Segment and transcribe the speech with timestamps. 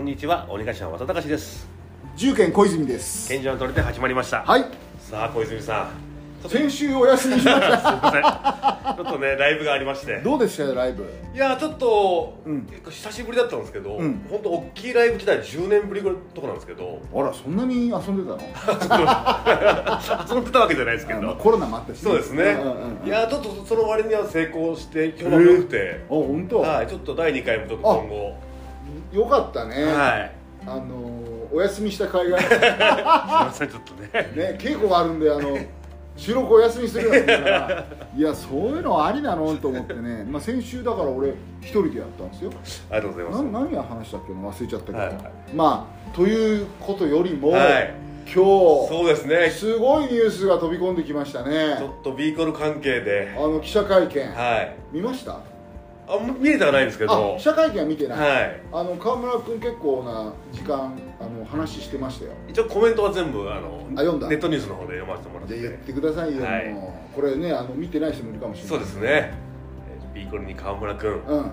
[0.00, 1.68] こんにちは鬼頭渡隆です。
[2.16, 3.28] 重県小泉です。
[3.28, 4.42] 賢者の取りで始まりました。
[4.44, 4.64] はい。
[4.98, 5.90] さあ小泉さ
[6.42, 6.48] ん。
[6.48, 7.76] 先週お休みしました。
[7.76, 8.22] すいません。
[8.96, 10.22] ちょっとねライブがありまして。
[10.24, 11.04] どうでしたよライブ？
[11.34, 12.66] いやちょっと、うん。
[12.88, 14.26] 久しぶりだったんですけど、うん。
[14.30, 16.98] 本当大きいライブ来たら10年ぶりぐらいとかなんですけど。
[17.14, 18.40] あらそんなに遊んでたの？
[20.34, 21.18] 遊んでたわけじゃないですけど。
[21.18, 22.72] あまあコロナもあったしそうですね、んうん
[23.02, 28.49] うんいやちょっとその割には成功して評判が良くて、あ本当、はいちょっと第2回もちょっと今後
[29.12, 30.32] よかったね、はい。
[30.66, 31.20] あのー
[31.52, 34.10] お休みした甲斐がねすいませんちょっとね。
[34.56, 35.58] 稽古があるんであの
[36.16, 37.86] 収録お休みするなんて言うから。
[38.16, 42.52] いやそういうのありなのと思ってね、まあ、先週だから俺一人でやったんですよ。
[42.88, 43.42] ありがとうございます。
[43.42, 44.32] な何が話したっけ？
[44.32, 45.22] な忘れちゃったけど、はいはい。
[45.52, 47.94] まあということよりも、はい。
[48.26, 49.48] 今そうですね。
[49.48, 51.74] 日すごいニュースが飛び込んできましたね。
[51.78, 53.34] ちょっとビーコル関係で。
[53.36, 54.76] あの記者会見、はい。
[54.92, 55.40] 見ました？
[56.12, 57.36] あんま見れてはないんですけあど。
[57.38, 58.60] 記者会見は見てない、はい。
[58.72, 62.32] あの川村君結構な時間あの話してましたよ。
[62.48, 64.28] 一応コメントは全部あのあ読んだ。
[64.28, 65.60] ネットニュースの方で読ませてもらって。
[65.60, 66.76] 言ってくださいよ、はい。
[67.14, 68.68] これねあの見てない人もいるかもしれない。
[68.70, 69.00] そうですね。
[69.06, 71.12] えービーコルに川村君。
[71.12, 71.52] うん。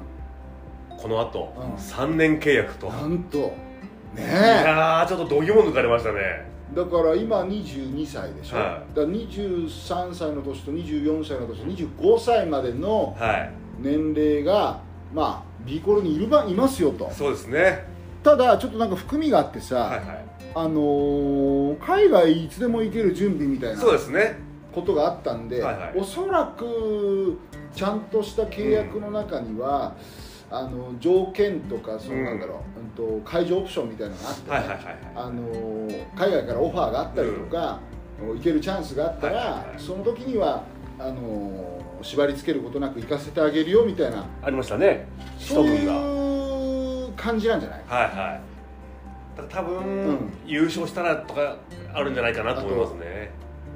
[0.97, 1.73] この後、うん。
[1.75, 2.89] 3年契約と。
[2.89, 3.37] なんと。
[3.37, 3.53] ね
[4.17, 6.47] いえやーちょっと度肝抜かれましたね。
[6.73, 8.95] だから今22歳でしょ、はい。
[8.95, 14.79] だから23歳の年と24歳の年25歳までのはい年齢が
[15.13, 17.09] まあ B コロにいるばいますよと。
[17.11, 17.85] そうですね。
[18.23, 20.25] ただちょっとなんか含みがあってさ、はいはい。
[20.55, 24.39] あのー海外いつでも行ける準備みたいなそうですね。
[24.73, 25.93] ことがあったんで、はいはい。
[25.95, 27.37] おそらく
[27.73, 29.95] ちゃんとした契約の中には、
[30.49, 34.97] あの条件とかそうなんだろう、うん、と解除オプションみたいなのがあって、ねはいはいはいはい。
[35.15, 37.79] あのー海外からオファーがあったりとか、
[38.19, 39.79] 行けるチャンスがあったら、はいはいはい。
[39.79, 40.63] その時には
[40.99, 45.07] あのー縛り付けることなく行かせてあげるよみたいなありましたね。
[45.39, 47.81] そういう感じなんじゃない？
[47.87, 48.41] はいはい。
[49.37, 50.33] だから多分、うん。
[50.45, 51.57] 優勝したらとか
[51.93, 53.31] あるんじゃないかなと思いますね。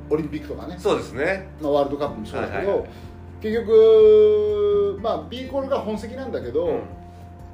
[0.09, 1.47] オリンピックとかね、そうですね。
[1.61, 2.89] まあ、ワールドカップもそうだけど、はいはいはい。
[3.41, 6.79] 結局、まあ、B コールが本籍なんだけど、うん。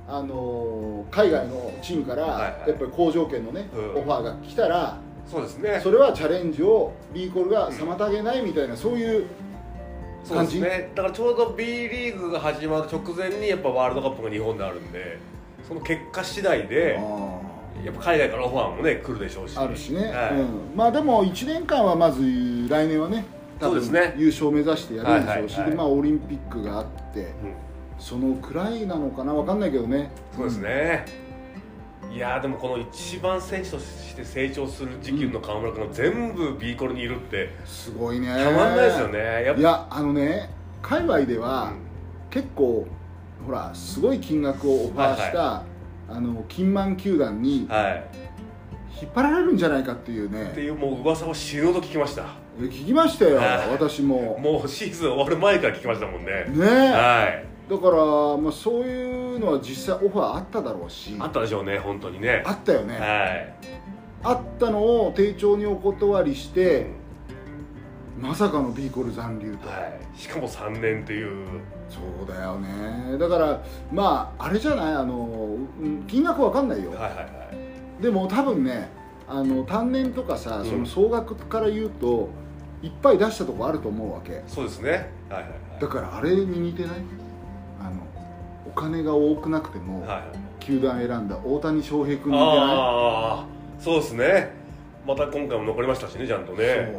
[0.10, 2.70] あのー海外のチームからはいはい。
[2.70, 4.02] やっぱり好条件のね、うん。
[4.02, 5.80] オファーが来たらそうですね。
[5.84, 9.28] それはチャレンジを B コールが妨げないみたいな、そういう
[10.28, 10.92] そうですね。
[10.94, 15.18] だからちょうど B リーグが始まる直前にやっぱワールドカップが日本であるんで
[15.68, 17.40] その結果次第であ
[17.86, 19.56] やっぱ海外からオファーもね来るでしょうし。
[19.56, 20.34] ーあるしね、はい。
[20.34, 22.22] うん、まあでも1年間はまず
[22.68, 23.26] 来年はね
[23.60, 24.16] 多分ね。
[24.18, 25.70] 優勝を目指してやるでしょうし、はいはいはい。
[25.72, 27.28] でまあ、オリンピックがあってうん。
[27.98, 29.34] そのくらいなのかな？
[29.34, 30.12] 分かんないけどね。
[30.36, 31.06] そうですね、
[32.12, 37.50] いやーでもこの一番選手として成長する時期の川村君が全部 B コルにいるって。
[37.66, 38.28] すごいね。
[38.28, 39.60] たまんないですよね。
[39.60, 40.50] いやあのね
[40.82, 41.74] 海外では
[42.30, 42.88] 結構
[43.46, 45.64] ほらすごい金額をオファーした、
[46.10, 48.04] あの金満球団にはい。
[49.00, 50.50] 引っ張られるんじゃないかっていうね。
[50.52, 52.26] っていうもう噂は死ぬほど聞きました。
[52.60, 53.38] え聞きましたよ。
[53.38, 53.70] はい。
[53.70, 54.40] 私も。
[54.40, 56.46] もうシーズン終わる前から聞きましたもんね。
[56.48, 56.92] ねえ。
[56.92, 61.16] はいだから、まあ、そういうのは実際オファーあっただろうし。
[61.20, 62.44] あったでしょうね本当にね。
[62.46, 63.54] あったよね、はい。
[64.24, 66.88] あったのを丁重にお断りして、
[68.18, 71.46] まさかの B コール残留と、はい、しかも3年っていう。
[71.90, 73.18] そうだよね。
[73.18, 73.62] だから
[73.94, 74.94] まああれじゃない？
[74.96, 77.22] あのうん金額わかんないよ、はいはいは
[78.00, 78.04] い。
[78.04, 78.90] でも多分ね
[79.28, 80.66] あの単年とかさ、うん。
[80.66, 82.30] その総額から言うと
[82.82, 84.42] いっぱい出したとこあると思うわけ。
[84.48, 85.12] そうですね。
[85.30, 85.82] はいはいはい。
[85.82, 86.96] だからあれに似てない？
[88.78, 90.10] 金が多くなくても、はい。
[90.10, 90.22] はい
[90.68, 92.58] 球団選んだ大谷翔平君に似てない。
[92.60, 93.46] ああ
[93.80, 94.52] そうですね。
[95.08, 96.94] また今回も残りましたしねちゃんとね。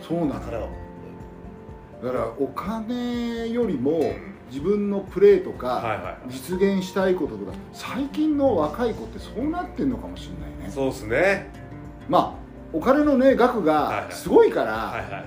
[0.00, 0.18] そう。
[0.18, 0.40] そうなの。
[0.40, 4.14] だからだからお金よりも
[4.50, 10.68] 自分のプレーとはいかは実現したいこととか最近の若い子ってそうなってんのかもしれないね。
[10.68, 11.52] いそうですね。
[12.08, 14.12] まあお金のね額はいがはい。
[14.12, 15.24] すごいから、はいはいはい。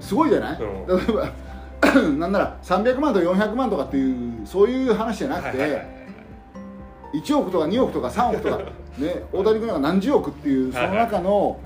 [0.00, 0.86] すごいじゃない、うん。
[0.86, 1.30] 例えば
[2.18, 5.96] なんなら300万とか400万とかっていうそういう話じゃなくて、はいはいはい
[7.14, 8.58] 1億とか2億とか3億とか
[8.98, 11.58] ね大谷君なんか何十億っていうその中の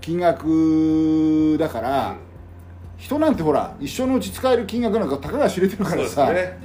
[0.00, 2.14] 金額だから、
[2.96, 6.58] 人なんてほら一生のうち使える金額なんかたかが知れてるからさ、ね。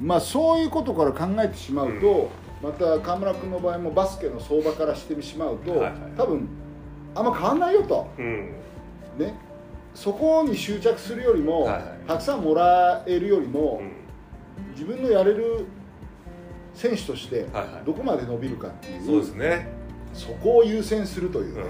[0.00, 2.30] まあそういうことから考えてしまうと、
[2.62, 5.92] また河村君の場合もバスケの相場からしてしまうと、はいはい。
[6.16, 6.48] 多分
[7.14, 8.06] あんま変わんないよと。
[8.18, 8.50] うん。
[9.18, 9.34] ね
[9.94, 11.84] そこに執着するよりも、はいはい。
[12.08, 13.92] たくさんもらえるよりも、うん。
[14.72, 15.66] 自分のやれる
[16.74, 17.82] 選手としてはいはい。
[17.86, 19.68] どこまで伸びるかっていう、そうですね。
[20.12, 21.62] そこを優先するというね、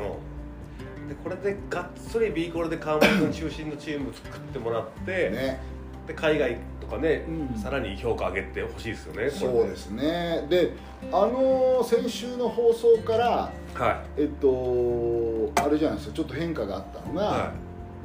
[1.03, 1.09] うん。
[1.09, 5.61] でこれでがっつり B コールで川村君中心のチーム作ってもらって、ね。
[6.07, 7.59] で海外とかね、うん。
[7.59, 10.47] さらに評価上げてほしいですよねそうですね。
[10.49, 10.73] で
[11.13, 17.27] あの先週の放送からはえっとあれじゃないですかちょっと変化があったのが、い。
[17.27, 17.53] は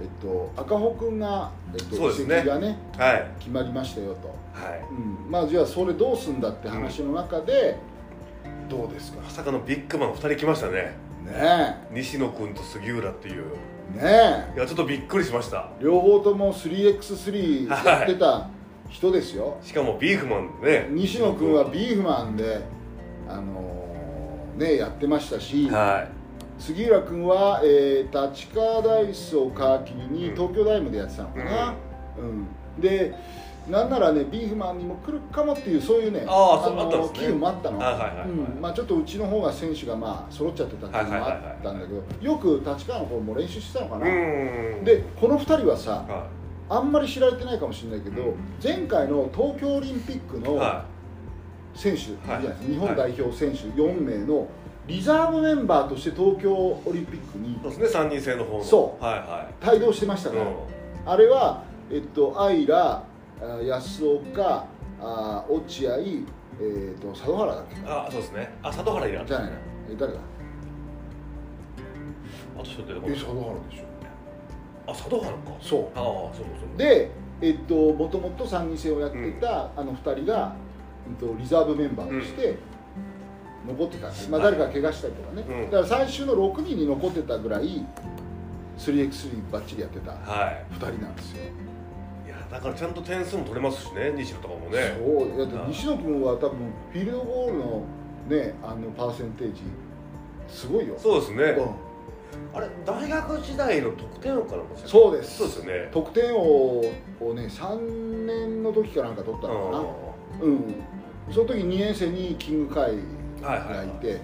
[0.02, 2.36] えっと、赤穂君が、えっと、そうですね。
[2.36, 3.28] 移籍がねいはい。
[3.40, 4.82] 決まりましたよと、はい。
[4.90, 7.78] うん、まあじゃあそれどうすんだって話の中で、
[8.70, 9.22] どうですか？
[9.22, 10.96] まさかのビッグマン2人来ましたね。
[11.26, 13.44] ね西野君と杉浦っていう。
[13.98, 14.02] え。
[14.02, 15.70] ねいやちょっとびっくりしました。
[15.80, 18.48] え両方とも 3x3 やってた
[18.90, 20.88] 人ですよ、しかもビーフマンでね。
[20.92, 22.62] 西野君はビーフマンで、
[23.28, 26.08] あのーねやってましたし、は
[26.60, 29.54] 杉浦君は、えー立川ダイスを皮
[29.88, 30.36] 切りにうん。
[30.36, 31.76] 東京ダイムでやってたのかな、
[32.20, 32.48] うん。
[32.82, 33.14] で
[33.70, 37.80] なんならねビーフマンにも来るかもっていうそういうねああの機運もあったの、
[38.74, 44.84] ちょっとうちの方が選手がまあ揃っちゃってたっていうのもあったんだけどよく立川の方も練習してたのかうな、ん。
[44.84, 46.28] でこの2人はさは
[46.68, 48.36] あんまり知られてないかもしれないけど、うん。
[48.64, 50.58] 前回の東京オリンピックのい。
[50.58, 50.86] は
[51.76, 52.06] 選手、い。
[52.14, 54.48] るじゃない日本はい代表選手4名の
[54.90, 58.64] リザーブメンバーとして東京オリンピックにいそうですね3人制の方の。
[58.64, 59.04] そう。
[59.04, 60.56] はいは帯同してましたい、から、うん。
[61.06, 63.04] あれは、えっと、アイラ、
[63.40, 64.66] あ安岡、
[65.00, 67.76] あ落合、えー、と佐渡原だっけ？
[67.88, 68.52] あそうですね。
[68.64, 69.58] あ佐渡原いらっじゃないな、
[69.92, 70.20] え誰だ？
[72.58, 73.20] あと一人出てこえない。
[73.20, 73.84] 佐渡原でしょ。
[74.88, 75.38] あ佐渡原か。
[75.62, 76.78] そああそうそうう。
[76.78, 80.56] で、えっと、もともと参議院選をやってた、あの2人が、
[81.08, 82.58] えっと、リザーブメンバーとして
[83.70, 85.72] 残ってたんです、まあ、はい誰か怪我したりとかね、うん。
[85.72, 87.86] だから最終の6人に残ってたぐらい
[88.78, 90.66] 3x3 ばっちりやってたはい。
[90.74, 91.44] 2人なんですよ。
[92.26, 94.98] いやだからちゃんと点数も取れますしね西野とかもね。
[94.98, 95.38] そう。
[95.38, 96.50] だってはい西野君は多分
[96.92, 97.84] フィールドゴールの
[98.28, 99.62] ねあのパーセンテージ
[100.48, 100.96] すごいよ。
[100.98, 102.58] そうですね、うん。
[102.58, 105.38] あれ大学時代の得点王からもそうです。
[105.38, 105.90] そうですよね。
[105.92, 106.84] 得点王を
[107.36, 110.48] ね3年の時かなんか取ったのかな。
[110.48, 110.76] うん。
[111.32, 112.94] その時2年生にキングカイ
[113.42, 113.88] はいはいがい。
[114.00, 114.22] て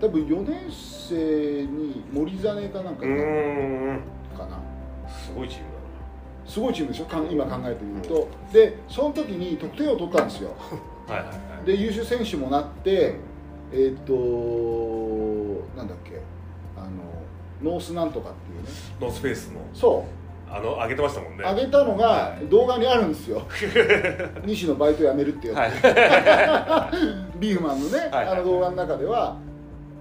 [0.00, 3.02] 多分4年生に森実かなんか
[4.36, 4.60] かな。
[5.08, 5.66] すごいチーム
[6.46, 8.28] すごいチームでしょ今考えてみると。
[8.52, 10.50] でその時に得点王を取ったんですよ。
[11.08, 11.66] だ なはいはいはい。
[11.66, 13.14] で優秀選手もなって
[13.72, 16.20] えーっ、となんだっけ。
[16.76, 18.68] あのノースなんとかっていうね。
[19.00, 19.60] ノースペースの。
[19.72, 20.04] そ
[20.48, 21.42] あの上げてましたもんうね。
[21.42, 23.42] 上げたのがはい動画にあるんですよ。
[24.44, 27.38] 西のバイト辞めるってやつ、はい。
[27.38, 28.28] ビーフマンのね、はい。
[28.28, 29.36] あの動画の中では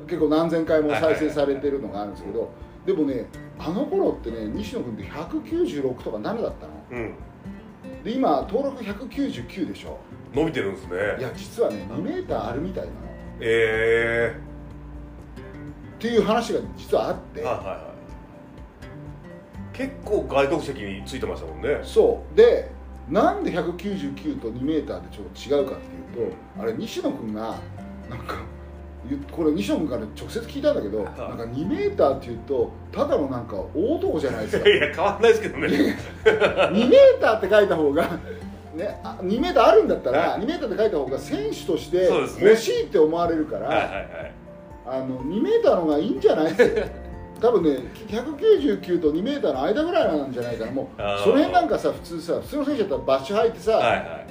[0.08, 2.50] 結構何千回も再生されてるのがあるんですけど
[2.86, 3.26] でもね
[3.58, 6.52] あの頃ってね西野君って196とか7だったの。
[6.92, 7.14] うん。
[8.04, 9.98] で今登録199でしょ。
[10.34, 10.98] 伸びてるんですね。
[11.20, 12.96] いや実はね2メーターあるみたいなの。
[12.98, 12.98] っ
[13.42, 14.36] え
[16.00, 17.85] ていう話が実はあってえはいはいはい
[19.78, 21.80] 結構外国籍についてましたもんね。
[21.84, 22.38] そう。
[22.38, 22.70] で
[23.10, 27.56] なんで199と2メーターでちょっと違うかっていうとあれ西野君が
[28.10, 28.38] なんか
[29.32, 31.04] これ西野君から直接聞いたんだけど、い。
[31.04, 34.68] なんか2メーターっていうとただのなんか大男じゃないですか。
[34.70, 35.68] いや変わんないですけどね。
[36.26, 38.10] 2メーターって書いた方が、
[38.76, 40.42] ね、あ2メーターあるんだったら、はい。
[40.42, 42.10] 2メーターって書いた方が選手として
[42.42, 44.06] 欲しいって思われるから、はいはいはい。
[44.88, 46.52] あの2メーターの方がいいんじゃない？
[46.52, 47.05] って
[47.46, 47.78] 多分ね
[48.08, 50.72] 199と2メーターの間ぐらいなんじゃないかな。
[50.72, 50.88] もう
[51.24, 54.26] その辺なんかさ普通さ普通の選手だったらバッシュ履いてさ、はいはい。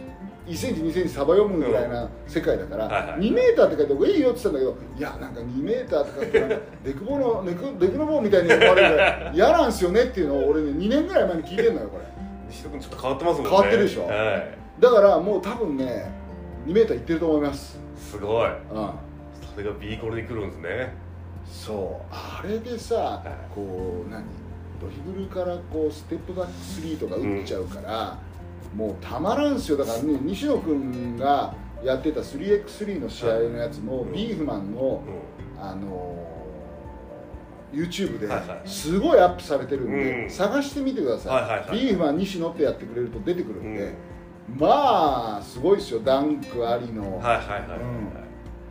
[0.52, 3.20] 1センチ2センチサバ読むぐらいな世界だから、はいはい。
[3.20, 12.04] 2メーターって書いた方がいいよって言ってたんだけどいやなんか2メーターって書いてなんかデクボのデクデクの棒みたいに思われるから 嫌なんすよねっていうのを俺ね2年ぐらい前に聞いてんのよこれ。
[12.50, 13.50] 西野君ちょっと変わってますもんね。
[13.50, 14.06] 変わってるでしょ。
[14.06, 14.58] はい。
[14.80, 16.12] だからもう多分ね
[16.66, 17.78] 2メーターいってると思います。
[17.96, 18.48] すごい。
[18.48, 18.90] うん。
[19.54, 21.03] それが B コルに来るんですね
[21.46, 23.54] そうあれでさ、い。
[23.54, 24.24] こう何？
[24.80, 28.18] ドリブルからこうステップバック3とか打っちゃうから、
[28.74, 29.78] もうたまらんすよ。
[29.78, 34.12] だからね西野君がやってた 3x3 の試合のやつも、うん。
[34.12, 36.34] ビーフマンのうあのー
[37.74, 38.68] YouTube ではいはい。
[38.68, 40.30] すごいアップされてるんで、うん。
[40.30, 41.78] 探してみてください,、はいはいはい。
[41.80, 43.86] ビーフマン西野ってやってくれると出てくるんで、う
[44.56, 44.58] ん。
[44.60, 46.00] まあすごいですよ。
[46.00, 47.68] ダンクありの、んはいはいはい。
[47.68, 48.23] はい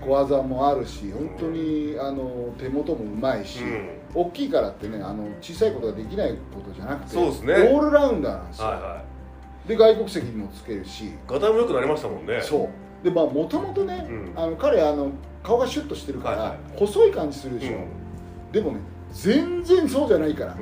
[0.05, 3.89] 小技もあるし本当にあの手元もうまいし、うん。
[4.13, 7.53] 大きいからってねあの小さいことができないことじゃなくてそうですね。
[7.53, 9.03] オールラウンダーなんですよ、はいは
[9.67, 11.05] で外国籍もつけるし。
[11.05, 12.41] いガタイも良くなりましたもんね。
[12.41, 12.69] そ
[13.01, 13.03] う。
[13.03, 14.33] でまあもともとね、うん。
[14.35, 16.57] あの彼あの顔がシュッとしてるから、はいはい。
[16.77, 17.77] 細い感じするでしょ、
[18.51, 18.79] でもね
[19.11, 20.55] 全然そうじゃないから、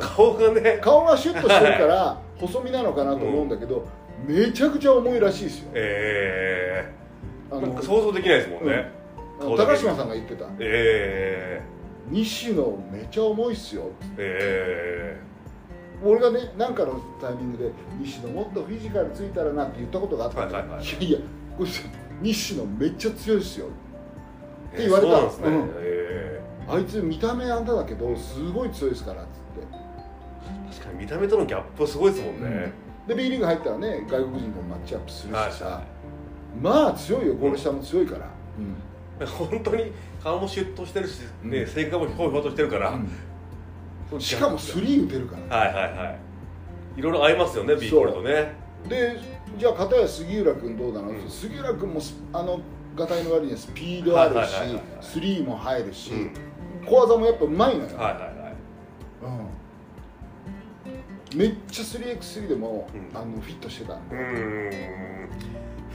[0.00, 0.78] 顔がね。
[0.82, 3.86] 顔がシュッとしてるから細身なのかなと思うんだけど、
[4.26, 5.70] めちゃくちゃ重いらしいですよ。
[5.74, 6.99] えあえ
[7.50, 8.90] なんか想像できないですもんね。
[9.40, 10.46] あの顔だけ高島さんが言ってた。
[10.58, 11.62] え
[12.08, 15.20] 西野めちゃ重いっすよええ。
[16.04, 20.84] 俺がね何かのタイミングで「西野もっとフィジカルついたらな」って言ったことがあったんだはいはいはい。
[20.84, 21.18] いやいや
[21.56, 21.70] これ
[22.22, 24.82] 西野めっちゃ強いですよって。
[24.82, 25.70] 言われたそうなんですね、うん。
[25.78, 29.76] えあいつ見た目あんただけどすごい強いですからっつって。
[29.76, 32.72] ー確かに見た目とのギャップはすごいですもんね、
[33.06, 35.82] で B リーグ入ったらね外国人ともマッチアップするしさ、はいは
[36.60, 39.92] まあ強いよゴール下も強いから、本当に
[40.22, 41.66] 顔もシュッとしてるし、ねうん。
[41.66, 42.98] 性格もひょうひょうとしてるから、
[44.12, 44.20] うん。
[44.20, 45.56] しかもスリー打てるから。
[45.56, 46.18] はいはいはい。
[46.96, 48.52] いろいろ合いますよね B コールとね。
[48.88, 49.18] で
[49.58, 51.28] じゃあ片や杉浦君どうなの、うん。
[51.28, 52.60] 杉浦君もスあの
[52.96, 54.52] がたいの割にはスピードあるし
[55.00, 56.32] スリーも入るし、うん
[56.86, 58.54] 小技もやっぱうまいのよ、はいはいはい。
[61.32, 63.10] うん、めっちゃ 3x3 でも、うん。
[63.16, 65.28] あのフィットしてたんで、うーん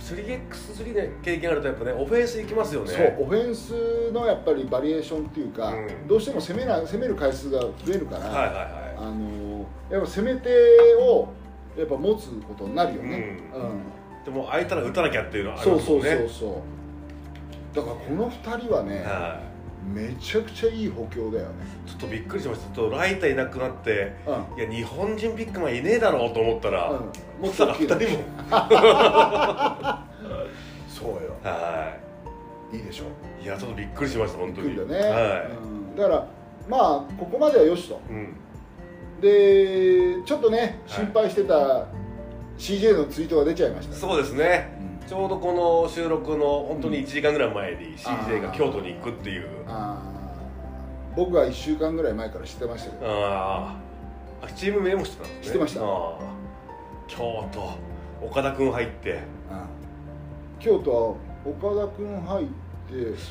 [0.05, 1.91] 3x3 で経験あるとやっぱね。
[1.93, 2.91] オフェンスいきますよね。
[2.91, 6.07] そうオフェンスのやっぱりバリエーションっていうか、うん。
[6.07, 10.49] どうしても攻めな攻める回数が増えるから、はいはいはあのやっぱ攻め手
[10.95, 11.27] を
[11.77, 13.61] やっぱ持つことになるよね、うん。
[13.61, 13.67] うん。
[13.67, 16.29] いでも空いたら打たなきゃっていうのはありそうそうますもんね。
[16.29, 16.61] そうそ
[17.73, 19.41] うだからこの2人はね、は
[19.93, 21.53] めちゃくちゃいい補強だよね。
[21.85, 22.75] いちょっとびっくりしました。
[22.75, 24.59] ちょっとライターいなくなってうん。
[24.59, 26.97] いや日本人ビッグマンいねえだろうと思ったら、うん。
[26.97, 28.23] もっと2人も。
[30.89, 31.35] そうよ。
[31.43, 31.97] は
[32.73, 32.77] い。
[32.77, 33.05] いでしょ。
[33.41, 34.69] いいやちょっとびっくりしました本当に。
[34.69, 36.27] びっくりだね、はうん、だから
[36.67, 36.81] まあ
[37.17, 38.01] ここまではよしと。
[39.21, 41.85] でちょっとねい心配してた
[42.57, 44.77] CJ のツイートが出ちゃいました、そうですね。
[44.79, 49.47] うんちょうどこの収録の本当に1時間ぐらい前に CJ が京都に行くっていう。
[49.67, 51.15] あー。
[51.15, 53.11] 僕は1週間ぐらい前から知ってましたけど。
[53.11, 54.45] あー。
[54.45, 55.43] あチーム名も知ってたんですね。
[55.45, 55.79] 知ってました。
[57.07, 58.25] 京都。
[58.25, 59.11] 岡田君入って。
[59.11, 59.19] うん
[60.57, 62.51] 京都は岡田君入って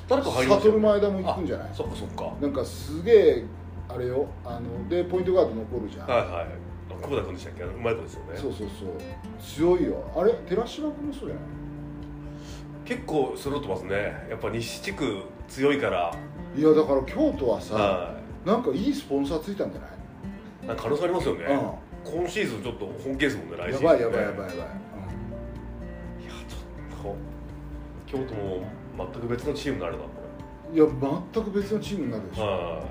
[0.09, 1.71] 誰か入りましたよ悟前田も行くんじゃない？
[1.71, 2.33] あそっかそっか。
[2.40, 3.45] なんかすげえ
[3.88, 4.26] あれよ。
[4.45, 6.28] あのでポイントガード残るじゃん、はいはい。
[6.45, 6.47] あ
[7.02, 7.64] 久保田君でしたっけ？
[7.64, 8.37] うまい子ですよね。
[8.37, 8.88] そうそうそう。
[9.43, 10.04] 強いよ。
[10.14, 10.33] あれ？
[10.49, 11.45] 寺島君もそうじゃない？
[12.84, 14.26] 結構揃ってますね。
[14.28, 16.14] やっぱ西地区強いから。
[16.56, 18.14] いやだから京都はさは
[18.44, 19.90] なんかいいスポンサーついたんじゃない？
[20.64, 24.64] いなんか可能性ありますよね、う今シーズンちょっと本気ですもんね来シーズンやばいやばいやばいやばい、いや
[26.46, 27.16] ちょっと
[28.06, 28.64] 京都も
[28.96, 30.08] 全く別のチームになるなこ
[30.70, 30.86] うんいや
[31.34, 32.82] 全く別のチームになるでしょ、れは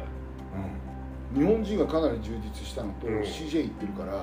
[1.36, 1.42] うん。
[1.42, 3.22] 日本人がかなり充実したのと、うん。
[3.22, 4.14] CJ 行ってるから。
[4.14, 4.18] い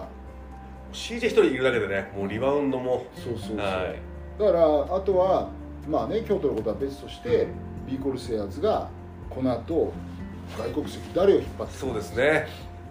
[0.92, 3.06] CJ 一人いるだけでねもうリバウンドも。
[3.14, 3.98] そうそうそう、はい。
[4.38, 5.48] だからあとは
[5.88, 7.48] まあね京都のことは別として、
[7.86, 8.88] ビーコルセアーズが
[9.28, 9.92] この後
[10.58, 12.46] 外国籍誰を引っ張ってそうですね。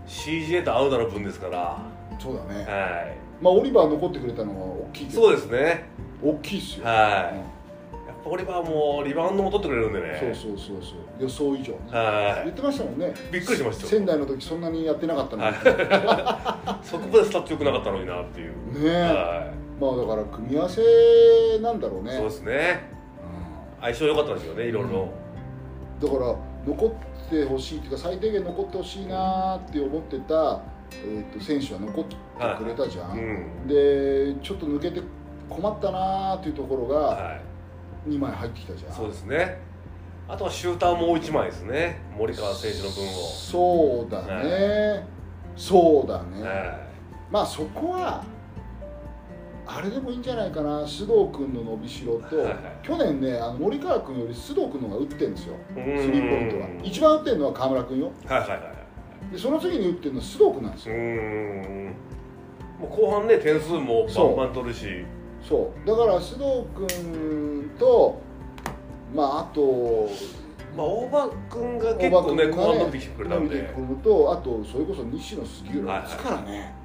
[0.07, 1.77] CJ と会うなら分ですから。
[2.19, 3.05] そうだね、は
[3.41, 5.21] まあオリバー残ってくれたのは大きいいけど。
[5.21, 5.85] そうですね。
[6.21, 6.95] 大きいっすよ、はい。
[6.95, 10.17] やっぱオリバーもリバウンドも取ってくれるんでね。
[10.19, 11.23] そうそうそうそう。
[11.23, 11.79] 予想以上ね。
[11.91, 13.13] は言ってましたもんね。
[13.29, 13.89] いびっくりしましたよ。
[13.89, 16.83] 仙台の時そんなにやってなかったのに、はい。
[16.85, 18.49] そこまでスタッツ良くなかったのになっていう。
[18.73, 19.01] ねえ。
[19.03, 20.81] はまあだから組み合わせ
[21.61, 22.13] なんだろうね。
[22.13, 22.89] いそうですね。
[23.81, 25.09] 相性良かったですよねいろいろ。
[26.01, 30.61] だから残ってほしいっていうか最低限残ってほしいなって思ってた、
[31.05, 32.15] えー、と選手は残って
[32.57, 33.21] くれたじゃん、う
[33.65, 33.67] ん。
[33.67, 35.01] でちょっと抜けて
[35.49, 37.41] 困ったなっていうところがはい。
[38.07, 39.59] 2枚入ってきたじゃん、そうですね。
[40.27, 42.01] あとはシューターもう1枚ですね。
[42.17, 43.11] 森川選手の分を。
[43.11, 45.05] そうだね、
[45.55, 46.79] そうだね、は
[47.31, 48.23] まあそこは
[49.71, 52.55] あれでもいいんじゃないかな須藤君の伸びしろと、はいはい。
[52.81, 56.67] 去年ねあの森川君より須藤君の方が打ってるんですよいスリーポイントは。
[56.83, 58.11] 一番打ってるのは河村君よ。
[58.25, 58.65] はいはいはいは
[59.29, 59.31] い。
[59.31, 60.97] でその次に打ってるのは須藤君なんですうよ
[62.79, 65.05] もう後半ね点数もバンバン取るし。
[65.47, 65.87] そう。
[65.87, 68.19] だから須藤君と
[69.13, 70.09] まああと
[70.75, 73.55] まあ大場君が結構ね後半伸びてきてくれたんで。
[73.55, 76.75] 伸びてくるとあとそれこそ西野杉浦はいはいですからね、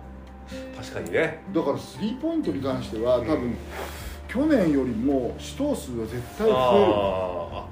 [0.77, 1.43] 確かにね。
[1.53, 3.57] だからスリーポイントに関しては多分、うん
[4.27, 6.55] 去年よりも試投数は絶対増える。
[6.57, 7.67] ああ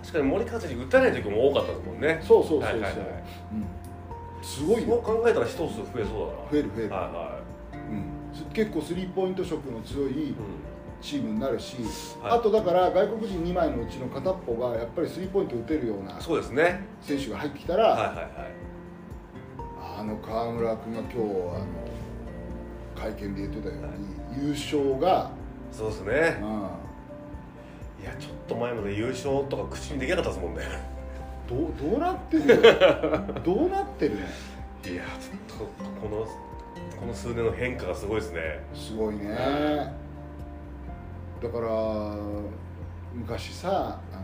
[0.00, 2.18] 確かに森川選手打たない時も多かったですもんね。
[2.26, 2.98] そうそうそうそう、はいはいはい。
[3.52, 6.06] うん、すごいそうよ考えたら一つ増えそうだな。
[6.06, 6.14] 増
[6.52, 7.40] える増える、はいは
[7.74, 10.34] うん、結構スリーポイント色の強いい、うん。
[11.02, 11.76] チームになるし、
[12.22, 12.38] はい。
[12.38, 16.86] あとだから外国人2枚のうちの片っぽがやっぱりスリーポイント打てるようなそうですね。
[17.02, 18.26] 選手が入ってきたら、はいはいはい。
[20.00, 21.66] あの川村君が今日あの
[22.98, 25.30] 会見で言ってたように、優勝が、
[25.70, 26.38] そうですね。
[26.40, 30.62] うん、いやちょっと前まで優勝とか口にできなかったですもんね。
[31.48, 32.56] どうどうなってるよ？
[33.44, 34.22] どうなってるのい
[34.96, 36.26] やちょっとこの
[36.98, 38.40] この数年の変化がすごいですね。
[38.74, 39.28] すごいね。
[41.42, 42.14] だから
[43.14, 44.22] 昔さあの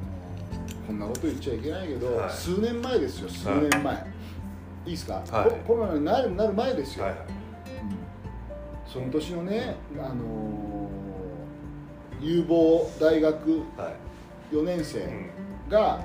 [0.86, 2.30] こんなこと言っちゃいけないけど、はい。
[2.30, 3.94] 数年前ですよ数年前、
[4.86, 4.88] い。
[4.88, 5.50] いですか、はい。
[5.50, 7.20] ココロナになるなる前ですよ、はいはい。
[7.28, 7.33] うん
[8.94, 10.94] その年のね、あのー
[12.20, 13.92] 有望大学は
[14.52, 14.54] い。
[14.54, 15.30] 4年生うん。
[15.68, 16.00] が、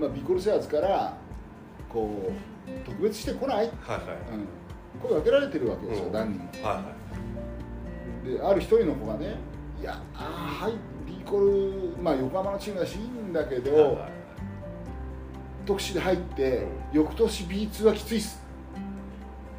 [0.00, 1.14] まあ、ビコルセアーズから
[1.90, 2.32] こ
[2.66, 3.70] う特別してこない、はいはい。
[4.32, 6.12] うん、声かけられてるわけですよ、うん。
[6.14, 6.66] 何人も。
[6.66, 6.94] はいは
[8.24, 8.36] い。
[8.36, 9.36] である一人の子がね
[9.78, 10.74] 「いやあーはい
[11.06, 13.96] ビコル、まあ、横浜のチームだしいいんだけど、はいはい
[15.64, 18.41] 特殊で入って、う翌年 B2 はきついっす」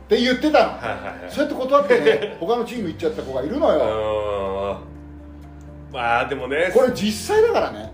[0.05, 1.31] って言ってたの、はいはいはい。
[1.31, 4.77] そうやって断ってね 他のチーム行っちゃった子がいるのよ、
[5.91, 7.91] まあでもねこれ実際だからね。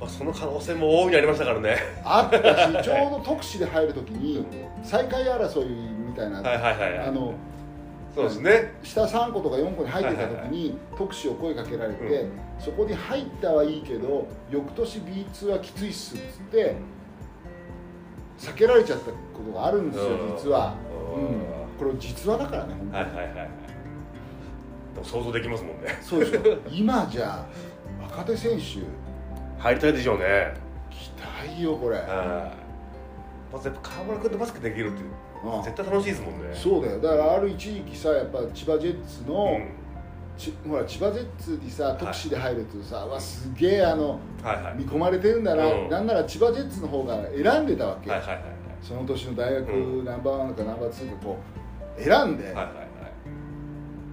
[0.00, 1.76] まあその可能性も大いにありましたからね。
[2.04, 4.44] あったしちょうど特殊で入るときに
[4.82, 7.08] 最下位争いみたいな、はいはいはいはい。
[7.08, 7.34] あの
[8.14, 8.74] そうですね。
[8.82, 12.30] 下3個とか4個に入ってた時に特殊を声かけられて、うん。
[12.58, 16.76] そこに入ったはいいけど翌年 B2 はきついっすっつって
[18.42, 20.36] 避けられちゃったことがあるんですようん。
[20.36, 20.74] 実は、
[21.14, 21.22] うん。
[21.22, 21.32] うん、
[21.78, 23.34] これ実話だからねはいはいはいはい。
[24.94, 25.98] でも想像できますもんね。
[26.02, 27.46] そうでしょ今じゃ
[28.00, 28.62] あ若手選手
[29.62, 30.54] 入りたいでしょうね。
[30.90, 31.10] 期
[31.48, 35.02] 待よこれ、はいまずやっぱ河村君とバスケできるって
[35.44, 35.62] うん。
[35.62, 36.54] 絶対楽しいですもんね。
[36.54, 37.00] そうだよ。
[37.00, 39.81] だからある一時期さやっぱ千葉ジェッツの、うん
[40.36, 44.74] ちほら千葉ジェッツにさ特使で入るとさ、わすげえあのはいはい。
[44.78, 45.88] 見込まれてるんだな、うん。
[45.88, 48.42] なんなら千葉ジェッツの方が選んでたわけ、はいはいはい
[48.82, 50.04] その年の大学うん。
[50.04, 51.38] ナンバーワンかナンバーツーかこ
[51.96, 52.70] う選んではいはいは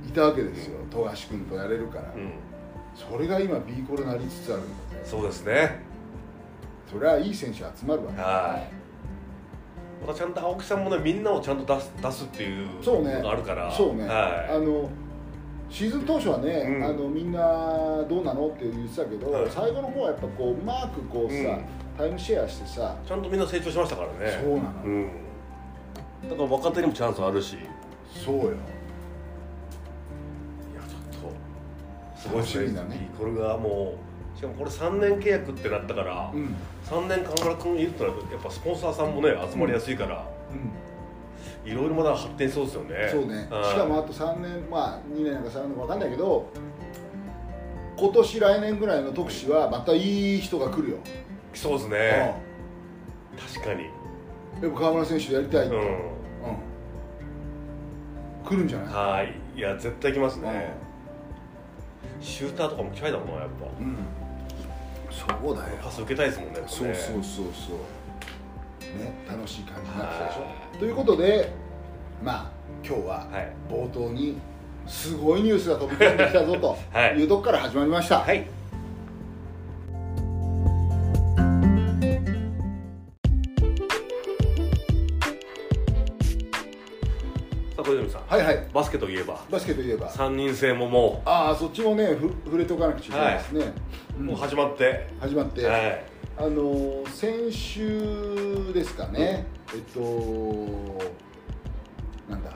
[0.06, 0.10] い。
[0.10, 0.78] いたわけですよ。
[0.92, 2.32] 富樫君とやれるから、うん。
[2.96, 4.98] それが今 B コロなりつつあるんだ。
[4.98, 5.80] ねそうですね。
[6.92, 8.22] それはいい選手集まるわけ。
[8.22, 8.68] は
[10.04, 10.06] い。
[10.06, 13.72] またちゃんと青木さんもねみんなをちゃんと出す出すっていうそうねのがあるから。
[13.72, 14.56] そうね、はい。
[14.56, 14.90] あの
[15.70, 16.84] シーズン当初はね、うん。
[16.84, 19.48] あのみんなどうなのって言ってたけど、はい。
[19.50, 21.66] 最後の方はやっぱこううまくこうさ、うん。
[21.98, 24.42] タイムシェアしてさ、ちゃんとみんな成長しましたからね。
[24.42, 25.08] そうなの、うん。
[26.30, 27.54] だから若手にもチャンスあるし。
[27.54, 27.58] い
[28.14, 28.44] そうよ。
[28.44, 28.50] や
[30.88, 31.32] ちょっ
[32.14, 33.10] とすごいですね。
[33.18, 33.96] これがも
[34.36, 36.56] うしかもこれ3年契約ってなったから、うん。
[36.86, 40.26] 3年河村君いるとなるとやっぱスポンサーさんもね集まりやすいから、
[41.70, 43.10] いろいろまだ発展しそうですよね。
[43.12, 43.48] そうね。
[43.50, 43.66] はい。
[43.66, 46.50] しかもあと3年まあ2年なんか3年か分かんないけど
[47.98, 50.98] 今年来年ぐらいの特使はまたいい人が来るよ、
[51.54, 52.36] そうですね、
[53.54, 53.84] 確かに。
[54.58, 55.68] うん、やっぱ川村選手やりたい。
[55.68, 55.86] って、ううん。
[55.86, 55.90] ん
[58.46, 58.94] 来るんじゃない？
[58.94, 59.34] はい。
[59.58, 60.74] いや絶対来ますね、
[62.22, 63.66] シューターとかも期待だもんなやっぱ。
[63.80, 63.98] うん。
[65.12, 65.78] そうだよ。
[65.84, 66.66] パス受けたいですもんねね。
[66.68, 67.76] そうそうそうそう
[68.96, 71.52] ね楽しい感じになってたでしはょということで
[72.24, 73.52] まあ今日ははい。
[73.70, 74.38] 冒頭に
[74.88, 77.20] すごいニュースが飛び込んできたぞと はい。
[77.20, 78.48] いうとこから始まりました、はい。
[87.76, 88.22] さあ小泉さん。
[88.28, 88.68] はいはい。
[88.74, 89.40] バスケといえば。
[89.50, 90.10] バスケといえば。
[90.10, 93.74] 3人制ももああそっちもねふ触れておかなくちゃいけないですね、
[94.18, 94.26] う,、うん。
[94.28, 100.00] もう始まって、始まって、はいあのー先週ですかね、えっと
[102.30, 102.52] なんだ。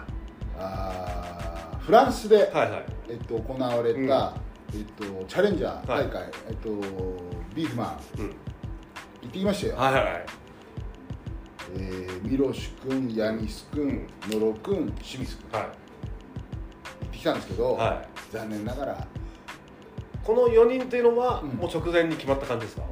[0.57, 2.85] あーフランスで、はいはい。
[3.09, 4.05] えっと、行われた、うん。
[4.05, 6.69] えっと、チャレンジャー大会、はえっと、
[7.53, 8.21] ビーフマン。
[8.21, 8.29] うん。
[8.29, 8.31] 行
[9.27, 10.25] ってきましたよ、はいはいはい。
[11.75, 15.59] えーミロシ君ヤニス君ノロ君清水君。
[15.59, 15.67] はい。
[15.67, 15.69] 行
[17.07, 18.07] ってきたんですけど、はい。
[18.31, 19.07] 残念ながら。
[20.23, 21.49] この4人っていうのはうん。
[21.49, 22.83] もう直前に決まった感じですか、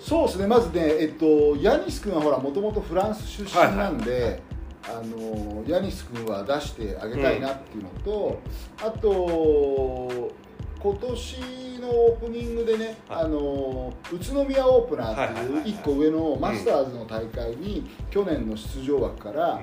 [0.00, 4.40] そうですねまずね、えっと、ヤニス君はほらもともとフランス出身なんで、
[4.84, 8.40] あのヤニス君は出してあげたいなっていうのと、
[8.78, 10.32] あと
[10.80, 11.40] 今年
[11.80, 13.24] のオープニングでね、はい。
[13.24, 15.70] あの宇都宮オープナーってはいはいはいはい。
[15.70, 19.60] いう1個上のマスターズの大会に去年の出場枠から、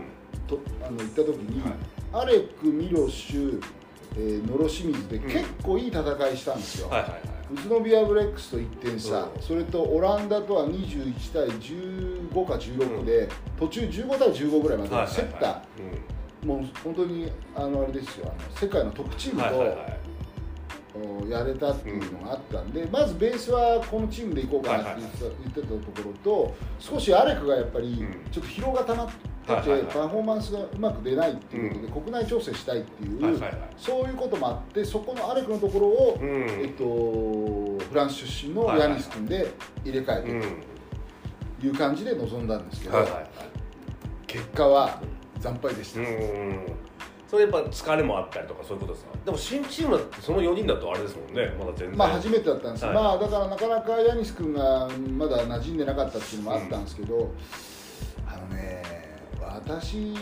[0.47, 1.61] とあの行った時に、
[2.11, 3.63] アレック、ミロシュ、
[4.17, 5.23] えー、ノロ清水でうん。
[5.23, 6.89] 結構いい戦いしたんですよ。
[6.89, 9.41] はいはいはい宇都宮ブレックスと1点差、うん。
[9.41, 13.29] それとオランダとは21対15か16で、
[13.59, 15.61] 途中15対15ぐらいまで競った、
[16.45, 18.31] もう本当にあのあれですよ。
[18.37, 20.04] あの世界のトップチーうんムとお
[21.29, 28.31] やれたっていうのがあったんで、まずベースはこのチームでいこうかなって言ってた,、言ってたところと少しアレクがやっぱりうん。
[28.31, 29.13] ちょっと疲労が溜まって
[29.45, 33.53] パフォーマンスがうまく出ないっていうことで、国内調整したいっていう、はいはいはい。
[33.77, 36.47] そういうこともあってそこのアレクのところを、うん。
[36.49, 39.51] えっと、フランス出身のヤニス君で
[39.83, 40.41] 入れ替えてうん。
[41.61, 43.27] という感じで臨んだんですけど、はいはいはい。
[44.27, 44.99] 結果は
[45.39, 46.84] 惨敗でした、うん
[47.27, 49.11] それやっぱ疲れもあったりとかそういうことですか？
[49.25, 51.53] でも新チームだってその4人だとあれですもんね。
[51.59, 51.97] まだ全然。
[51.97, 52.81] まあ初めてだったんです。
[52.83, 52.95] よ、はい。
[52.95, 57.31] まあだからなかなかヤニス君がまだ馴染んでなかったっていうのもあったんですけど、
[58.27, 58.83] あのね
[59.41, 60.13] 私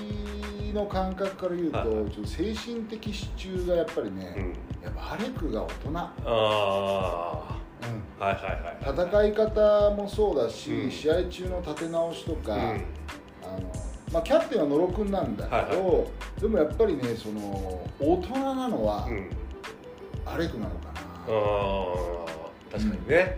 [0.74, 2.12] の感覚から言うと、はいはい。
[2.12, 4.18] ちょっと精神的支柱がやっぱりうん。
[4.18, 8.44] ね、やっぱアレクが大人、ああはいはい
[8.86, 9.34] はい。
[9.34, 10.92] 戦い方もそうだし、うん。
[10.92, 12.62] 試合中の立て直しとか、うん。
[12.62, 12.66] あ
[13.60, 13.74] の
[14.14, 16.06] まあ、キャプテンは野呂君なんだけど、はいは
[16.40, 19.30] でもやっぱりねその大人なのはうん。
[20.26, 22.36] アレクなのかあな、あ
[22.72, 23.38] 確かにね。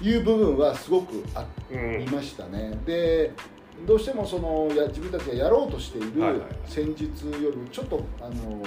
[0.00, 1.98] いう部分はすごくあうん。
[1.98, 2.78] りましたね。
[2.86, 3.32] で
[3.86, 8.62] どうしてもそのや自分たちがやろうとしている戦術よりもちょっとあの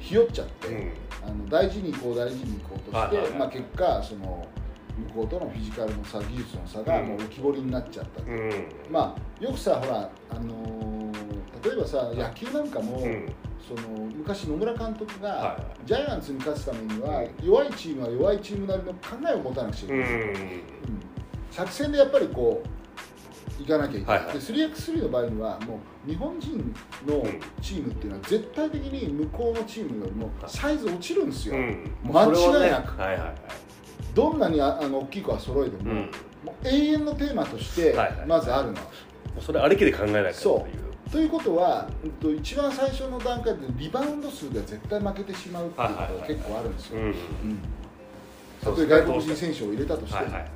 [0.00, 0.92] ひよっちゃって、うん。
[1.26, 4.46] あの大事に行こう大事に行こうとして、まあ、結果その
[4.96, 7.08] 向こうとのフィジカルの差技術の差がうん。
[7.08, 8.50] もう浮き彫りになっちゃったと、うん。
[8.90, 10.84] まあよくさほら、あのー
[11.64, 13.32] 例えばさ野球なんかも、うん。
[13.66, 20.18] その昔野村監督が、ジャイアンツに勝つためには、うん弱いチームは弱いチームなりの考えを持たなくちゃいけない、うん。
[20.18, 20.34] うん。
[21.50, 22.62] 作戦でやっぱりこ
[23.58, 24.34] ういかなきゃいけない、はいはい。
[24.34, 26.74] で 3x3 の場合にはもう日本人
[27.06, 27.40] のうん。
[27.62, 31.90] チームっていうのは絶対的に向こうのチームよりもサイズ落ちるんですよ、うん。
[32.04, 32.98] 間違いなく。
[32.98, 33.34] ねはいはいはい
[34.14, 35.96] どんなにああの大きい子は揃えても,、うん。
[36.44, 38.26] もう永遠のテーマとしてはいはい。
[38.26, 38.80] まずあるの、も
[39.38, 40.84] うそれありきで考えないからっていう。
[41.10, 47.06] ということは、うんと、一番最初の段階でリバウンド数では絶対負けてしまうっていうことが結構あるんですよ、うん。
[47.06, 47.14] うん。
[48.62, 48.90] そうですね。
[48.90, 50.50] たとえ外国人選手を入れたとしても、はいはい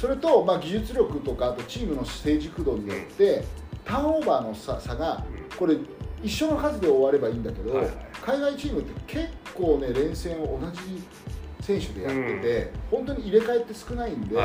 [0.00, 3.44] それと、まあ、技術力とかあとチームの成熟度によって、
[3.84, 5.58] ターンオーバーの差差がうん。
[5.58, 5.76] これ
[6.22, 7.94] 一緒の数で終わればいいんだけど、はいはい。
[8.22, 11.02] 海外チームって結構ね連戦を同じ
[11.78, 14.36] 選手でやってて、本当に入れ替えって少ないんで、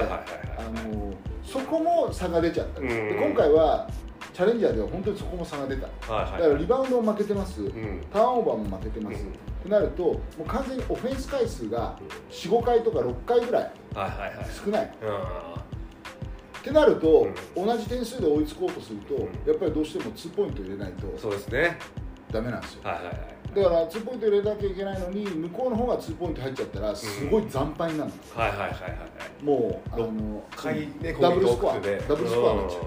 [1.43, 2.81] そこも差が出ちゃった。
[2.81, 3.07] んです、うん。
[3.09, 3.89] で今回は
[4.33, 6.41] チャレンジャーでは本当にそこも差が出た、はいはい。
[6.41, 8.01] だからリバウンドも負けてます、うん。
[8.11, 9.29] ターンオーバーも負けてます、うん。
[9.29, 9.31] っ
[9.63, 11.97] てなるともう完全にオフェンス回数が
[12.29, 13.71] 45回とか6回ぐらい
[14.65, 14.93] 少ない。
[15.03, 15.63] あ
[16.59, 19.17] ってなると、同じ点数で追いつこうとすると、ん。
[19.47, 21.77] やっぱりどうしても2ポイント入れないとーそうですね。
[22.31, 22.81] ダメなんですよ。
[22.83, 31.75] はいはいはいだから2ポイント入れなきゃいけないのに向こうの方が2ポイント入っちゃったらすごい惨敗になるの、はいはいはいはいもうあの回ねダブルスコア。
[31.75, 31.87] ダブ
[32.23, 32.81] ルスコアになっちゃう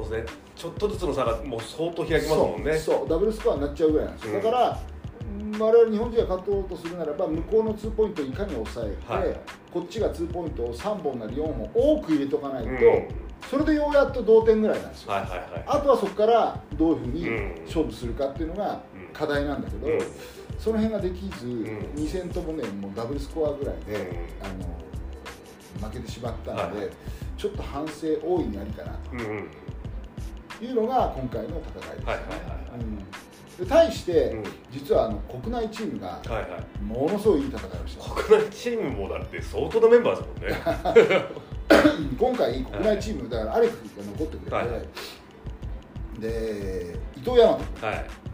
[0.00, 0.04] うん。
[0.04, 0.38] そうですね。
[0.54, 2.78] ちょっとずつの差がもう相当開きますもんね。
[2.78, 4.42] そうダブルスコアになっちゃうぐらいなんですよ、うん。
[4.42, 4.80] だから
[5.40, 9.40] うん我々日本人が勝とうとするならば向こうの2ポイントをいかに抑えて、はい。
[9.72, 12.78] こっちが2ポイントを3本なり4本多く入れとかないと、うん。
[13.50, 17.54] それでようやっと同点ぐらいなんですよ、はいはいはいあとはそこからどういうふうにうん。
[17.66, 19.98] 勝負するかっていうのがうん課題なんだけど、うん。
[20.58, 21.64] その辺ができず、ん。
[21.94, 24.16] 2戦ともねもうダブルスコアぐらいで、うん。
[24.44, 26.90] あの負けてしまったので、はい。
[27.36, 29.16] ちょっと反省大いにありかなと。
[30.64, 32.16] いうのが今回の戦いですね。
[33.58, 34.44] で対して、うん。
[34.70, 36.20] 実はあの国内チームが
[36.82, 41.24] ものすごいいい戦いをしてます国内チームもだって相当なメンバーですもんね。
[42.18, 44.88] 今回国内チームだからアレクが残ってくれて、はいはい。
[46.20, 47.58] で伊藤大和は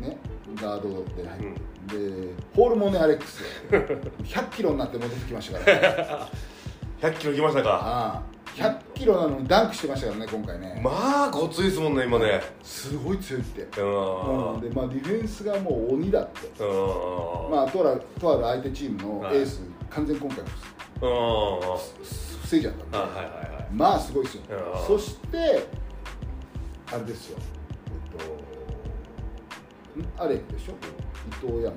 [0.01, 0.03] い。
[0.03, 0.19] ね。
[0.57, 1.55] ガードで入うん。
[1.87, 5.81] でホールモネアレックス100キロになって戻ってきましたから。
[5.99, 6.53] ね
[7.01, 7.71] 100キロいきましたか。
[7.71, 8.23] ああ。
[8.55, 12.43] 100キロなのにダンクしてましたからね今回ね、まあごついですもんね今ね。
[12.63, 14.53] すごい強いって、うん。
[14.55, 14.61] うん。
[14.61, 17.51] でまあ、ディフェンスがもう鬼だって、うん。
[17.51, 20.45] まあ、とあるとある相手チームのエース、完全今回
[21.01, 23.67] 防いじゃったんで、いはいはいはい。
[23.73, 24.43] まあすごいですよ。
[24.51, 24.87] うん。
[24.87, 25.67] そして
[26.93, 27.39] あれですよ
[30.19, 30.73] アレクでしょ？
[30.73, 31.77] 伊藤大和で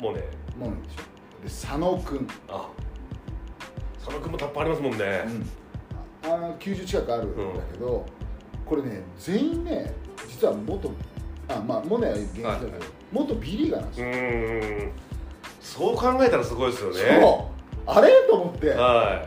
[0.00, 1.02] もうねょモネでしょ？
[1.42, 2.68] で佐野君、あ
[3.98, 5.24] 佐野君もタッパありますもんね。
[6.24, 8.06] あの90近くあるんだけど、
[8.64, 9.92] これね全員ね
[10.26, 10.90] 実は元
[11.48, 12.80] あまあモネは現役だけど、はい。
[13.12, 14.92] 元 B リーガーなんですうよ、
[15.60, 17.20] そう考えたらすごいですよね。
[17.20, 17.50] そ
[17.86, 17.90] う。
[17.90, 18.10] あれ？
[18.26, 18.70] と思って。
[18.70, 19.22] は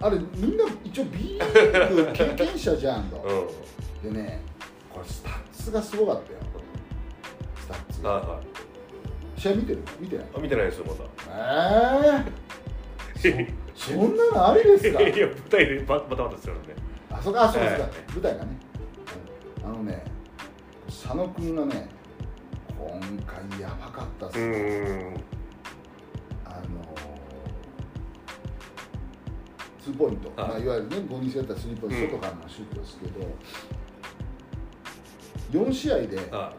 [0.00, 3.16] あれみんな一応 B リーグ経験者じゃんと。
[3.16, 3.20] い、
[4.08, 4.14] うん。
[4.14, 4.42] でね
[4.90, 6.38] これスタッツがすごかったよ
[7.62, 8.02] スタッツ。
[8.02, 8.40] はいは
[9.36, 9.40] い。
[9.40, 9.82] 試合見てる？
[10.00, 10.26] 見てない。
[10.34, 10.92] あ見てないですよま
[13.24, 14.98] ええ そそんなのありですか？
[15.00, 16.74] だ いや舞台でババタバタしてるんで
[17.10, 17.92] あそこあそうですか、はい。
[18.12, 18.56] 舞台がね。
[19.64, 20.02] うんあのね
[20.86, 21.88] 佐野君がね
[22.78, 24.38] 今回やばかったっす。
[26.44, 26.82] あの
[29.82, 30.50] ツーポイント、はい。
[30.50, 32.10] まあ、いわゆるね5人制だったらスリーポイント、うん。
[32.10, 33.20] 外からのシュートですけど
[35.64, 36.52] 4試合であ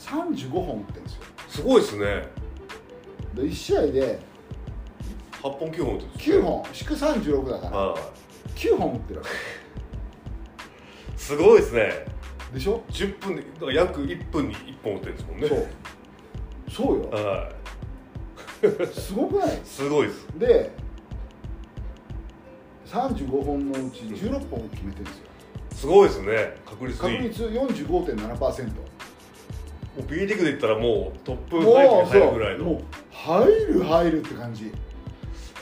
[0.00, 1.22] 35本打ってるんですよ。
[1.48, 2.04] すごいですね。
[3.34, 4.18] で1試合で
[5.42, 6.64] 8本9本打ってるんです9本。
[6.72, 7.76] 祝36だから。
[7.76, 7.96] は
[8.56, 9.28] 9本打ってるわい
[11.18, 12.06] すごいですね。
[12.52, 15.48] けでしょ？10分でだから約1分に1本打ってるんですもんね。
[15.48, 15.66] そう。
[16.70, 17.10] そうよ。
[17.10, 17.50] は
[18.92, 19.56] すごくない？
[19.56, 20.26] い すごいです。
[20.38, 20.70] で
[22.86, 25.24] 35本のうち16本決めてるんですよ。
[25.72, 26.56] すごいですね。
[26.66, 27.16] 確率いい。
[27.18, 27.86] 確率45.7%
[28.74, 28.99] もう
[30.02, 32.80] B リーグで言ったらもうトップ5もにう入るぐらいの。
[33.10, 34.72] 入る入るって感じ。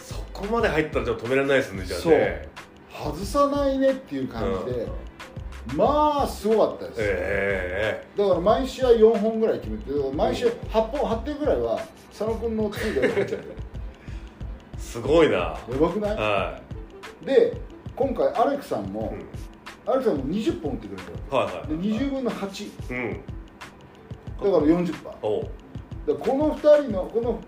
[0.01, 2.49] そこまで入ったらじゃあ止められないですねじゃあね。
[2.91, 4.89] 外さないねっていう感じで、
[5.77, 13.47] まあすごかったです、えだから毎試合4本ぐらい決めて毎試合8本8点ぐらいは佐野君のツーで入っちゃって。
[13.51, 15.37] えすごいな。
[15.37, 16.17] やばくない？
[16.17, 16.61] は
[17.25, 17.53] で
[17.95, 19.15] 今回アレクさんい、も
[19.87, 23.21] う、ん、アレクさんも20本打ってくれたよはいはいで20分の8うん
[24.39, 25.45] だから40%だかお
[26.15, 27.41] この2人のこの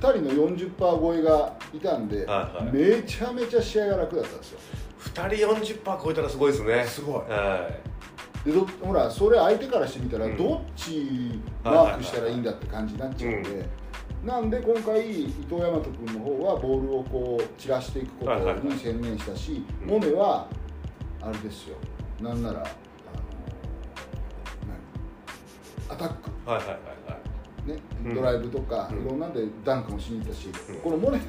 [0.00, 2.74] 人の40%超えがいたんで、はいはい。
[2.74, 4.58] めちゃめちゃ試合が楽だったんですよ。
[5.00, 6.84] 2人40%超えたらすごいですね。
[6.84, 7.30] すごい。
[7.30, 7.68] は
[8.44, 10.36] でどほらそれ相手からしてみたらうん。
[10.36, 13.66] どっちマークしたらいいんだって感じになっちゃうんで、
[14.24, 20.46] なんで今回伊藤大和君の方はボールをこう散らしていくことはいはいはいに専念したし、うんモメは
[21.20, 21.76] あれですよ。
[22.22, 22.66] なんなら
[25.90, 26.30] アタック。
[26.46, 26.74] いはいはいは
[27.66, 27.68] い。
[27.68, 28.14] ね、うん。
[28.14, 29.06] ドライブとか、うん。
[29.06, 30.76] いろんなんでダンクもしに行ったし、うん。
[30.76, 31.24] このモネの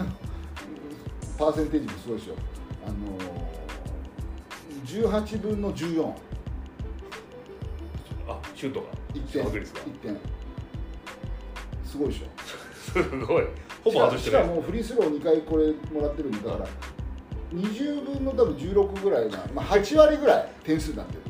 [1.37, 2.35] パーセンテージもすごいですよ。
[2.85, 2.95] あの
[4.85, 6.13] 18分の14
[8.27, 9.43] あシュートが？1点。
[9.45, 10.17] 確率が1点。
[11.85, 12.27] すごいでしょ。
[12.91, 13.43] すごい。
[13.83, 14.43] ほぼ外してない。
[14.43, 16.67] しかもフリースロー2回これもらってるんだから、
[17.53, 21.21] 20分の多分16ぐらいが、まあ、8割ぐらい点数になってる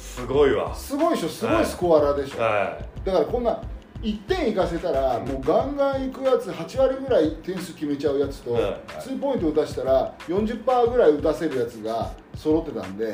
[0.00, 0.74] すごいわ。
[0.74, 1.28] すごいでしょ。
[1.28, 3.62] すごいスコアラーでしょ、はだからこんな
[4.02, 5.28] 1点いかせたら、うん。
[5.28, 8.62] もうガンガンいくやつ8割ぐらい点数決めちゃうやつと、はい。
[8.62, 13.08] はいツーポイント打たしたら40%ぐらい打たせるやつが揃ってたんで、い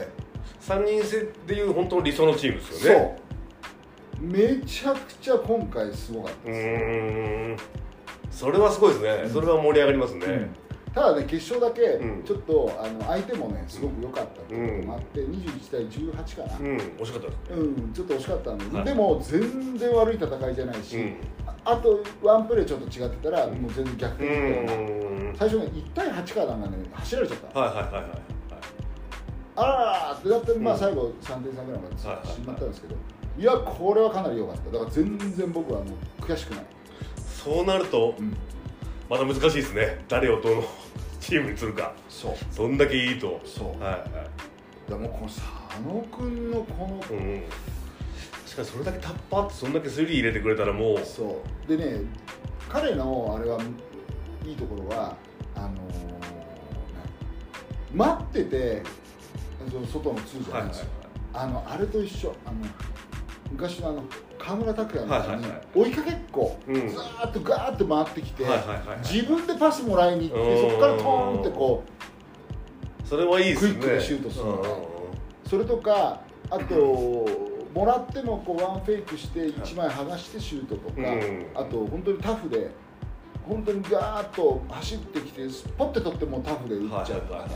[0.61, 3.19] 3人制でいう本当の理想のチームですよね。
[4.19, 4.27] そう。
[4.27, 7.59] めちゃくちゃ今回すごかったうで
[8.31, 9.31] す、それはすごいですね、うん。
[9.31, 10.66] それは盛り上がりますね、うん
[10.97, 12.25] ただね決勝だけうん。
[12.25, 16.77] ちょっと、あの相手もねすごく良かったっていうこともあって、21対18かな、うん。
[16.79, 18.87] 惜しかったですうん、ちょっと惜しかったんで、はい。
[18.87, 21.17] でも全然悪い戦いじゃないし、うん。
[21.45, 23.59] ああとワンプレーちょっと違ってたら、うん。
[23.59, 25.37] もう全然逆う転みたいな、ーん。
[25.37, 28.03] 最初ね1対8かなんかね走られちゃった、はいはいはいはい
[29.59, 32.97] あらってだってまあうん最後3点差ぐらいまでしまったんですけど、
[33.39, 34.71] いやこれはかなり良かった。
[34.71, 35.87] だから全然僕はも
[36.21, 36.65] う悔しくない、
[37.17, 38.37] そうなるとうん、
[39.09, 40.05] また難しいですね。
[40.09, 40.65] 誰をどの
[41.21, 41.93] チームにするか。
[42.09, 42.35] そう。
[42.51, 43.41] そんだけいいと。
[43.45, 43.83] そう。
[43.83, 44.27] はいは
[44.89, 45.41] でもこの佐
[45.85, 47.43] 野君のこのいうん。
[48.45, 50.99] 確かにそれだけタッパーってそんだけスリー入れてくれたらもう。
[51.05, 51.69] そう。
[51.69, 52.01] でね
[52.69, 53.61] 彼のあれは
[54.45, 55.17] いいところは
[55.55, 55.77] あのー
[57.95, 58.83] 待ってて
[59.71, 60.87] その外の通じゃないんですよ、
[61.33, 62.35] あのあれと一緒。
[62.45, 62.59] あの
[63.51, 64.05] 昔のあの
[64.39, 66.89] 河村拓哉みたいに追いかけっこ、うん。
[66.89, 68.45] ずーっとガーッと回ってきて、
[69.03, 70.71] 自分でパスもらいに行ってうん。
[70.71, 71.85] そこからトーンってこ
[73.05, 73.75] それはいいですね。
[73.75, 74.63] クイックでシュートするの。
[74.63, 74.69] ね
[75.49, 76.75] それとかあと
[77.73, 81.47] もらってもこうワンフェイクして1枚剥がしてシュートとか、うん。
[81.55, 82.71] あと本当にタフで
[83.49, 85.43] 本当にガーッと走ってきて
[85.79, 87.51] ポッて取ってもタフで打っちゃうとかね、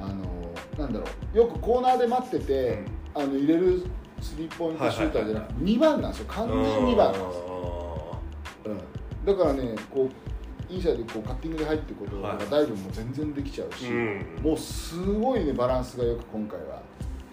[0.00, 1.38] あのなんだろう。
[1.38, 2.84] よくコーナーで待ってて、
[3.16, 3.22] うん。
[3.22, 3.86] あの入れる
[4.22, 6.26] スリーポイントシューターじゃなくてはい2番なんですよ。
[6.28, 8.18] 完全に2番なんですよ、
[8.64, 8.78] うん、
[9.26, 14.24] だからねこうインサイドこうカッティングで入っていくことがはいダイブも全然できちゃうし、うん。
[14.42, 16.80] もうすごいねバランスがよく今回は、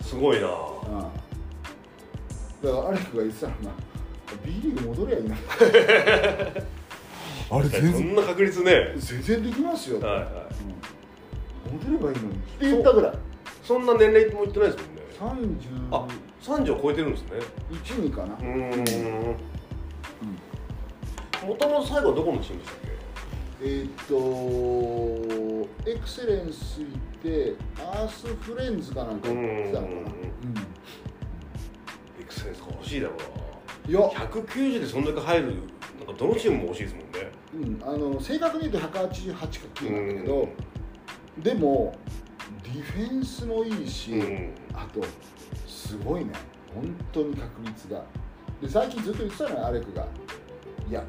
[0.01, 0.47] すごいな。
[0.47, 0.53] うん、
[2.61, 3.71] だからアレクが言ってたのが
[4.43, 5.37] B リーグ戻りゃいいな。
[7.51, 8.73] あれ全そ然んな確率ね。
[8.73, 10.27] はい全然できますよ、はい
[11.71, 12.35] うん、戻ればいいのに。
[12.35, 13.09] って言ったぐら。
[13.09, 13.13] い
[13.63, 15.57] そんな年齢も言ってないですもんね31
[15.91, 16.07] あ
[16.41, 17.29] 30を超えてるんですね。
[17.83, 19.35] 人かな、うーん。
[21.47, 22.79] もともと最後はどこのチームでしたっ
[23.61, 26.85] えーっとエクセレンスい
[27.21, 29.83] てアースフレンズかなんか行ってたエ
[32.25, 33.15] クセレンスが欲しいだろ
[33.87, 33.99] ういや。
[33.99, 35.45] な190でそんだけ入る
[35.97, 37.31] なんかどのチームも欲しいですもんね。
[37.53, 40.47] うん、あの正確に言うと188か9なんだけど、
[41.39, 41.97] でも
[42.63, 45.03] ディフェンスもいいし、うんあと
[45.67, 46.31] すごいね。
[46.73, 48.03] 本当に確率が。
[48.61, 50.07] で最近ずっと言ってたのよアレクが。
[50.89, 51.03] いや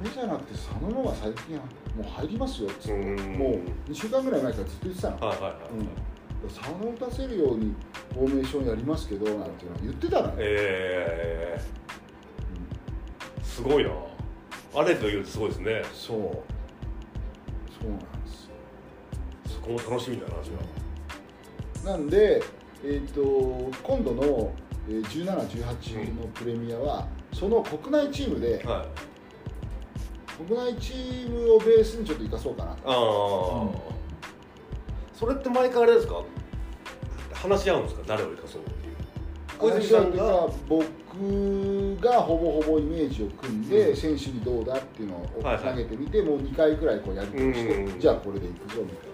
[0.00, 1.62] 俺じゃなくて佐野の方が最近は
[1.96, 3.38] もう入りますよっつって、うん。
[3.38, 5.52] もう2週間ぐらい前からずっと言ってたの、はいはいはい、
[6.42, 7.74] うん、佐野を打たせるように
[8.12, 13.90] フォーメーションやりますけどなんていうのは言ってたのよ、えー、すごいな。
[14.76, 15.82] あれというとすごいですね。
[15.92, 16.18] そう。
[16.18, 18.50] そうなんですよ。
[19.46, 22.42] そこも楽しみだなじゃなんで、
[22.86, 24.52] えー、と今度の
[24.86, 28.88] えー17、18のプレミアは、その国内チームであはい。
[30.46, 32.84] 国内チームをベースにちょっと生かそうかなああ、
[35.14, 36.22] それって毎回あれですか？
[37.32, 38.02] 話し合うんですか？
[38.08, 38.94] 誰を生かそうっていう。
[39.58, 40.86] 小泉さんがが僕
[42.02, 43.96] がほぼほぼイメージを組んで、うん。
[43.96, 45.64] 選手にどうだっていうのをはいはい。
[45.64, 49.13] 投げてみて、もう2回くらいこうやり取りして、うんじゃあこれでいくぞみたいこ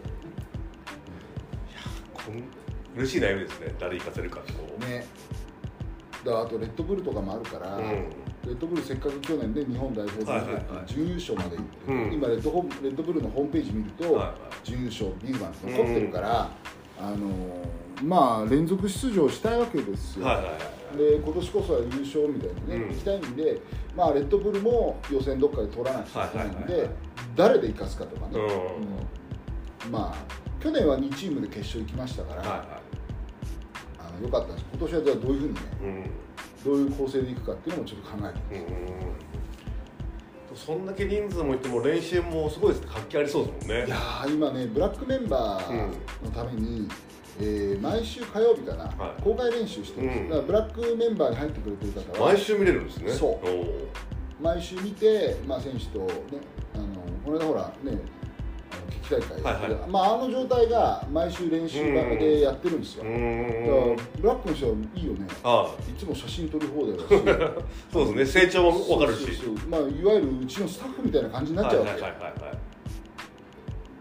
[2.94, 3.74] ん嬉しい悩みですね。
[3.78, 4.80] 誰生かせるかってこう。
[4.80, 5.06] なね。
[6.24, 7.84] だからあとレッドブルとかもあるから、うん。
[7.84, 10.64] レッドブルせっかく去年で日本代表ではいはいはい。
[10.86, 12.12] 準優勝まで行って、うん。
[12.12, 14.34] 今レッドホレッドブルのホームページ見ると、はいはい。
[14.64, 16.50] 準優勝ビーガンって残ってるから、
[16.98, 20.54] あのーまあ連続出場したいわけですよ、はいはいはい
[20.90, 22.88] で今年こそは優勝みたいなね、うん。
[22.88, 23.60] 行きたいんで、
[23.96, 26.90] まあ、レッドブルも予選どっかで取らなきゃいけないんで、はいはいはいはい。
[27.36, 28.42] 誰で生かすかとかね、うん。
[28.42, 29.92] うん。
[29.92, 32.80] まあ去年は2チームで決勝行きましたから、はいは
[33.98, 34.66] あのよかったんです。
[34.72, 36.04] 今年はじゃあどういうふうにねいうん。
[36.64, 38.18] どういう構成でいくかっていうのもちょっと考
[38.50, 40.56] えてうん。
[40.56, 42.88] そんだけ人数もいても練習もすごいですね。
[42.92, 43.86] 活気ありそうですもんね。
[43.86, 46.88] いやー今ねブラックメンバーのために、
[47.38, 49.22] えー毎週火曜日かな、はい。
[49.22, 50.28] 公開練習してるんです、うん。
[50.28, 53.10] だからブラックメンバーに入ってくれてる方は毎週見れるんですね。
[53.12, 54.42] そう。
[54.42, 56.06] 毎週見て、まあ、選手とね
[56.74, 56.86] あの
[57.24, 57.98] この間ほらね
[58.90, 59.90] あの危機大会、はいはい。
[59.90, 65.26] まあ、あの状態が毎週練習場でやってるんですよ、うだからブラックの人はいいよね。
[65.42, 67.42] あいつも写真撮り放題だし。
[67.42, 68.46] あ そうですね。
[68.46, 69.24] 成長も分かるし。
[69.24, 69.68] そうそうそう。
[69.68, 72.70] まあ、いわゆるうちのスタッフみたいな感じになっちゃうわけ、はいはいはいはい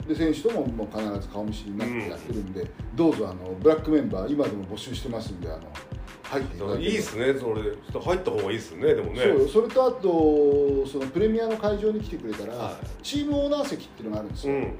[0.09, 5.61] で選手とももう必ず顔見知りになってやってるんで、どうぞあのブラックメンバー今でも募集してますんであの
[6.29, 7.61] 入っていただけいいですねそれ。
[7.99, 9.21] 入った方がいいですねでもね。
[9.21, 12.75] そうよそれとあとそのプレミアの会場に来てくれたら、はい。
[13.03, 14.73] チームオーナー席っていうのがあるんですよ、うん。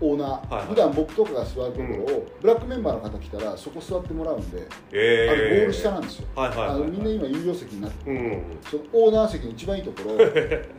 [0.00, 0.66] オーナー、はいはい。
[0.68, 6.76] 普段僕とかが座るところを、ブラックメンバーの方来たらそこ座ってもらうんで、ええあれゴール下なんですよ、はいはいはいはい。
[6.76, 8.42] あのみんな今有料席になってる、うん。
[8.70, 10.14] そのオーナー席の一番いいところ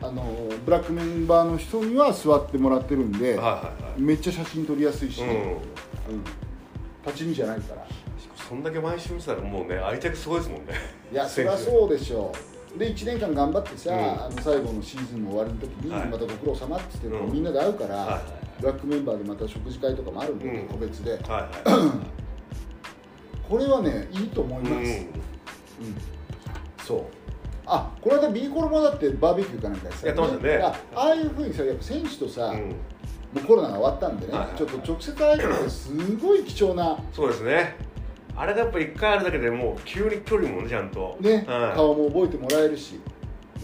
[0.08, 0.24] あの
[0.64, 3.44] ブラックメンバーの人には座ってもらってるんで、はいはい
[3.82, 4.00] はい。
[4.00, 5.28] めっちゃ写真撮りやすいし、うん。
[5.28, 5.36] うん。
[7.04, 7.86] 立ち見じゃないから
[8.50, 10.72] そんだけ毎週見てたらもうね愛着すごいですもんね。
[11.12, 12.32] いや そりゃそうでしょ
[12.74, 12.78] う。
[12.80, 13.96] で1年間頑張ってさ、うん。
[13.96, 16.08] あの最後のシーズンの終わりの時に、はい。
[16.08, 17.32] またご苦労様って言って、うん。
[17.32, 18.22] みんなで会うから、はいはい。
[18.60, 20.66] ブラックメンバーでまた食事会とかもあるんで、うん。
[20.66, 21.12] 個別で。
[21.12, 21.92] はいは
[23.48, 24.80] これはねいいと思いいます、うん。
[24.80, 25.04] うん。
[26.84, 27.00] そう。
[27.66, 30.56] あこの間 B コロもだってバーベキューかなんかやってましたね。
[30.56, 32.58] あああいうふうにさやっぱ選手とさ、うん。
[32.60, 32.74] も
[33.36, 34.58] うコロナが終わったんでね、はいはいはい。
[34.58, 37.89] ちょっと直接会えるってすごい貴重なそうですね
[38.36, 41.16] あれがやっぱ一回あるだけでもう急に距離もねちゃんと。
[41.20, 43.00] ね、はい顔も覚えてもらえるし、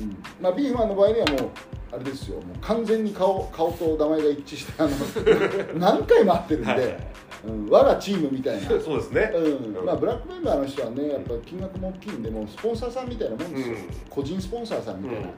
[0.00, 0.16] うん。
[0.40, 1.50] まあ、ビーフマンの場合にはもう
[1.92, 2.37] あれですよ。
[2.37, 4.90] もう完全に顔顔と名前が一致してあの
[5.79, 6.88] 何回も会ってるんで、はいはい。
[6.88, 7.07] はい
[7.46, 9.33] うん、我がチームみたいな、 そうですね。
[9.35, 9.85] うん。
[9.85, 13.83] まあ、ブラックメンバーの人はねやっぱ金額も大きいんでもうスポンサーさんみたいなもんですよ、うん。
[14.11, 15.31] 個人スポンサーさんみたいな、う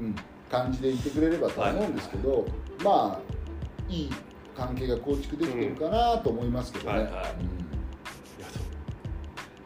[0.00, 0.16] うん
[0.50, 2.44] 感じでいてくれればとは思うんですけど、
[2.82, 4.10] まあいい
[4.56, 7.12] 関係が構築できてるかなと思いますけどね、はいはい。
[7.12, 7.69] うん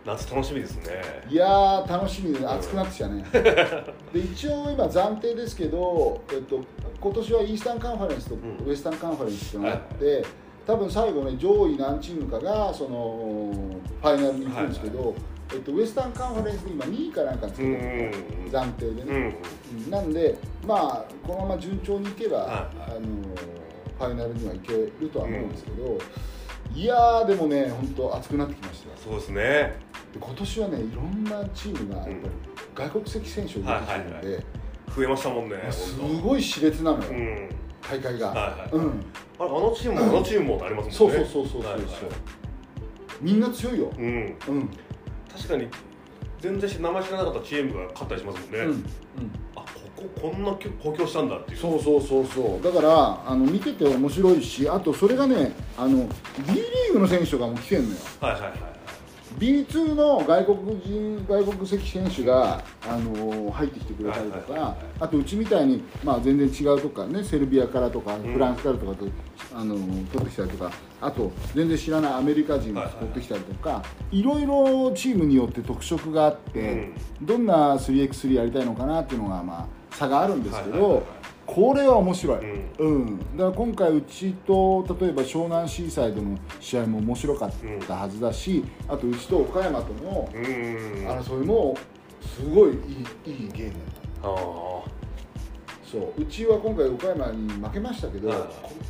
[0.04, 1.02] 夏楽しみですね。
[1.30, 2.34] いやー楽しみ。
[2.34, 3.24] で熱くなってきたね。
[4.12, 6.60] で一応今暫定ですけど、えっと、
[7.00, 8.66] 今年はイースタンカンファレンスとうん。
[8.66, 10.24] ウエスタンカンファレンスっていうのがあって、
[10.66, 13.50] 多分最後ね上位何チームかがその
[14.02, 15.14] ファイナルに行くんですけど、
[15.52, 20.36] えっと、ウエスタンカンファレンスで今2位かなんかつけてるのうん暫定でね、うんうんなんで
[20.66, 22.96] まあこのまま順調にいけば、はいはい。
[22.96, 23.00] あの
[23.98, 25.98] ファイナルにはいけるとは思うんですけど、
[26.72, 28.96] いやーでもね本当熱くなってきましたよ。
[29.02, 29.42] そうですね。
[30.12, 32.18] で今年はねいろんなチームがやっぱり
[32.74, 34.44] 外国籍選手を入れてきてるんで、はいはい
[34.94, 37.48] 増えましたもんねす本ごい熾烈なのよ、当うん。
[37.82, 39.04] 大会が、はいはいうん、
[39.40, 41.18] あのチームも あのチームもってありますもんね。
[41.18, 41.84] そうそうそうそう、はいはい。
[43.20, 44.36] みんな強いよ、うん。
[44.48, 44.70] うん。
[45.34, 45.68] 確かに
[46.40, 48.66] 全然名前知らなかったチームが勝ったりしますもんね、うん。
[48.68, 48.84] うん
[49.56, 49.64] あ
[49.96, 51.58] こここんな補強したんだっていう。
[51.58, 52.64] そうそうそうそう。
[52.64, 56.08] だからあの見てて面白いしあとそれがねあの
[56.46, 57.96] B リーグの選手とかも来てんのよ。
[58.20, 58.74] はいはいはい
[59.38, 69.06] B2 の外国人外国籍選手が、あの入ってきてくれたりとか、あとうちみたいに、まあ、全然違うとこからねセルビアからとかんフランスからとかと、
[69.54, 69.74] あの
[70.12, 73.82] 取ってきたりとかあと全然知らないアメリカ人を取ってきたりとか、
[74.12, 76.90] いろいろチームによって特色があって、
[77.20, 81.02] どんな 3x3 やりたいのかなっていうのが、まあ、差があるんですけど、
[81.46, 82.38] これは面白い、
[82.78, 82.94] うん。
[82.94, 87.52] うん、だから今回うちと例えば湘南シーサイドの試合も面白かっ
[87.86, 90.42] たはずだし、あとうちと岡山とのうん。
[91.06, 91.76] 争いも
[92.22, 92.74] すごいい
[93.26, 94.93] いいいゲームだった
[95.94, 96.22] そう。
[96.22, 98.30] うちは今回岡山に負けましたけど、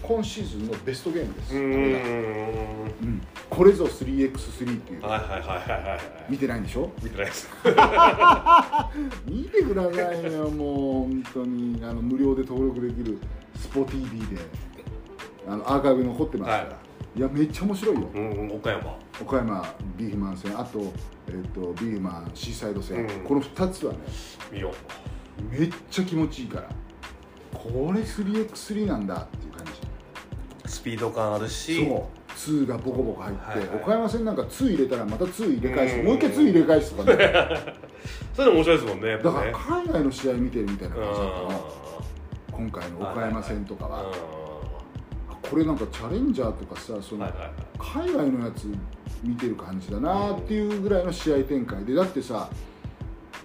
[0.02, 2.02] 今シーズンのベストゲームです、うこれがん。
[2.02, 3.22] うん。
[3.50, 6.00] これぞ 3x3 っていう、はいはいはいはいはい。
[6.30, 6.90] 見てないんでしょ？
[7.02, 7.48] 見てないです。
[9.26, 10.74] 見てくださいよもう
[11.04, 11.78] 本当に。
[11.84, 13.18] あの無料で登録できる
[13.56, 14.38] スポ TV で。
[15.46, 16.70] あのアーカイブに残ってますから、は
[17.16, 17.20] い。
[17.20, 18.08] やめっちゃ面白いよ。
[18.14, 18.96] うんうん岡山。
[19.20, 20.58] 岡山ビーフマン戦。
[20.58, 20.92] あと,、
[21.28, 23.08] えっとビーフマンシーサイド戦、うん。
[23.24, 23.98] この2つはね
[24.50, 24.72] 見よ
[25.50, 26.68] めっちゃ気持ちいいから
[27.54, 29.72] これ 3x3 なんだっていう感じ。
[30.64, 31.86] うスピード感あるし。
[31.86, 33.76] そう2がボコボコ入って、はいはい。
[33.76, 36.06] 岡山戦なんか2入れたらまた2入れ返して、うん。
[36.06, 37.84] もう一回2入れ返すとかね。
[38.34, 41.74] そういうの面白いですもんねだから海外の試合見てるみたいなうん感じだったの
[42.52, 44.14] 今回の岡山戦とかは、う
[45.50, 47.26] これなんかチャレンジャーとかさその
[47.78, 48.68] 海外のやつ
[49.24, 51.94] 見てる感じだなっていうぐらいの試合展開で。
[51.94, 52.48] だってさ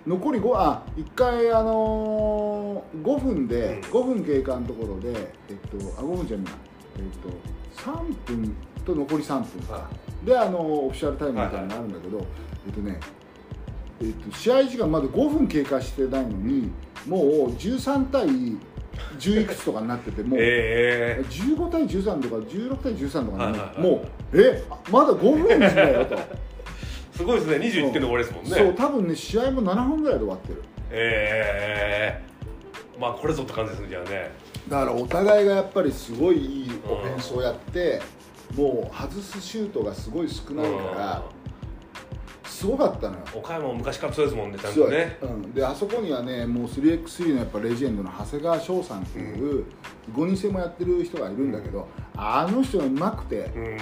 [0.07, 3.79] 残り5あ1回あのー5分で、うん。
[3.81, 5.09] 5分経過のところで
[5.49, 6.53] えっとあ5分じゃない
[6.97, 7.29] えっと
[7.91, 9.61] 3分と残り3分。
[9.67, 9.89] か、は
[10.25, 12.25] であのオフィシャルタイムみたいなのがあるんだけど、
[12.67, 12.99] えっとね
[14.01, 16.71] えっと試合時間まだ5分経過してないのに
[17.07, 18.27] もう13対
[19.17, 24.01] 10いくつとかになっててもう、え15対13とか16対13とかね、はいはいはいもう
[24.33, 26.48] えまだ5分だよと、え
[27.19, 27.57] すごいですね。
[27.57, 28.51] 21点で終わりですもんね。
[28.51, 28.73] そう。
[28.73, 30.63] 多分ね試合も7分ぐらいで終わってる。
[30.89, 32.97] ええ。
[32.97, 34.31] まあこれぞって感じですねじゃあね。
[34.69, 38.01] だからお互いがやっぱりすごいいいオフェンスをやって、
[38.55, 41.23] もう外すシュートがすごい少ないから
[42.49, 43.23] すごかったのよ。
[43.35, 45.17] 岡山も昔から強いですもんねちゃんとね。
[45.21, 49.65] うん、であそこにはねもう 3x3 のやっぱレジェンドの長谷川翔さんっていう
[50.13, 51.87] 5人制もやってる人がいるんだけど、
[52.17, 53.79] あの人がうまくて、うんうんうん。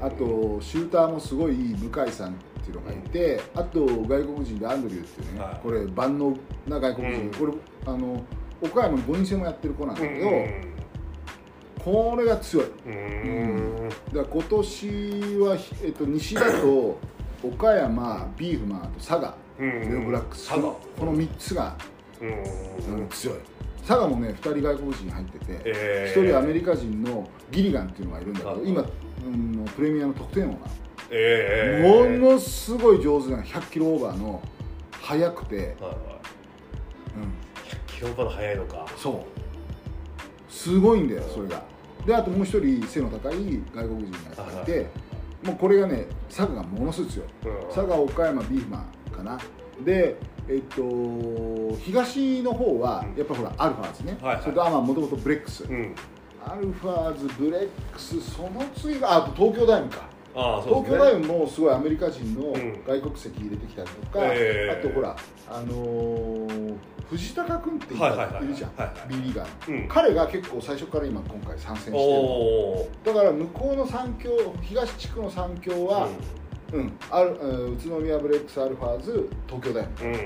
[0.00, 5.60] あとシューターもすごいいい向井さんっていうのがいて、あと外国人でアンドリューっていうね、はい。
[5.62, 6.36] これ万能
[6.68, 7.30] な外国人、うん。
[7.32, 7.52] これ
[7.86, 8.22] あの
[8.62, 10.74] 岡山の5人制もやってる子なんだけど、うん
[11.84, 12.66] これが強い。
[12.86, 14.88] うんうんだから今年
[15.40, 16.98] は、えっと、西だと
[17.46, 19.34] 岡山ビーフマンあと佐賀。
[19.58, 20.50] うんレオブラックス。
[20.50, 21.76] この3つが、
[23.10, 23.38] 強い。
[23.86, 30.58] 佐賀もね2人外国人入ってて、え1人アメリカ人のギリガンっていうのがいるんだけどはい今、うん、プレミアの得点王が。
[31.10, 34.42] ええものすごい上手な100キロオーバーの
[35.00, 35.74] 速くて、はいはい。
[35.78, 37.22] うん、
[37.68, 38.86] 100キロオーバーの速いのか。
[38.96, 40.52] そう。
[40.52, 41.62] すごいんだよそれが。
[42.06, 44.86] であともう一人背の高い外国人がいて、
[45.44, 47.26] もうこれがね佐賀がものすごい強い。
[47.44, 47.68] うん。
[47.68, 49.38] 佐賀岡山ビーフマンかな。
[49.84, 50.16] で
[50.48, 54.42] えっと東の方はやっぱほらアルファーズね、はいはい。
[54.42, 55.94] それとあまあもともとブレックス、うん。
[56.46, 60.08] アルファーズブレックスその次があと東京ダイムか。
[60.36, 60.62] ああね。
[60.66, 62.82] 東京ダイムもすごいアメリカ人のうん。
[62.86, 64.78] 外国籍入れてきたりとか、ええ。
[64.80, 65.16] あとほら
[65.50, 66.76] あのー
[67.16, 68.48] 藤高君ってい,、はいはいはいい。
[68.48, 69.88] るじゃん、はいはい B リーガーの、うん。
[69.88, 73.14] 彼が結構最初から今今回参戦してる。
[73.14, 74.30] だから向こうの三強
[74.62, 76.08] 東地区の三強は、
[76.72, 76.92] うん。
[77.10, 80.24] あるうん宇都宮ブレックスアルファーズ東京ダイム、うんうんうん。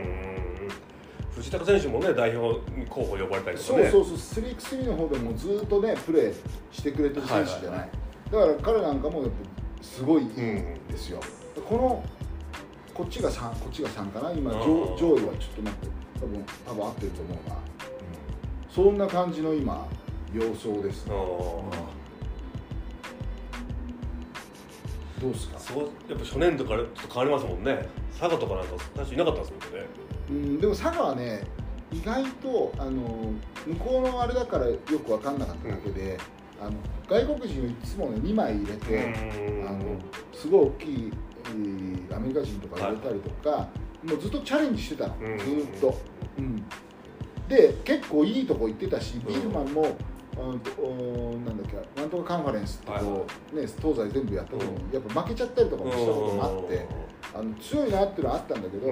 [1.36, 3.90] 藤高選手もね代表に候補呼ばれたりとかね。
[3.90, 4.44] そうそうそう。
[4.44, 6.34] 3x3 の方でもずっとねプレー
[6.72, 7.90] してくれてる選手じゃない,、はいはい
[8.30, 9.34] だから彼なんかもやっぱ
[9.82, 10.32] すごいいいん
[10.88, 11.18] ですよ、
[11.66, 12.04] この
[12.92, 14.32] こっちが3こっちが3かな？
[14.32, 17.56] 今あ上ー上位はちょっと待って多分多分合ってると思うな、
[18.70, 19.86] そんな感じの今
[20.32, 21.06] 様相です。
[21.06, 21.18] ね、あ
[25.20, 25.56] どうですか？
[25.56, 27.88] あそうやっぱ初年度からちょっと変わりますもんね。
[28.18, 29.86] 佐賀とかなんか最初いなかったですもんね。
[30.30, 31.44] うんでも佐賀はね
[31.90, 33.32] 意外とあの
[33.66, 36.18] 向こうのあれだからよく分かんなかっただけで、
[36.60, 36.72] あの
[37.08, 39.14] 外国人をいつもね2枚入れて、
[39.66, 39.98] あの
[40.34, 41.12] すごい大きい、
[41.46, 43.68] えーアメリカ人とか入れたりとか、
[44.04, 45.38] もうずっとチャレンジしてたの、うん。
[45.38, 45.98] ずーっと、
[46.38, 46.56] うん、
[47.48, 54.94] で結構いいとこ行ってたし、ビーフマンも、うんなんだっけなんとかカンファレンスってこう、ね、東西全部やったことも、うん。
[54.94, 56.86] やっぱ負けちゃったりとかもしたこともあって、
[57.34, 58.86] あの強いなっていうのはあったんだけど、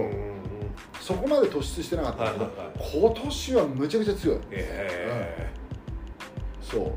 [1.00, 2.66] そこまで突出してなかったけど、はいはい
[3.00, 4.38] 今年はむちゃくちゃ強い。
[4.50, 5.52] え
[6.60, 6.80] そう。
[6.86, 6.92] え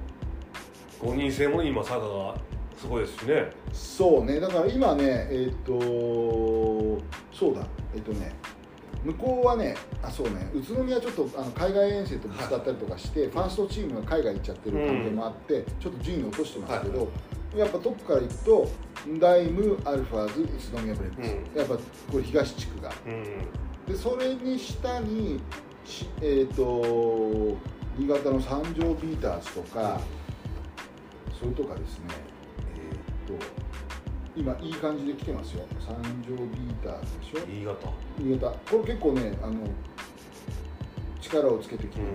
[1.01, 2.35] 5人制も今佐賀が
[2.79, 3.51] すごいですしね。
[3.73, 5.79] そうねだから今ねえっ、と
[7.31, 8.31] そうだえっ、とね
[9.03, 17.09] 向こうはねあそうね宇都宮ちょっとあの海外遠征とぶつかったりとかして、ファーストチームが海外行っちゃってる関係もあって、ちょっと順位を落としてますけど、
[17.55, 18.69] やっぱトップからいくと
[19.19, 21.57] ダイムアルファーズ宇都宮ブレックス、うん。
[21.57, 21.75] やっぱ
[22.11, 22.93] これ東地区が。
[23.05, 23.93] うん。
[23.93, 25.39] でそれに下に
[25.85, 27.57] しえっ、と
[27.97, 29.99] 新潟の三条ビーターズとか、
[31.37, 32.28] それとかですね
[33.37, 33.45] と
[34.35, 35.65] 今いい感じで来てますよ。
[35.79, 37.45] 三条ビーターズでしょ？
[37.47, 37.89] 新潟。
[38.17, 38.51] 新潟。
[38.71, 39.67] これ結構ねあの
[41.21, 42.13] 力をつけてきてる、うん。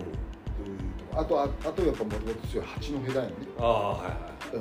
[1.14, 4.56] とあとああとやっぱもともと強い八戸大のね、ああはいはい。
[4.56, 4.58] う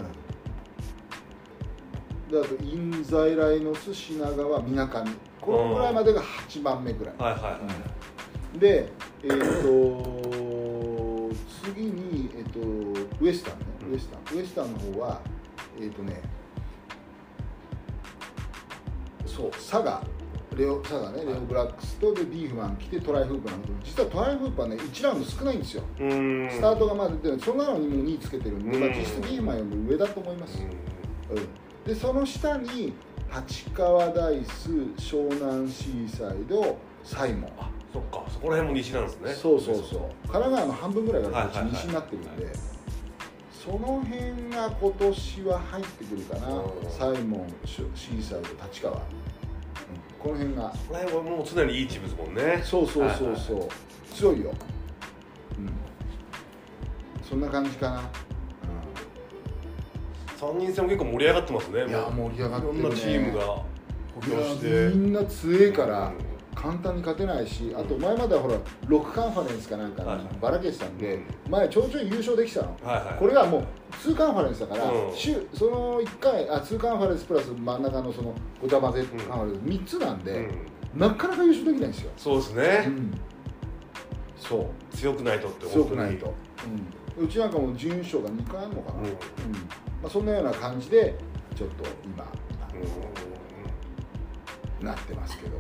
[2.30, 5.12] ん、であとインザイライノス品川みなかみ。
[5.40, 7.60] このぐらいまでが8番目ぐらい、はいはいは
[8.56, 8.60] い。
[8.60, 8.90] で、
[9.24, 11.36] えー、と
[11.66, 12.60] 次に、えー、と
[13.20, 13.92] ウエスタンね、うん。
[13.94, 14.38] ウエスタン。
[14.38, 15.22] ウエスタンの方は、
[15.82, 16.22] えっ、とね
[19.36, 20.04] そう佐賀
[20.56, 31.38] レオ佐賀ね、レオブラックスとでビーフマン来てトライフープなんだけど実はトライフープはね1ラウンド少ないんですよ、スタートがまだ出てそんなのにも2位つけてるんで、まあ、うん実質ビーフマンよりも上だと思います、うん。
[31.38, 31.48] うん。
[31.86, 32.94] でその下に
[33.36, 37.52] 立川ダイス湘南シーサイドサイモン。
[37.58, 38.24] あそっか。
[38.30, 39.34] そこら辺も西なんですね。
[39.34, 39.84] そうそうそう。
[40.28, 42.54] 神奈川の半分ぐらいがこっち西になってるんで、
[43.52, 46.92] その辺が今年は入ってくるかな、うん。
[46.92, 49.02] サイモンシーサイド立川、うん
[50.24, 50.64] この辺が。
[50.64, 52.62] ここら辺はもう常にいいチームですもんね。
[52.64, 53.68] そうそうそうそう、
[54.16, 54.54] 強いよ。
[55.58, 55.70] うん。
[57.22, 58.10] そんな感じかな、
[60.40, 61.82] 3人戦も結構盛り上がってますね。
[61.82, 63.46] うん、いや盛り上がってる、ね、いろんなチームが。
[64.16, 66.33] 補強してみんな強いから、うん
[66.64, 68.56] 簡単に勝てないしあと前まではほら
[68.88, 70.04] 6カンファレンスかなんか
[70.40, 71.52] ばらけてたんで、うん。
[71.52, 73.20] 前ちょいちょい優勝できてたの、はいはい。
[73.20, 75.14] これがもう2カンファレンスだから、うん。
[75.14, 80.32] 週その1回あ2カンファレンスプラス真ん中のそのごちゃ混ぜカンファレンス3つなんで、
[80.94, 81.00] うん。
[81.02, 83.20] なかなか優勝できないんですよ、そうですうねん、
[84.38, 84.96] そう。
[84.96, 86.34] 強くないとって強くないと、
[87.18, 89.06] うん、うちなんかも準優勝が2回あるのかな、うん。
[89.08, 89.12] うん。
[89.12, 89.18] ま
[90.06, 91.18] あ、そんなような感じで
[91.56, 92.26] ちょっと今
[94.82, 95.58] なってますけど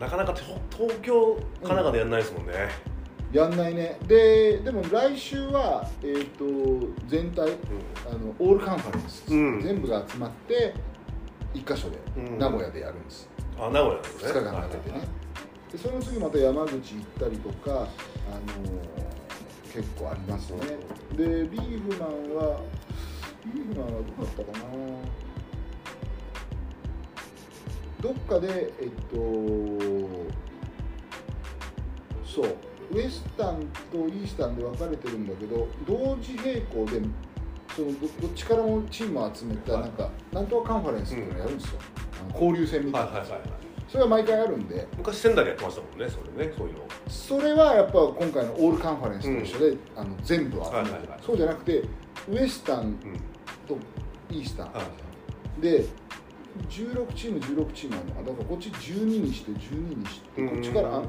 [0.00, 0.40] なかなかと
[0.76, 2.52] 東京神奈川でやんないですもんね。
[3.32, 3.98] やんないね。
[4.08, 7.50] ででも来週は、えー、と全体
[8.10, 9.60] あのオールカンファレンス、うん。
[9.60, 10.74] 全部が集まって
[11.54, 12.38] 1箇所で、うん。
[12.38, 13.28] 名古屋でやるんです。
[13.58, 14.30] あ名古屋ですね。
[14.32, 15.04] 2日間かけてね。
[15.70, 19.10] でその次また山口行ったりとか、あのー
[19.72, 20.60] 結構ありますね。
[21.16, 22.60] でビーフマンは
[23.54, 24.64] ビーフマンはどこだったかな
[28.00, 29.16] どっかでえっと
[32.24, 32.56] そう
[32.92, 33.60] ウエスタン
[33.92, 37.00] とイースタンで分かれてるんだけど同時並行で
[37.74, 39.82] そのどどっちからもチームを集めたはい。
[39.82, 41.78] なんか、なんとかカンファレンスっていうのをやるんですよ、
[42.20, 43.06] あの交流戦みたいな。
[43.06, 43.50] はいはいはいはい。
[43.88, 44.88] それは毎回あるんで。
[44.96, 46.52] 昔仙台でやってましたもんねそれね。
[46.56, 46.80] そういうの。
[47.08, 51.82] それはやっぱ今回のオールカンファレンスと一緒で、あの全部を集めて、はいはいはいそうじゃなくて
[52.28, 52.96] ウエスタンうん
[53.68, 53.78] と
[54.30, 54.82] イースタン、は
[55.58, 55.60] い。
[55.60, 55.84] で
[56.68, 58.14] 16チーム16チームあるの。
[58.14, 61.04] かだからこっち12にして12にしてうんこっちからあ違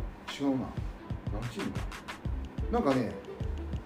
[0.45, 0.67] うな。
[1.33, 1.71] 何チーム
[2.71, 2.71] だ？
[2.71, 3.11] なんかね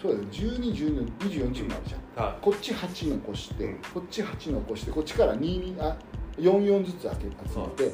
[0.00, 5.96] そうだよ1212の24チームあるじゃんはこっち8残して、うんこっち8残してこっちから2あ
[6.38, 7.92] 44ずつ開け集めて、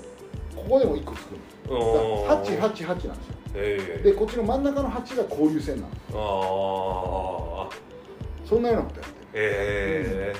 [0.57, 3.15] ここでも1個作るいおだから888ーなんですよ。
[3.55, 10.35] ええでこっちの真ん中の8が交流戦なのああそんなようなことやってええ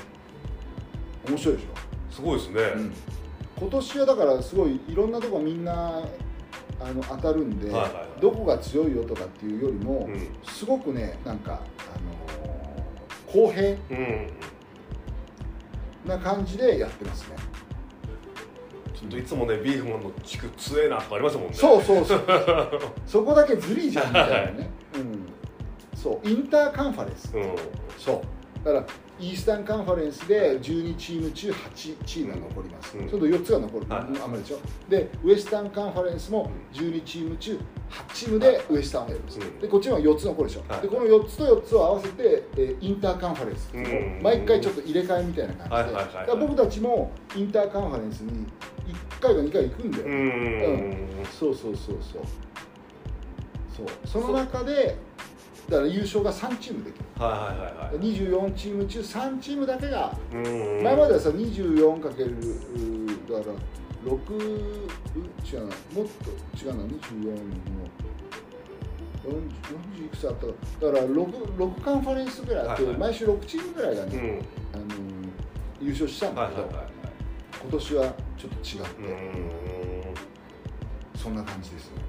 [1.27, 1.67] る面白いでし
[2.09, 2.93] すごいですね、ょ、うん。
[3.57, 6.01] 今年はだからすごいいろんなとこみんな
[6.79, 8.21] あの当たるんで、はいはいはい。
[8.21, 10.29] どこが強いよとかっていうよりも、うん。
[10.43, 12.51] すごくねなんか、あのー
[13.31, 14.27] 公平うん。
[16.05, 17.35] な感じでやってますね
[19.01, 21.53] ちょっといつもねビーフマンの地区強えなとかありますもんね。
[21.53, 22.23] そうそうそう。
[23.07, 25.25] そこだけずりじゃんみたいなね、うん、
[25.95, 26.27] そう。
[26.27, 27.35] インターカンファレンス。
[27.35, 27.55] うん。
[27.97, 28.21] そう
[28.63, 28.85] だから
[29.19, 33.09] イースタンカンファレンスで12チーム中8チームが残ります、うん。
[33.09, 33.99] ちょっと4つが残る、はい。
[34.01, 34.59] あんまりでしょ
[34.89, 37.59] でウエスタンカンファレンスも12チーム中8
[38.13, 39.59] チームでウエスタンをやるんです、うん。
[39.59, 40.81] でこっちは4つ残るでしょ、はい。
[40.81, 43.71] でこの4つと4つを合わせて、えーインターカンファレンス。
[43.73, 44.19] うん。
[44.23, 48.45] 毎回ちょっと入れ替えみたいな感じで、僕たちもインターカンファレンスに
[48.87, 50.13] 1回か2回行くんだよ、うん。
[50.13, 51.07] うん。
[51.39, 52.21] そうそうそうそう。
[53.75, 53.85] そう。
[54.05, 54.97] その中で
[55.69, 57.05] だから優勝が3チームできる。
[57.17, 57.99] はいはいはいはい。
[57.99, 63.55] 24チーム中3チームだけがうん前まではさ 24× だから
[64.03, 64.39] 6う
[65.45, 65.65] 違うな。
[65.65, 66.83] もっと違うな。
[66.83, 67.35] 24の
[69.23, 69.41] 40
[70.01, 70.53] 40いくつあったか。
[70.81, 72.99] だから 6, 6カンファレンスぐらいあって、はいはい。
[72.99, 74.43] 毎週6チームぐらいがね、
[74.73, 74.81] うん。
[74.81, 74.85] あの
[75.79, 76.93] 優勝したんだけど、はいはいはいはい。
[77.61, 78.03] 今年は
[78.37, 79.37] ちょっと違って、う
[81.17, 81.21] ん。
[81.21, 82.01] そんな感じですね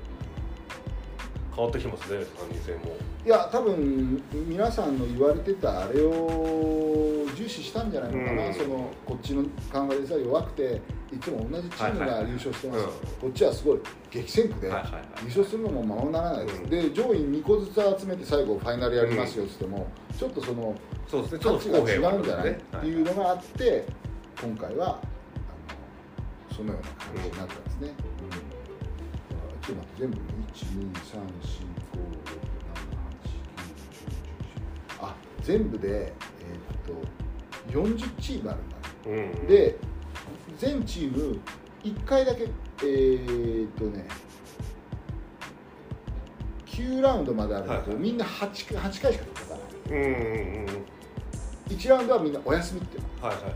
[1.54, 2.96] 変わってきてますね参議院選も。
[3.24, 8.54] いや多分皆さんの言われてたあれを重視したんじゃないのかな、うん。
[8.54, 10.80] そのこっちのカンファレンスは弱くて
[11.12, 12.30] いつも同じチームがはいはいはい。
[12.30, 12.90] 優勝してます、うん。
[13.20, 13.80] こっちはすごい
[14.10, 16.70] 激戦区で、はいはいはい優勝するのもままならないです、うん。
[16.70, 19.86] で上位2個ずつ集めて最後ファイナルやりますよっつっても、
[20.18, 20.74] ちょっとその
[21.06, 21.38] そうですね。
[21.40, 22.60] ちょっ価値が違うんじゃない、ね。
[22.78, 23.84] っていうのがあって
[24.40, 24.90] 今回はあ
[26.50, 28.11] のそのような感じになったんですね、うん
[29.64, 30.16] ちょっと待って全部
[34.98, 37.22] 12345678910あ全部で、えーっと
[37.70, 39.10] 40チームあるんだう
[39.44, 39.76] んで
[40.58, 41.40] 全チーム
[41.84, 42.48] 1回だけ
[42.82, 44.06] えー、っとね
[46.66, 50.84] 9ラウンドまであるんだけど、はいみんな 8, 8回しか戦わないうんうんうん
[51.68, 53.54] 1ラウンドはみんなお休みっていうのはいはいはい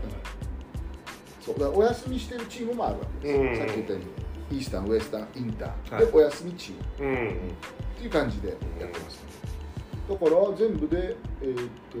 [1.41, 6.05] そうだお休みしてるチームもあるわけですよ、うんさっき言ったようにイースタンウエスタンインター、はい。
[6.05, 7.27] でお休みチームうんうん。
[7.27, 7.31] っ
[7.97, 9.23] ていう感じでやってます、
[10.09, 11.97] だから全部でえーっと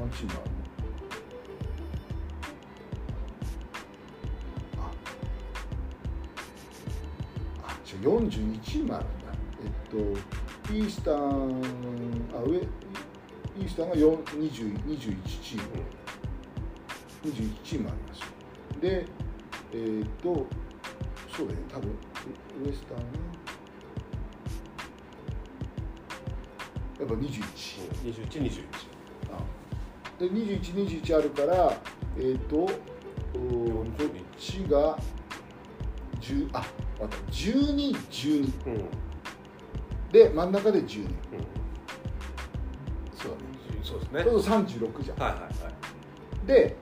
[0.00, 0.50] 何チームある
[4.78, 4.90] のあ
[7.68, 9.28] あ違う42チームあるんだ。
[9.62, 11.16] えっとイースタン
[12.34, 15.62] あ上イースタンが4 20 21チーム
[17.24, 18.22] 21チームあります。
[18.80, 19.06] で
[19.72, 20.46] えーっと
[21.38, 21.66] そうだよね。
[21.72, 23.02] 多分ウウエスタンは
[26.98, 27.20] やっぱ21
[28.12, 28.62] 2121
[29.32, 29.38] あ。
[30.18, 31.80] で2121あるから
[32.16, 32.70] えっ、ー、とこっ
[34.36, 34.98] ちが
[36.20, 38.88] 10あわかった1212うん。
[40.10, 41.14] で真ん中で12うん。
[43.14, 43.42] そうだね。
[43.84, 44.24] そうですね。
[44.24, 45.18] そうすると36じゃん。
[45.18, 46.46] はいはいはい。
[46.48, 46.76] で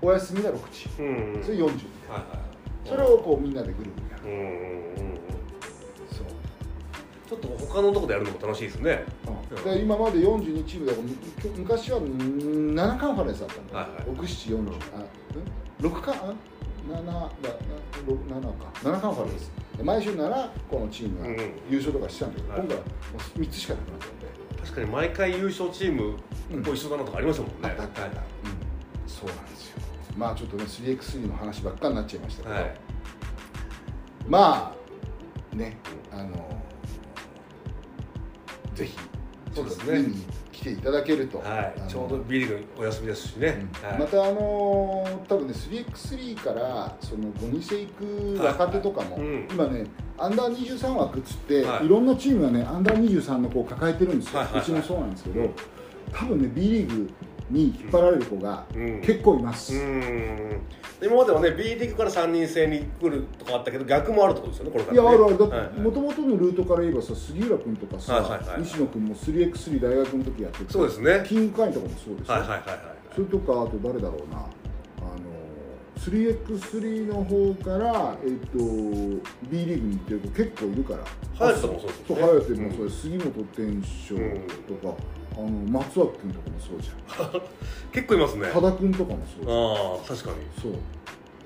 [0.00, 1.38] お休みが6チーうんうん。
[1.40, 1.72] ムそれ40はい
[2.10, 2.47] はい
[2.88, 4.24] それをこうみんなでぐるぐるやる。
[4.24, 5.18] うんうんうんうん。
[6.10, 6.26] そう
[7.28, 9.04] ちょっと他のとこでやるのも楽しいですね。
[9.26, 9.56] うん。
[9.56, 13.90] だから今まで42チームだからむ昔は7カンファレンスだったんだよ、はい。
[13.90, 16.34] はい6740あん6カンあ
[16.88, 17.30] ？7だな
[18.06, 18.48] 六7か。
[18.82, 19.52] 7カンファレンス。
[19.76, 21.38] で毎週7個のチームがうんうん。
[21.70, 22.60] 優勝とかしてたんだけど、はい。
[22.60, 22.88] 今回はも
[23.36, 24.18] う3つしかなくなっちゃって。
[24.62, 26.16] 確かに毎回優勝チーム
[26.50, 26.62] うん。
[26.62, 28.24] と一緒だなとかありましたもんね、あったあったあった、うん、
[29.06, 29.82] そうなんですよ
[30.18, 32.76] まあちょっとね 3x3 の話ばっかになっちゃいましたけど、はい。
[34.26, 34.74] ま
[35.52, 35.78] あね
[36.10, 36.60] あの
[38.74, 38.98] ぜひ
[39.54, 39.84] そうですね。
[39.84, 41.88] ちょっと見に来ていただけると、はい。
[41.88, 43.28] ちょうど B リーグお休みです。
[43.28, 43.98] しね、はい。
[44.00, 49.48] またあのー多分ね 3x3 からその5にしていく若手とかも、うん。
[49.48, 49.86] 今ね
[50.18, 51.86] アンダー23枠っつって、はい。
[51.86, 55.54] い、ろんなチームがねアンダー23の子を抱えてるんですよ、うちもそうなんですけど、うん
[56.10, 57.10] 多分ね B リーグ
[57.50, 59.00] に引っ張られる子がうん。
[59.00, 60.60] 結構います、うん。
[61.02, 65.02] 今まではね B リーグから3人制に来るとかあったけど逆もあるってことですよねこれからね。
[65.02, 65.28] いやあるあ
[65.74, 65.80] る。
[65.80, 68.62] もともとのルートから言えばさ杉浦君とかさ、はいはいはい。
[68.62, 71.24] 西野君も 3x3 大学の時やっててそうですね。
[71.26, 72.78] キングカインとかもそうですよ、はいはいはいはい
[73.14, 74.38] それとかあと誰だろうな。
[74.38, 74.48] あの
[75.98, 78.58] 3x3 の方から、えっと
[79.50, 81.04] B リーグに行ってる子結構いるから。
[81.36, 84.96] 隼人もそうですそうよね隼人もそうです、杉本天翔とか、
[85.38, 87.42] あの松脇君とかもそうじゃん。
[87.92, 88.50] 結構いますね。
[88.52, 89.56] 多田君とかもそうじゃん。
[89.56, 90.36] ああ確かに。
[90.60, 90.72] そう。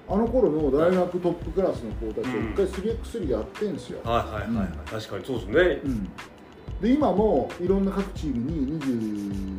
[0.09, 2.51] あの頃の大学トップクラスの子たちはうん。
[2.53, 4.73] 一回 3x3 やってんすよ、はいはいはいはい、うん。
[4.87, 5.81] 確かにそうですね。
[5.85, 6.09] うん。
[6.81, 8.81] で今もいろんな各チームに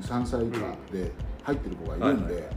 [0.01, 1.11] 23歳以下で
[1.43, 2.49] 入ってる子がいるんで、はいは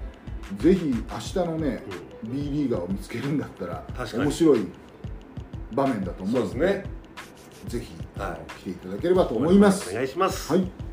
[0.59, 1.83] ぜひ明日のね、
[2.23, 4.67] B リーガーを見つけるんだったら面白い
[5.73, 6.85] 場面だと思うのでですね。
[7.67, 8.61] ぜひ、はい。
[8.61, 9.91] 来ていただければと思います。
[9.91, 10.53] お願いします。
[10.53, 10.86] はい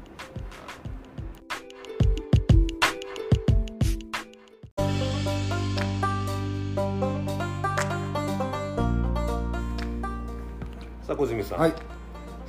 [11.44, 11.74] さあ小泉さん、はい。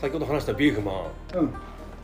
[0.01, 1.05] 先ほど話したビーフマン。
[1.39, 1.55] うん。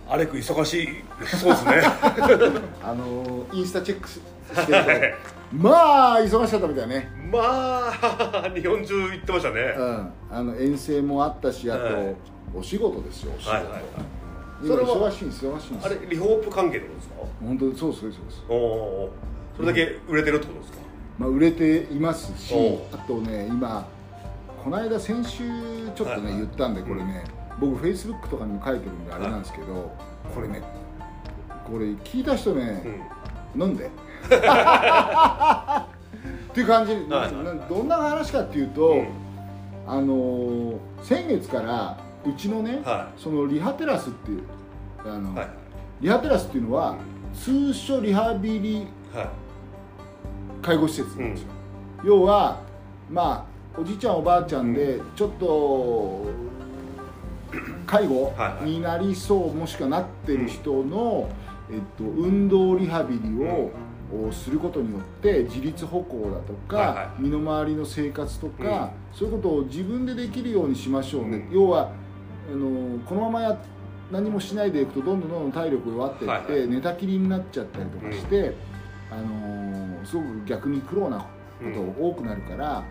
[0.09, 0.88] アレク忙しい。
[1.26, 1.82] そうですね。
[2.82, 5.57] あのーインスタチェックしてると。
[5.57, 7.09] まあ忙しかったみたいね。
[7.30, 10.12] まあ日本中行ってましたね、うん。
[10.30, 12.16] あの遠征もあったしあと、はい。
[12.55, 13.82] お仕事ですよお仕事、はいはいはい。
[14.62, 17.14] 今それは忙しいんです忙しいあれリホープ関係ってことですか？
[17.47, 19.11] 本当にそうですそうですおお
[19.57, 20.78] それだけ売れてるってことですか、
[21.18, 22.55] まあ、売れていますし
[22.93, 23.86] あとね今
[24.63, 25.43] この間先週
[25.95, 26.35] ちょっとね、はいはい。
[26.37, 27.25] 言ったんでこれね、
[27.59, 29.91] 僕フェイスブックとかにも書いてるんであれなんですけど、
[30.35, 30.63] これね
[31.67, 32.83] これ聞いた人ね、
[33.55, 33.63] うん。
[33.63, 33.87] 飲んで？
[33.87, 33.91] っ
[36.53, 39.09] ていう感じ、はいはいなどんな話かっていうと、うん。
[39.87, 41.97] あのー先月から
[42.27, 44.43] うちのね、はそのリハテラスっていう
[45.07, 45.49] あの、いはい。
[46.03, 46.97] リハテラスっていうのは
[47.33, 49.29] 通所リハビリはい。
[50.61, 51.49] 介護施設なんですよ、
[52.05, 52.59] 要は
[53.11, 56.27] まあおじいちゃんおばあちゃんでちょっと
[57.87, 61.31] 介護になりそうもしくはなってる人の、
[61.71, 63.73] えっと、運動リハビリを、
[64.29, 71.55] をすることによって自立歩行だとか、はいは身の回りの生活とか、そういうことを自分でできるようにしましょうね、うん。
[71.55, 71.93] 要は
[72.53, 73.59] あのこのままや
[74.11, 76.68] 何もしないでいくとどんどんどんどん体力弱っていって、はいはい。
[76.68, 78.55] 寝たきりになっちゃったりとかして、
[79.11, 81.27] あのすごく逆に苦労なこ
[81.73, 82.85] とが多くなるから、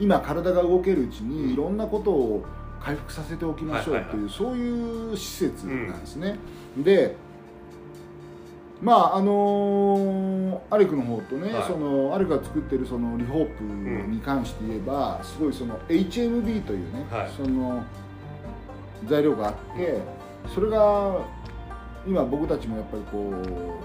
[0.00, 2.44] 今体が動けるうちにいろんなことを
[2.82, 4.30] 回復させておきましょうっていう、はいはい。
[4.30, 6.38] そういう施設なんですね、
[6.78, 7.14] で
[8.80, 11.64] まああのーアレクの方とね、はい。
[11.64, 13.64] そのアレクが作ってるそのリホープ
[14.10, 17.30] に関して言えば、すごいその HMB というね、はい。
[17.36, 17.84] その
[19.06, 19.98] 材料があって
[20.54, 21.18] それが
[22.06, 23.32] 今僕たちもやっぱりこ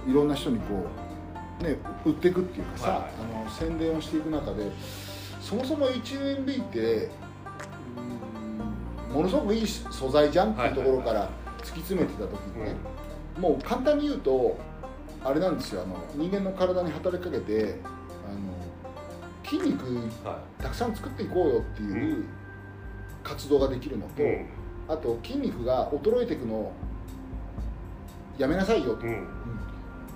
[0.05, 0.85] ういろんな人にこ
[1.59, 3.11] うね売っていくっていうかさ、はいはい。
[3.41, 4.71] あの宣伝をしていく中で
[5.45, 7.09] そもそも HMB って
[9.09, 11.29] うんものすごくいい素材じゃんっていうところから
[11.59, 12.75] 突き詰めてた時にね、
[13.39, 14.57] もう簡単に言うと
[15.23, 19.85] あれなんですよあの人間の体に働きかけてあの筋肉
[20.25, 22.25] はたくさん作っていこうよっていうう
[23.23, 24.23] 活動ができるのと、
[24.87, 26.73] あと筋肉が衰えていくのを
[28.39, 29.27] やめなさいよと、うん。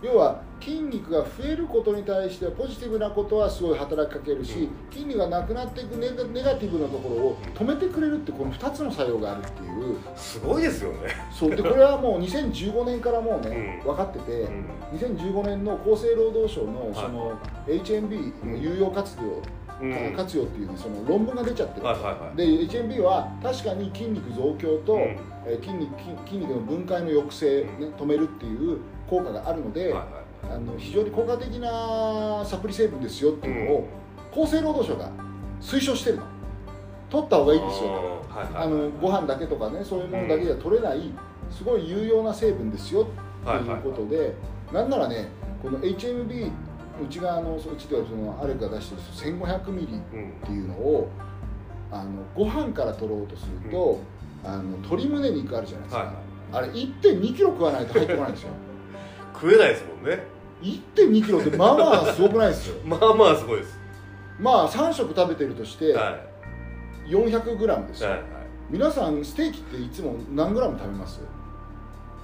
[0.02, 4.92] 要は筋肉が増えることに対してはポジティブなことはすごい働きかけるし、うん。
[4.92, 9.98] 筋肉がなくなっていくネガネガティブなところを止めてくれるってこの2つの作用があるっていう。
[10.16, 11.16] すごいですよね。
[11.32, 11.56] そう。
[11.56, 13.96] でこれはもう2015年からもうね、うん。
[13.96, 14.66] 分かってて、うん。
[14.94, 16.94] 2015年の厚生労働省のい。
[16.94, 17.38] その
[17.68, 20.14] HMB の有用活用、うん。
[20.16, 22.36] 活用っていう、ね、その論文が出ちゃってる、はいはいはい。
[22.36, 25.02] で HMB は確かに筋肉増強と、うん。
[25.02, 28.80] えー筋肉筋筋肉の分解の抑制、ね、止めるっていう
[29.10, 33.88] 効果があるので、はいはいあの非常に効果的なサプリ成分ですよっていうのを、
[34.32, 35.10] 厚生労働省が
[35.62, 36.24] 推奨してるの。
[37.10, 38.64] 取った方がいいですよあーはいはい。
[38.66, 41.12] あのご飯だけとかねそういうものだけでは取れない、
[41.50, 43.06] すごい有用な成分ですよっ
[43.46, 44.36] ていうことで、
[44.72, 45.30] なんならね
[45.62, 46.52] この HMB
[47.04, 48.96] うちがあのうちではそのアレクが出して
[49.30, 51.10] る1500ミリうんっていうのを
[51.92, 54.02] あのご飯から取ろうとすると、
[54.44, 56.08] あの鶏胸肉あるじゃないですか、はい。
[56.08, 56.16] はい
[56.52, 58.50] あれ1 2キロ食わないと入ってこないんですよ
[59.42, 60.24] 食えないですもんね。
[60.62, 62.76] 1 2キロってまあまあすごくないですよ。
[62.84, 63.80] まあまあすごいです。
[64.40, 66.18] まあ3食食べてるとしては
[67.08, 68.30] 400グラムですよ、いはいはい。
[68.70, 71.22] 皆さんステーキっていつも何グラム食べます？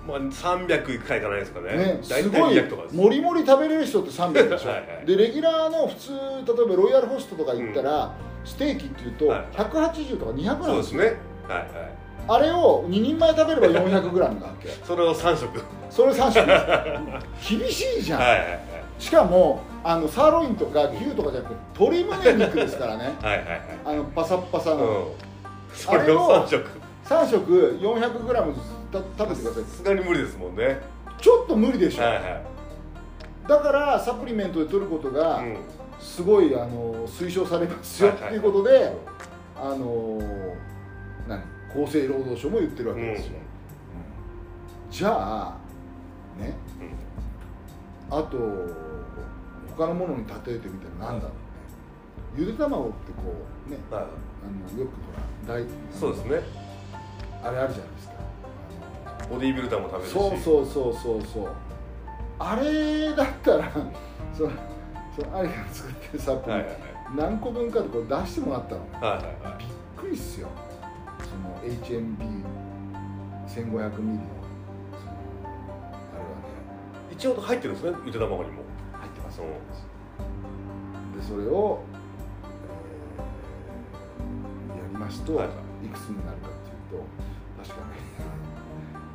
[0.07, 1.75] まあ300いくかいかないですかね。
[1.75, 2.55] ね、すごい。
[2.55, 2.95] 200とかです。
[2.95, 4.69] もりもり食べれる人って300でしょ？
[4.69, 8.13] はいはいでレギュラーの普通例えばロイヤルホストとか行ったら、
[8.43, 11.03] ステーキっていうとはい180とか200なんそうでよ、ですすね
[11.47, 11.94] はいはい
[12.27, 14.69] あれを2人前食べれば400グラムなわけ？
[14.83, 15.61] それを3食。
[15.89, 16.45] それ3食。
[17.59, 18.59] 厳しいじゃん、はいはいはい。
[18.97, 23.13] しかもあのサーロインとか牛とかじゃなくて鶏胸肉ですからね。
[23.21, 23.61] はいはいはい。
[23.85, 25.05] あのパサッパサの、うん。
[25.73, 26.67] それを3食。
[27.05, 28.59] 3食 400g ず
[29.17, 29.63] 食べてください。
[29.63, 30.81] さすがに無理ですもんね。
[31.19, 32.23] ちょっと無理でしょ、はいはい。
[33.47, 35.57] だからサプリメントで取ることがうん。
[35.99, 38.91] すごいあの推奨されますよっていうことで、
[39.57, 40.19] あの
[41.25, 41.41] 何？
[41.83, 43.33] 厚生労働省も言ってるわけですよ、
[44.89, 45.57] じゃあ
[46.39, 46.55] ね
[48.09, 48.37] あと
[49.75, 51.45] 他のものに例えてみたら何だろうね。
[52.37, 53.33] ゆで卵ってこ
[53.67, 54.03] うねはい。
[54.03, 56.41] あのよくほら大そうですね。
[57.43, 58.13] あれあるじゃないですか。
[59.29, 60.13] ボディービルダーも食べるし。
[60.13, 61.47] そうそうそうそうそう。
[62.39, 63.71] あれだったら
[64.33, 64.51] その
[65.15, 66.55] そのあれが作ってるサプリ、
[67.15, 68.81] 何個分かでこれ出してもらったの。
[68.81, 69.59] ねはいはいはいはい。
[69.59, 69.67] びっ
[69.97, 70.47] くりっすよ
[71.65, 74.23] HMB1500 ミリの
[75.43, 75.47] あ
[76.17, 76.33] れはね。
[77.11, 78.61] 一応入ってるんですねゆで卵にも。
[78.93, 79.39] 入ってます。
[79.39, 79.45] で
[81.27, 81.83] それを、
[84.69, 85.47] えーやりますと、はい。
[85.85, 87.05] い、くつになるかっていうと
[87.63, 87.95] 確かね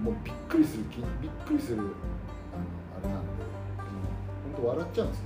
[0.03, 1.91] もうびっくりするきびっくりするあのあ
[3.03, 3.33] れなんで
[4.57, 5.25] 本当笑っちゃうんですよ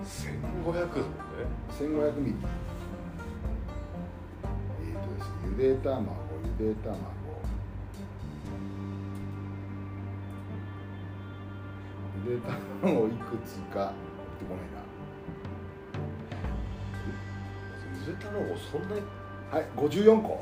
[0.00, 1.12] 1500です
[1.82, 2.06] もんね。
[2.10, 2.34] 1500ミリ。
[2.34, 2.48] えっ、と
[5.60, 6.06] で卵
[6.58, 6.96] ゆで卵
[12.26, 12.40] ゆで
[12.82, 13.92] 卵いくつか
[14.38, 14.80] 出てこないな。
[18.06, 19.02] ゆで卵そんなに？
[19.50, 20.40] はい、54個。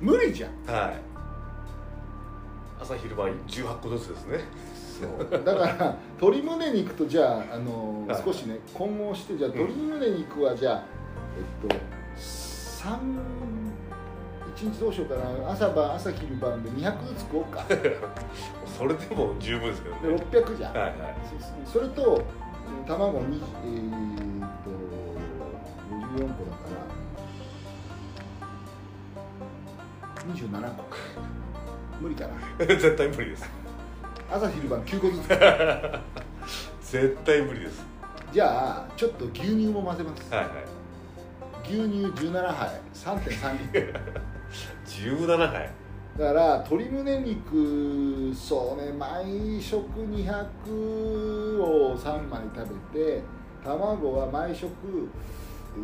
[0.00, 0.50] 無理じゃん。
[0.66, 0.94] はい。
[2.80, 4.38] 朝昼晩18個ずつですね。
[5.00, 5.30] そう。
[5.44, 8.22] だから鶏胸肉とじゃあ、あのはい。
[8.24, 10.82] 少しね混合してじゃあ鶏胸肉はじゃあ、
[11.36, 11.76] えっと
[12.82, 12.98] 3
[14.54, 15.50] 一日どうしようかな。
[15.52, 17.64] 朝晩朝昼晩で200ずつ食おうか。
[17.68, 17.96] で
[18.66, 20.22] それでも十分ですけどね。
[20.30, 20.96] 600じゃん、はいはい。
[21.64, 22.22] そそれと
[22.82, 24.70] えー卵にえー、っと
[26.18, 26.66] 54個だか
[30.26, 30.34] ら。
[30.34, 30.84] 27個
[32.00, 32.26] 無理か
[32.58, 32.66] な。
[32.66, 33.48] 絶対無理です。
[34.30, 35.28] 朝昼晩9個ずつ。
[36.92, 37.86] 絶対無理です。
[38.32, 40.34] じゃあちょっと牛乳も混ぜます。
[40.34, 40.71] はいはい
[41.64, 43.94] 牛乳17杯3.3リットル。
[44.86, 45.70] 17杯。
[46.18, 53.22] だから鶏胸肉そうね毎食200を3枚食べて
[53.64, 54.66] 卵は毎食
[55.76, 55.82] うー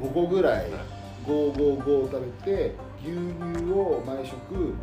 [0.00, 0.70] 5個ぐらい
[1.26, 4.74] 555を食べて牛乳を毎食、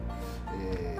[0.61, 0.99] え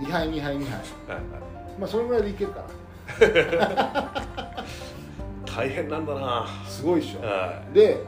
[0.00, 0.64] ー、2杯2杯2
[1.08, 1.16] 杯。
[1.16, 2.64] はいはいまあそれぐらいでいけるから。
[5.46, 6.46] 大変なんだな。
[6.66, 7.20] すごいでしょ。
[7.24, 8.02] はで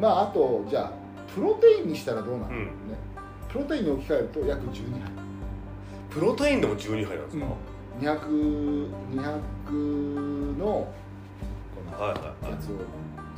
[0.00, 0.92] まああとじゃあ
[1.34, 2.64] プロテインにしたらどうなの、うん。
[2.64, 2.70] ね
[3.48, 5.00] プロテインに置き換えると約12杯。
[5.00, 5.02] い
[6.10, 7.46] プロテインでも12杯なんですか、
[8.00, 10.88] 200, 200のこ
[11.90, 12.76] のはいはいやつを。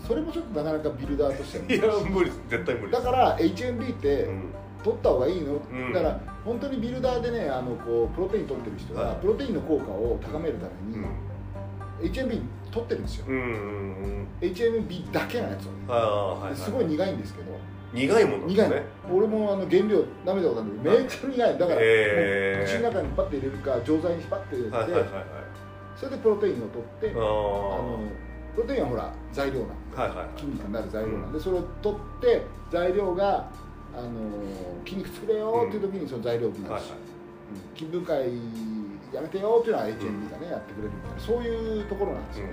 [0.07, 2.01] それもちょっとなかなかビルダーとしてははい。
[2.01, 2.41] いや無理です。
[2.49, 3.05] 絶対無理です。
[3.05, 4.43] だから HMB ってうん
[4.83, 5.93] 取った方がいいの、ん。
[5.93, 9.17] だから本当にビルダーでねあのこうプロテイン取ってる人は、はい。
[9.21, 11.31] プロテインの効果を高めるために、うん。
[12.01, 15.87] HMB 取ってるんですよ、うんうん HMB だけのやつをね。
[15.89, 17.59] はいはいすごい苦いんですけど。
[17.93, 18.77] 苦いものなんで苦いの、
[19.13, 21.59] 俺もあの原料舐めたことあるんだけどめっちゃ苦い。
[21.59, 21.81] だから、
[22.65, 25.25] 口の中にパッて入れるか錠剤にパッて入れて、はいはいはいはい。
[25.97, 27.99] それでプロテインを取ってああの
[28.55, 30.29] プロテインはほら材料なんであはいはいはい。
[30.37, 33.51] 筋肉になる材料なんで、それを取って材料が
[34.01, 34.11] あの
[34.85, 37.79] 筋肉作れよっていう時にその材料になはいるし、うん。
[37.79, 38.33] 筋分解
[39.13, 42.53] やめてよっていうのは HMB がね、やってくれるみたいなそういうところなんですよね、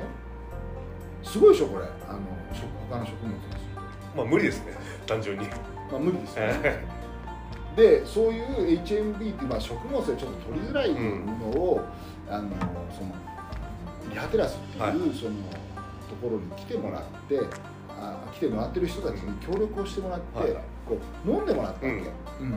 [1.23, 1.85] すごいでしょこれ。
[1.85, 2.19] あの
[2.53, 3.81] 食他の食物にする
[4.15, 4.73] まあ無理ですね。
[5.05, 5.45] 単純に。
[5.45, 5.55] と
[5.91, 6.53] まあ無理ですよね。
[6.53, 6.97] は
[7.77, 11.81] でそういう HMB っていう、まあ、食物でちょっと取りづらいものを、
[12.27, 12.49] あの
[12.91, 13.13] その
[14.09, 14.91] リハテラスっていう、はい。
[14.93, 15.35] その
[16.09, 17.39] ところに来てもらって
[17.89, 21.99] あ来てもらってる人たちに協力をしてもらって、はいこう飲んでもらったわけ、
[22.41, 22.55] うん。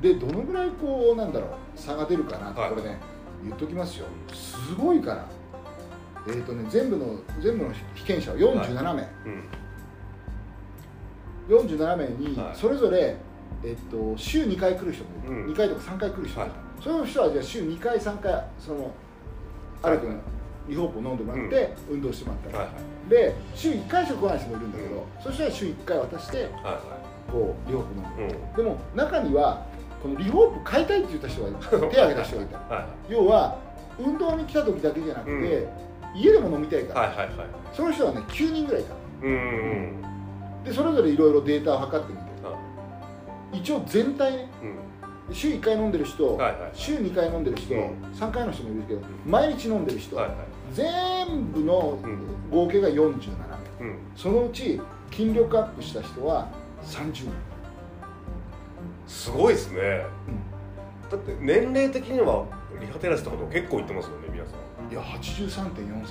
[0.00, 2.70] でどのぐらいこうなんだろう差が出るかなって、はい。
[2.70, 2.98] これね
[3.42, 4.06] 言っときますよ。
[4.32, 5.26] すごいから。
[6.26, 9.06] えっ、とね全部の全部の被験者は47名、い。
[9.26, 9.44] うん。
[11.48, 12.56] 47名にはい。
[12.56, 13.16] それぞれ、
[13.62, 15.52] えっと、週2回来る人もいる、うん。
[15.52, 16.82] 2回とか3回来る人もいる、はい。
[16.82, 18.90] その人はじゃあ週2回3回その
[19.82, 20.16] ある君
[20.66, 23.10] リホープを飲んでもらって、運動してもらったはいら、はい。
[23.10, 28.56] で週1回しか来ない人もいるんだけど、そしたら週1回渡してはいはこうリホープ飲んで、いうん。
[28.56, 29.66] でも中には
[30.02, 31.56] このリホープ買いたいって言った人がいる。
[31.68, 32.58] 手を挙げた人がいた。
[32.58, 33.56] は要は
[33.98, 35.68] 運動に来た時だけじゃなくて、
[36.14, 37.46] 家でも飲みたいから、いはいはいはい。
[37.72, 42.24] その人はね9人ぐらいいたうんうんでそれぞれいろいろデータを測ってみて。
[42.44, 42.54] あ
[43.52, 44.48] 一応全体ね。
[45.28, 45.34] うん。
[45.34, 46.70] 週1回飲んでる人、はいはい。
[46.74, 47.80] 週2回飲んでる人、うん。
[48.12, 50.36] 3回の人もいるけど毎日飲んでる人、はいはい。
[50.72, 52.18] 全部のうん。
[52.50, 53.30] 合計が47
[53.80, 53.98] 名、うん。
[54.16, 56.48] そのうち筋力アップした人は
[56.84, 57.30] 30人、
[59.06, 60.06] すごいですね。
[61.10, 62.44] だって年齢的には
[62.80, 64.90] リハテラスとかでも結構いってますよね皆さん。
[64.90, 66.06] いや83.4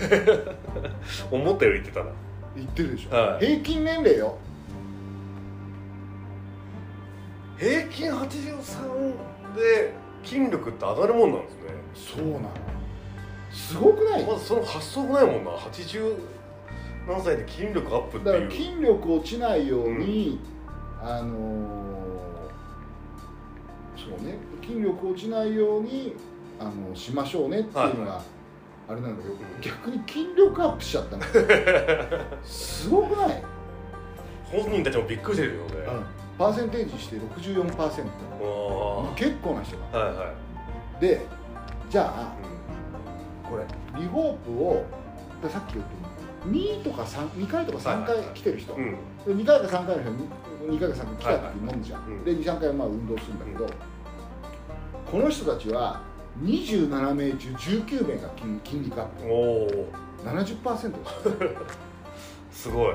[0.00, 1.26] 歳です。
[1.30, 2.10] 思ったより言ってたな。
[2.56, 3.46] 言ってるでしょ、はい。
[3.46, 4.36] 平均年齢よ。
[7.58, 9.14] 平均83
[9.56, 9.92] で
[10.24, 11.60] 筋力って上がるもんなんですね。
[12.16, 12.50] そうなの
[13.50, 14.24] すごくない？
[14.24, 15.50] まずその発想がないもんな。
[15.52, 16.16] 80
[17.06, 20.40] 何歳で筋力アップってだからいう筋力落ちないように、
[21.02, 21.94] あのー
[23.96, 24.36] そうね。
[24.62, 26.14] 筋力落ちないように
[26.58, 28.22] あのしましょうねっていうのが、
[28.88, 31.22] あれなんだけど、逆に筋力アップしちゃったの。
[32.44, 33.42] すごくない、
[34.44, 35.70] 本人たちもびっくりしてるよね、
[36.38, 38.06] パーセンテージして64%
[38.42, 39.12] あ。
[39.16, 39.84] 結構な人が。
[39.92, 40.24] あはいは
[40.98, 41.26] い、で
[41.88, 42.34] じゃあ
[43.46, 43.64] うこれ
[44.00, 44.84] リホープを
[45.42, 46.03] ださっき言った
[46.48, 49.36] 2とか3 2回とか3回来てる人、んうん。
[49.36, 53.66] で2回か3回の人に2回か3回来たって飲むじゃん、で23回はまあ運動するんだけど、
[55.10, 56.00] この人たちは
[56.42, 59.86] 27名中19名が筋筋肉アッおおプ
[60.28, 61.60] 70%で
[62.50, 62.86] す すごい。
[62.88, 62.94] よ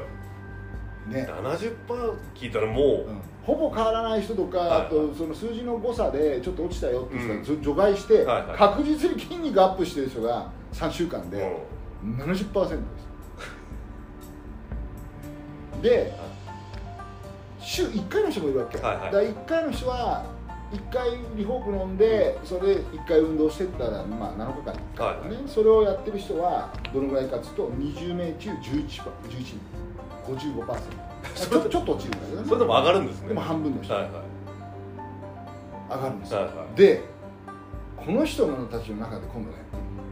[1.07, 3.21] ね、70%聞いたらもう、うん。
[3.43, 7.39] ほぼ変わらない人とか、はいあとその数字の誤差でちょっと落ちたよって人うん。
[7.39, 8.57] がず除外して、はいはい。
[8.57, 11.65] 確実に筋肉アップしてる人が3週間で
[12.03, 13.09] 70%です
[15.82, 16.13] で
[17.59, 19.05] 週1回の人もいるわけ、はいはい。
[19.05, 20.25] だから1回の人は
[20.71, 29.07] 1回リホープ飲んでそれで1回運動してったら、まあ、7日間に1回とかね、はいそれをやってる人はどのぐらいかというと20名中 11, 11
[29.43, 29.59] 人
[30.27, 30.99] 55%
[31.36, 32.47] ちょちょっと落ちるんだけどね。
[32.47, 33.27] それでも上がるんですね。
[33.30, 33.93] でも半分の人。
[33.93, 34.11] はいはい。
[35.89, 36.77] 上がるんですよ、はいはい。
[36.77, 37.03] で
[37.97, 39.57] この人のたちの中で今度ね、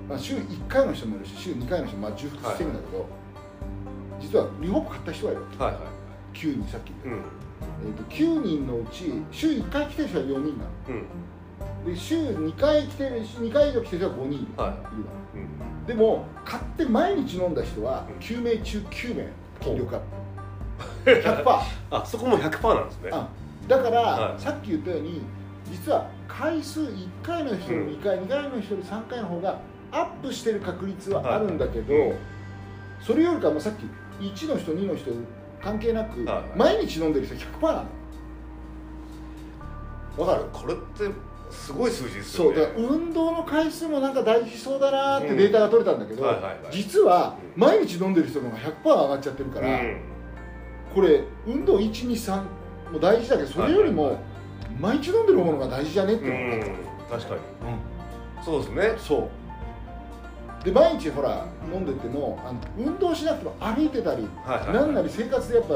[0.10, 3.06] まあ、週1回の人もいるし週2回の人もまあ重複してるんだけど、
[4.20, 5.64] 実はリホープ買った人がいるわけ。
[5.64, 5.82] はいはい
[6.38, 7.88] 9人さっき言った、うん。
[7.88, 10.52] えー、と9人のうち週1回来てる人は4人なの。
[10.90, 11.94] うん。
[11.94, 14.48] で週2回来てる2回以上来てる人は5人いる。
[14.56, 14.74] の、は
[15.34, 15.38] う
[15.84, 15.86] ん。
[15.88, 18.16] でも買って毎日飲んだ人はうん。
[18.18, 19.28] 9名中9名
[19.64, 20.02] 筋力アッ
[21.04, 21.44] プ100%
[21.90, 23.10] あそこも100%なんですね。
[23.12, 23.28] あ
[23.68, 24.42] だから、はい。
[24.42, 25.22] さっき言ったように
[25.66, 27.88] 実は回数1回の人うん。
[27.88, 29.60] に2回、2回の人に3回の方が
[29.92, 32.16] アップしてる確率はあるんだけど、うん。
[33.02, 33.86] それよりかもさっき
[34.20, 35.12] 1の人2の人
[35.64, 36.44] 関係なく、はいはい。
[36.56, 37.86] 毎日飲んでる人100%なの。
[40.18, 40.46] わかる？
[40.52, 41.14] これって
[41.52, 42.54] すごい数字ですそう。
[42.54, 46.58] よねだから運動の回数もなんか大事そうだなーってデータが取れたんだけど、うんはいはいはい。
[46.72, 47.62] 実はうん。
[47.62, 49.98] 毎日飲んでる人の方が100%上がっちゃってるから、うん。
[50.94, 52.44] これ運動123
[52.92, 54.20] も大事だけどそれよりも
[54.80, 56.62] 毎日飲んでるものが大事じゃねってう思っん。
[57.10, 57.42] 確かに。
[58.40, 58.94] た、そうですね。
[58.98, 59.30] そう
[60.68, 64.74] で毎日ほら飲んでてもあの運動しなくても歩いてたり、はいはいはい。
[64.74, 65.76] なんなり生活でやっぱ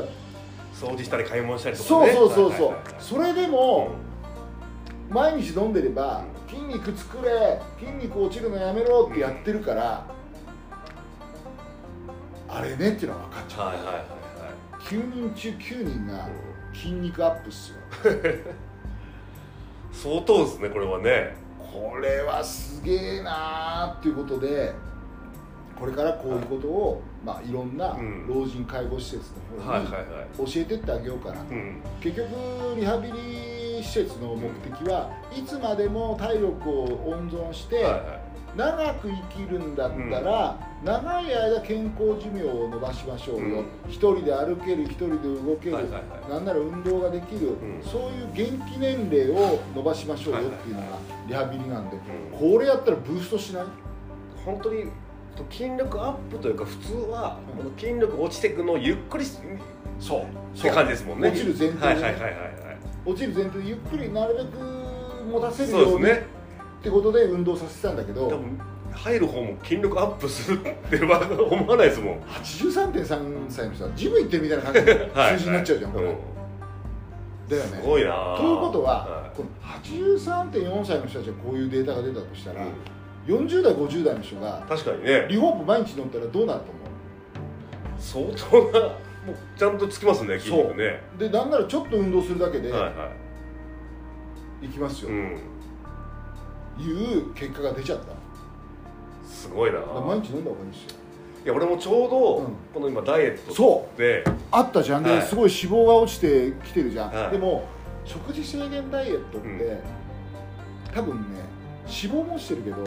[0.74, 3.02] 掃除したり買い物したりとかそうねそうそうそう、はいはいはいはい。
[3.02, 3.92] それでも
[5.10, 10.06] 毎日飲んでれば筋肉作れ筋肉落ちるのやめろってやってるから、
[12.50, 14.06] あれねっていうのが分かっちゃう、はいはいはいはい。
[14.82, 16.28] 9人中9人が
[16.74, 17.78] 筋肉アップっすよ。
[19.94, 21.36] 相当ですねこれはね
[21.72, 24.74] これはすげえなーっていうことで
[25.80, 28.28] これからこういうことを、まあ、いろんなうん。
[28.28, 29.88] 老人介護施設の方に
[30.38, 31.82] 教えてってあげようかな、うん。
[32.00, 32.30] 結局
[32.76, 38.21] リハビリ施設の目的はいつまでも体力を温存してはいは
[38.56, 43.66] 長く生きるんだったら、長い間健康寿命を伸ばしましょうよ、うん。
[43.88, 46.30] 一人で歩ける一人で動ける、はいはいはい。
[46.30, 47.82] なんなら運動ができる、ん。
[47.84, 50.88] そういう元気年齢を伸ばしましょうよっていうのが
[51.28, 52.52] リハビリなんで、うん。
[52.52, 53.66] これやったらブーストしない？
[54.44, 54.86] 本当に
[55.50, 57.64] 筋力アップというか普通はうん。
[57.64, 59.28] この筋力落ちていくのをゆっくりっ
[60.00, 60.26] そ
[60.56, 60.60] う。
[60.62, 61.30] て感じですもんね。
[61.30, 61.80] 落ちる前提で。
[61.80, 62.78] ねはいはいはいはいはい。
[63.06, 64.58] 落ちる前提でゆっくりなるべく
[65.32, 66.41] 持たせるように、そうですね
[66.82, 68.60] ってことで運動させてたんだけど多分
[68.92, 72.20] 入る方も筋力アップするっては思わないですもん。
[72.22, 75.38] 83.3歳の人はジム行ってるみたいな感じではい。
[75.38, 76.18] 数字になっちゃうじゃん、これうん。
[77.50, 77.78] だよね。
[77.82, 78.36] すごいな。
[78.38, 79.50] ということは、はこの
[80.18, 82.66] 83.4歳の人たちがこういうデータが出たとしたら、い
[83.30, 83.46] うん。
[83.46, 85.28] 40代50代の人が確かにね。
[85.30, 88.36] リホープ毎日乗ったらどうなると思う？
[88.36, 91.02] 相当なもうちゃんとつきますね筋肉ね。
[91.20, 93.12] でなんならちょっと運動するだけではいは
[94.64, 94.68] い。
[94.68, 95.40] きますよ、うん
[96.82, 98.06] いう結果が出ちゃった。
[99.28, 99.80] すごいな。
[99.80, 100.98] 毎日飲んだ方がいいですよ。
[101.44, 102.46] いや俺もちょうどうん。
[102.74, 103.98] この今ダイエットそう。
[103.98, 105.04] であったじゃん。
[105.04, 105.22] で、はい。
[105.22, 107.32] すごい脂肪が落ちてきてるじゃん、はい。
[107.32, 107.68] でも
[108.06, 109.80] 食事制限ダイエットって、うん。
[110.94, 111.22] 多分ね
[111.86, 112.86] 脂肪も落ちてるけどい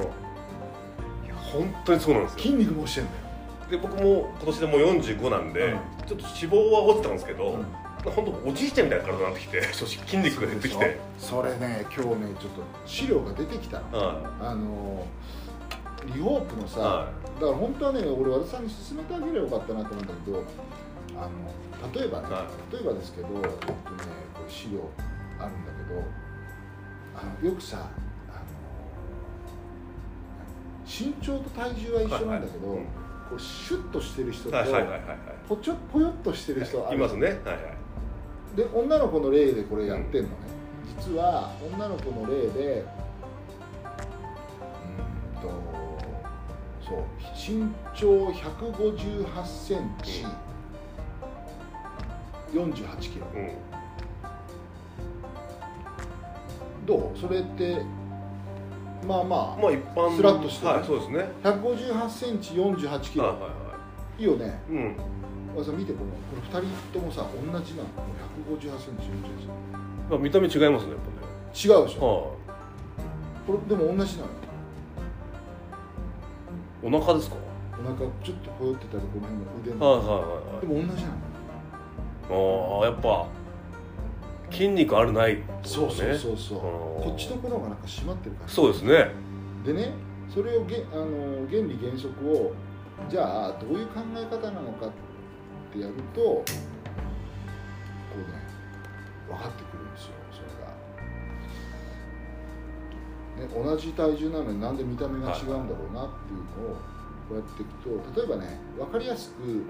[1.29, 2.39] や本当にそうなんですよ。
[2.39, 3.25] 筋肉も落ちてるんだよ。
[3.71, 5.79] で僕も今年でもう45なんで、うん。
[6.07, 7.67] ちょっと脂肪は落ちたんですけど、うん
[8.11, 10.99] 本当おじいちゃんみたいな体になってきて 正直筋肉が減ってきて。
[11.19, 13.99] それね今日ねちょっと資料が出てきたの。
[13.99, 15.07] はあの
[16.15, 17.09] リホープのさ、は
[17.41, 20.43] だから本当はね俺和田さんに勧めてあげればよかったなと思うんだけど
[21.17, 23.53] あの例えばね、は例えばですけど、えっとね、
[24.35, 24.81] これ資料
[25.39, 26.03] あるんだけど
[27.17, 28.45] あのよくさあの
[30.85, 32.87] 身長と体重は一緒なんだけど、はいはい。
[33.31, 35.01] こうシュッとしてる人と、はいはいはいはい
[35.49, 37.27] ぽちょぽよっとしてる人あるいますね。
[37.27, 37.84] はいはい
[38.55, 40.37] で女の子の例でこれやってんのね、
[40.99, 45.49] 実は女の子の例でうーんと
[46.87, 46.99] そう
[47.35, 50.25] 身長158センチ、
[52.53, 53.27] 48キロ。
[53.35, 53.51] うん。
[56.87, 57.19] どう？
[57.19, 57.83] それって
[59.09, 61.19] まあまあ、まあ一般スラッとしてるはいそうですね。
[61.19, 63.49] はい158センチ48キロ、はいは
[64.19, 64.23] い。
[64.23, 64.63] いいよね。
[64.71, 64.97] うん
[65.63, 67.89] さん見てこのこれ2人ともさ同じなの
[68.59, 69.49] ？158センチ48センチ
[70.11, 71.29] まあ見た目違いますねやっぱね。
[71.55, 72.35] 違うでしょ、は
[73.47, 74.29] これでも同じなの？
[74.29, 74.31] い
[76.83, 77.37] お腹ですか？
[77.79, 81.15] お腹ちょっとぽよってたらこの辺の腕の、はいはいはいでも同じなの？
[82.31, 83.27] はいああやっぱ
[84.51, 86.59] 筋肉あるないってことそうそうねそうそう。
[86.59, 89.11] こっちの子の方がなんか締まってるからそうですね。
[89.65, 89.93] でね
[90.33, 92.53] それをげあの原理原則を
[93.09, 94.95] じゃあどういう考え方なのかって
[95.81, 96.45] やるとこ
[98.15, 98.25] うね
[99.29, 100.49] 分かってくるんですよそれ
[103.47, 106.77] が、ね、同じ体重なのになんで見た目が違うんだろうなっていうのを
[107.29, 109.65] こうやっていくと例えばね分かりやすく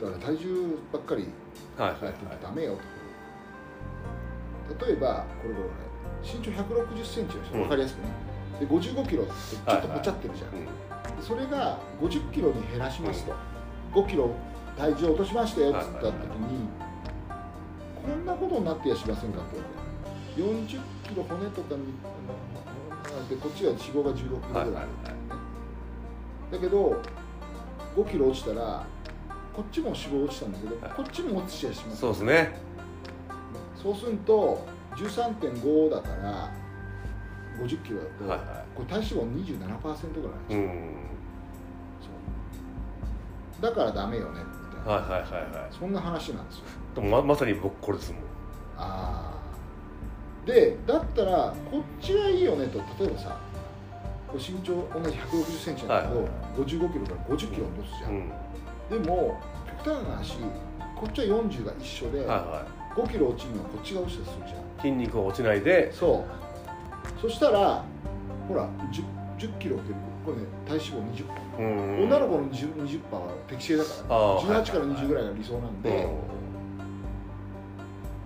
[0.00, 1.28] だから体重ばっかり
[1.78, 3.00] やっててダメよと。
[4.86, 5.66] 例えばこれこれ
[6.22, 7.60] 身長1 6 0センチの人うん。
[7.62, 8.08] 分かりやすくね。
[8.60, 13.32] で55キロってちょっとぽちゃってるじゃん、それが50キロに減らしますと、
[13.94, 14.30] 5キロ
[14.76, 16.68] 体重落としましたよっつった時に、
[18.06, 19.56] こんなことになってやしませんかって
[20.36, 21.80] 言われて40キロ骨とかに
[23.28, 24.62] でこっちが脂肪が16キロぐらい。
[24.62, 24.86] ある、はいはい
[26.50, 27.00] だけど
[27.96, 28.84] 5キロ落ちたら
[29.54, 32.58] こっちも脂肪落ちたんだけど、はいこっちも落ちちゃいしますそうですね。
[33.80, 34.66] そうすると
[34.96, 36.50] 13.5だから
[37.62, 40.94] 50キロだと、はいはこれ体脂肪27%ぐらいなんですよ、いうん。
[43.60, 45.70] だからダメよねみたいな、はいはいはいはい。
[45.70, 46.64] そんな話なんですよ。
[46.94, 48.22] でもままさに僕これですもん。
[48.76, 53.38] ああでだったらこっちがいいよねと例えばさ
[54.32, 59.02] 身長同じ1 6 0ンチなんだけど、はい5 5キロから5 0キロ落とすじゃん、うん。
[59.04, 59.40] でも
[59.82, 60.38] 極端な話
[60.96, 62.66] こっちは40が一緒で、はいは
[62.96, 64.60] 5キロ落ちるのはこっちが落ちたとするじゃん。
[64.60, 65.92] い筋肉が落ちないで。
[65.92, 67.20] そう。
[67.20, 67.84] そしたら
[68.48, 69.04] ほら 10,
[69.38, 69.92] 10キロって
[70.24, 71.26] これね体脂肪
[71.58, 72.04] 20%、うん。
[72.04, 74.88] 女の子の 20%, 20は適正だから、あー18からはい。
[74.88, 76.08] はいはい20ぐらいが理想なんうんで、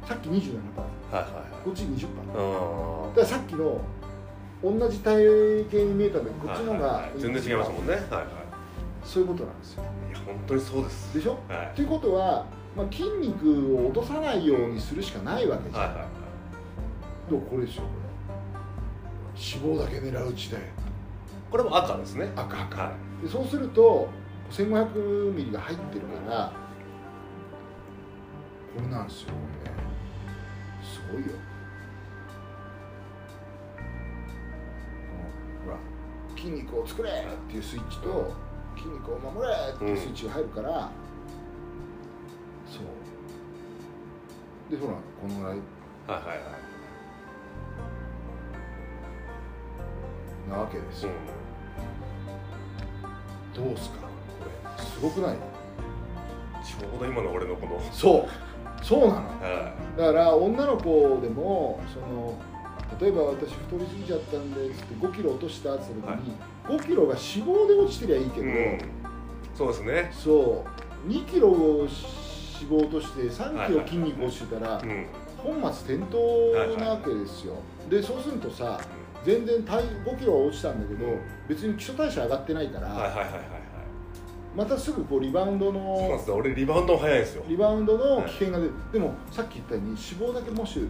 [0.07, 0.41] さっき27%は
[1.13, 1.25] いはい
[1.65, 3.15] こっち20%だはいうん。
[3.15, 3.81] からさっきの
[4.63, 5.25] 同じ体
[5.65, 7.21] 型に見えたんだけどこっちの方がはいはいはい。
[7.21, 7.93] 全然違いますもんね。
[7.93, 8.27] はいは
[9.05, 9.83] そういうことなんですよ。
[9.83, 11.15] いいや本当にそうです。
[11.15, 11.33] でしょ？
[11.49, 11.85] はいとい。
[11.85, 16.09] うことは、まあ、筋肉を落とさないようにするしかないわけじゃん、はいはいは
[17.29, 17.31] い。
[17.31, 18.05] でもこれですよこれ。
[19.69, 20.61] 脂肪だけ狙う時代
[21.55, 22.33] これも赤ですね。
[22.35, 22.83] 赤赤。
[22.83, 22.93] は
[23.23, 24.09] でそうすると
[24.51, 26.53] 1500ミリが入ってるから
[28.75, 29.35] これなんですよこ
[29.65, 29.77] れね。
[30.83, 31.29] すごいよ。
[35.65, 35.79] ほら
[36.37, 37.13] 筋肉を作れっ
[37.49, 38.35] ていうスイッチと
[38.77, 40.91] 筋肉を守れっていうスイッチが入るから、
[42.67, 44.73] そう。
[44.73, 45.59] でほらこのぐらい。
[45.59, 45.61] い
[46.09, 46.75] はいはいはい。
[50.51, 51.15] なわけですうよ、
[53.55, 53.99] どうすか？
[54.01, 54.45] こ
[54.79, 55.37] れすごくない？
[55.37, 58.85] んちょうど今の俺のこのそう。
[58.85, 59.15] そうなの。
[59.41, 62.39] はだから女の子でもその
[63.01, 68.79] 例えば私太りすぎちゃったんですって5キロ落としたって言った時に、5キロが脂肪で落ちてりゃいいけど、いうん。
[69.57, 70.11] そうですね。
[70.13, 70.65] そ
[71.07, 71.09] う。
[71.09, 71.91] 2キロを脂
[72.69, 75.07] 肪落として3キロ筋肉落ちてたら、うん。
[75.39, 77.57] 本末転倒なわけですよ、
[77.91, 78.81] でそうするとさ
[79.25, 81.17] 全然体5キロは落ちたんだけど
[81.49, 83.43] 別に基礎代謝上がってないから、はいはいはいはいはい。
[84.55, 86.37] またすぐこうリバウンドそうなんのですよ。
[86.37, 87.45] 俺リバウンドも早いんですよ。
[87.49, 90.81] リバウンドの危険が出る、でもさっき言ったように脂肪だけもし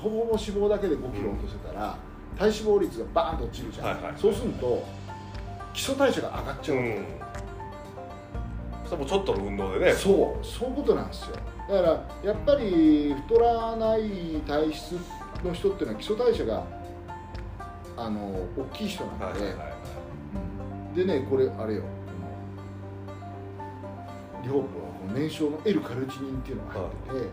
[0.00, 1.96] ほぼほぼ脂肪だけで5キロ落とせたら、
[2.38, 4.84] 体脂肪率がバーンと落ちるじゃん、はいはいはいそうすると
[5.72, 6.76] 基礎代謝が上がっちゃう。
[6.76, 7.06] わけ、ん。
[8.84, 9.92] それもちょっとの運動でね。
[9.92, 10.44] そう。
[10.44, 11.36] そういうことなんですよ。
[11.68, 11.88] だから
[12.24, 14.96] やっぱり太らない体質
[15.44, 16.64] の人っていうのは基礎代謝が
[18.00, 19.58] あの大きい人なので、はいはいはい。
[19.58, 19.74] はい
[20.96, 21.84] でねこれあれよ。
[24.42, 26.86] リホープはこの燃焼の L カルチニンっていうのが入っ
[27.20, 27.30] てて、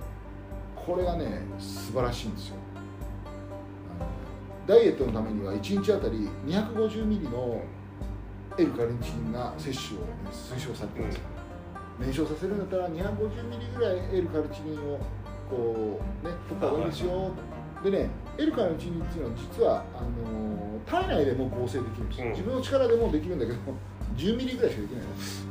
[0.75, 2.55] これがね素晴らしいんですよ。
[4.67, 7.63] ダイエットのためには1日あたり250ミリの
[8.59, 11.19] L カルチニンが摂取を、ね、推奨されてます、
[11.99, 14.99] 燃焼させるんだったら250ミリぐらい L カルチニンを
[15.49, 17.31] こうね取った方がいいですよ。
[17.83, 22.31] でね L カルチニンっていうのは実はあのー体内でも合成できるんですよ、うん。
[22.31, 23.57] 自分の力でもできるんだけど
[24.15, 25.01] 10ミリぐらいしかできない。
[25.01, 25.07] の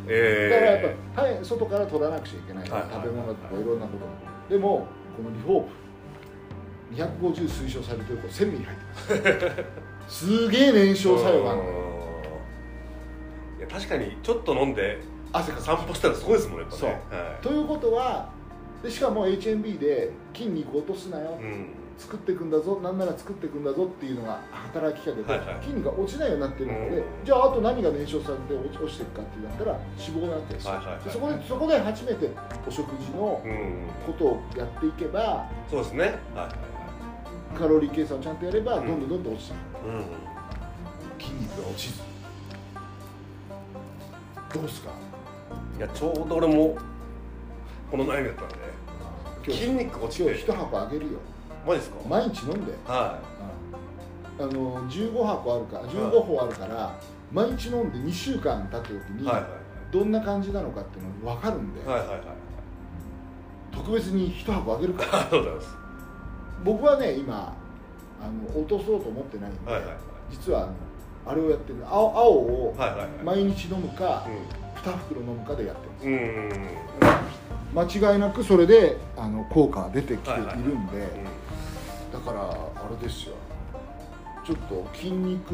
[0.09, 2.71] えだからやっえぱ、はい、外から取らなくちゃいけない。
[2.71, 3.93] はいはい食べ物とかいろんなこ
[4.49, 5.69] とでもこのリホープ
[6.95, 8.79] 250推奨されてると1000ミリ入っ
[9.33, 10.25] てます。
[10.27, 11.61] すげえ燃焼作用がある。
[13.59, 15.01] いや確かにちょっと飲んで
[15.33, 15.59] 汗か。
[15.59, 17.01] く散歩したらすごいですもんねやっぱね。
[17.11, 17.19] そう。
[17.19, 18.31] はということは
[18.83, 21.69] でしかも HMB で筋肉落とすなよ、いうん
[21.99, 25.63] 作っていくんだぞなんなら作っていくんだぞっていうのが働きかけて、はいはい。
[25.63, 27.05] 筋肉が落ちないようになってるので、うん。
[27.25, 32.31] じゃああと何が燃焼されて落ち落ちていくかって言ったら脂肪なわけですよ、はいはいはいでそこでそこで初めて
[32.67, 36.05] お食事のうんことをやっていけばそうですね。
[36.05, 36.13] はい。
[36.13, 36.57] はいはい
[37.57, 38.89] カロリー計算をちゃんとやればどうん。
[38.89, 40.05] んどんどんどん落ちていく、うん
[41.19, 42.03] 筋肉が落ちず。
[44.53, 44.91] どうですか？
[45.79, 46.77] いやちょうど俺も
[47.91, 50.23] この悩みだったんで筋肉落ちて。
[50.25, 51.13] 今日一箱あげるよ
[51.67, 53.19] マジですか毎日飲んで、は
[54.39, 56.97] あの15箱あるから15本あるから、
[57.33, 59.29] 毎日飲んで2週間経った時に、
[59.91, 62.27] どんな感じなのかっていうのが分かるんで、はいはいはいはい。
[63.73, 65.13] 特別に一箱あげるから。
[65.15, 65.69] ありがとうございます。
[66.65, 67.55] 僕はね今
[68.23, 69.97] あの落とそうと思ってないんで、はいはいはい。
[70.31, 70.73] 実はあの
[71.27, 71.79] あれをやってる。
[71.85, 72.75] 青青を
[73.25, 74.27] 毎日飲むか、
[74.85, 77.03] う2袋飲むかでやってるんですん
[77.75, 78.07] うん。
[78.09, 80.43] 間違いなくそれであの効果が出てきている
[80.79, 81.09] んで、
[82.17, 83.35] だからあれですよ。
[84.45, 85.51] ちょっと筋肉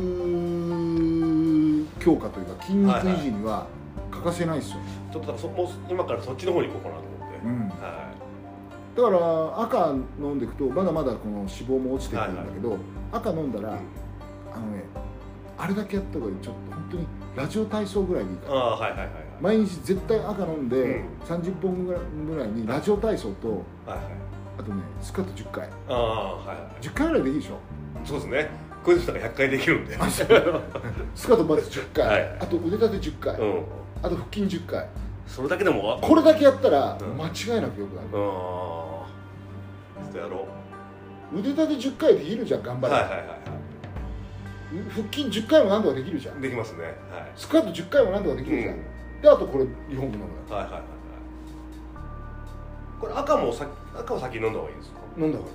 [1.98, 3.66] 強化というか筋肉維持には
[4.10, 4.76] 欠かせないですよ。
[4.76, 4.82] ね、
[5.12, 7.68] ちょっとだからそ今からそっちの方に行こうかなと思って、うん。
[7.68, 8.12] は
[8.94, 12.76] だから赤飲んでいくとまだまだこの脂肪も落ちてくるんだけど、
[13.10, 13.78] 赤飲んだら、い、
[14.52, 14.84] あのね
[15.58, 16.36] あれだけやった方がいい。
[16.40, 18.60] ちょっと本当にラジオ体操ぐらいでいいから。
[18.60, 19.14] ああはいはいはいはい。
[19.40, 21.04] 毎日絶対赤飲んで、うん。
[21.26, 23.48] 30本ぐらいぐらいにラジオ体操と
[23.84, 25.68] はいはいあとねスクワット10回。
[25.88, 26.84] ああはいはい。
[26.84, 27.58] 10回ぐらいでいいでしょ？
[28.04, 28.50] そうですね。
[28.84, 29.94] クイズとか100回できるんで。
[30.10, 32.36] スクワットまず10回、はい。
[32.40, 33.64] あと腕立て10回、うん。
[34.02, 34.88] あと腹筋10回。
[35.26, 37.16] それだけでもわこれだけやったらうん。
[37.16, 38.08] 間違いなくよくなる。
[38.08, 39.06] うんちょ
[40.08, 40.46] っとやろ
[41.32, 43.34] 腕立て10回できるじゃん頑張れはいはいはいは
[44.90, 46.38] 腹筋10回もなんとかできるじゃん。
[46.38, 46.82] いできますね。
[46.82, 46.94] はい。
[47.36, 48.82] スクワット10回もなんとかできるじゃん、うん。
[49.22, 50.90] であとこれ日本語飲むだはいはいはいはい。
[53.00, 53.66] これ赤もさ
[53.96, 54.98] 赤は先に飲んだ方がいいですか？
[55.18, 55.52] 飲んだ方がい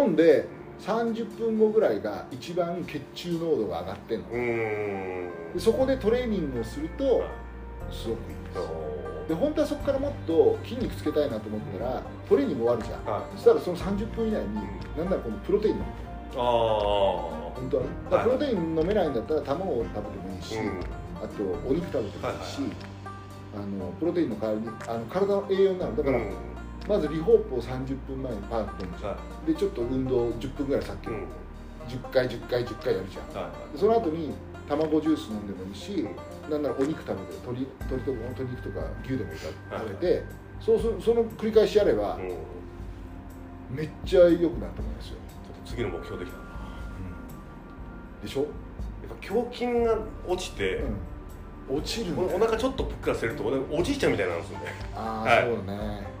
[0.00, 0.06] い。
[0.06, 0.48] 飲んで
[0.80, 4.28] 30分後ぐらいが一番血中濃度が上がってんの。
[4.30, 7.24] でそこでトレーニングをすると
[7.90, 9.28] すごくいいです。
[9.28, 13.04] で本当はそこからもっと筋肉つけたいなと思ったらトレーニング終わるじゃん。
[13.12, 13.22] はい。
[13.36, 14.54] そしたらその30分以内に
[14.96, 15.86] なんならこのプロテイン飲む。
[16.36, 16.42] ああ
[17.56, 17.88] 本当はね。
[18.10, 20.80] だプロテイン飲めないんだったら卵を食べてもいいし、うん。
[21.16, 22.70] あとお肉食べてもいいし、はい。
[23.56, 25.96] あのプロテインの代わりにあの体の栄養になる。
[25.96, 26.34] だから、うん
[26.88, 29.10] まずリホープを30分前にパーッと飲むじゃん。
[29.10, 31.26] はでちょっと運動10分ぐらいさっきうん。
[31.88, 33.42] 10回10回10回やるじゃん。
[33.42, 34.34] はいでその後に
[34.68, 36.04] 卵ジュース飲んでもいいし、
[36.50, 40.24] なんならお肉食べて鶏鶏とか鶏肉とか牛でもいいから食べて、
[40.60, 42.36] そうするその繰り返しやればうん、ちょ
[43.70, 46.38] めっちゃ良くなると思いますよ、っと次の目標できた。
[46.38, 46.44] な
[48.22, 48.48] でしょ、やっ
[49.20, 50.82] ぱ胸筋が落ちて、
[51.68, 54.74] うん、落ちるんだお腹ちょっとぷっくらせるとおじいちゃんみたいになるんですよね。
[54.96, 55.44] ああ、はい。
[55.44, 56.15] そうだね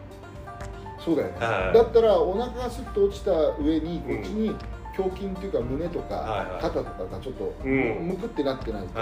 [1.06, 1.74] そうだよね、はい。
[1.74, 3.30] だったらお腹がスッと落ちた
[3.62, 4.18] 上にこうん。
[4.18, 4.54] っちに
[4.98, 8.98] 胸筋っていうか胸とか肩とかがちょっとうんむくってなってないと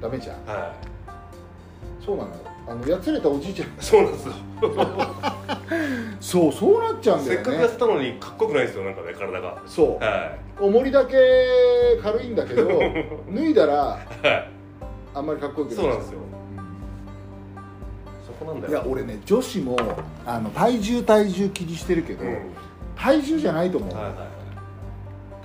[0.00, 0.36] ダメじゃん、
[2.04, 2.36] そうなのよ
[2.68, 4.34] あのやつれたおじいちゃんいそうなんですよ
[6.20, 11.16] そうそうなっちゃうんだよせっかくやっねてたのにかっこよくないですよなんかね体がそうは重りだけ
[12.02, 12.68] 軽いんだけど
[13.30, 13.98] 脱いだらいは
[14.32, 14.50] い
[15.14, 16.20] あんまりかっこよくないそうなんですよ
[18.44, 18.72] なんだよ。
[18.72, 19.76] いや俺ね女子も
[20.26, 22.38] あの体重体重気にしてるけど、うん。
[22.96, 24.28] 体重じゃないと思う、はいはいはい。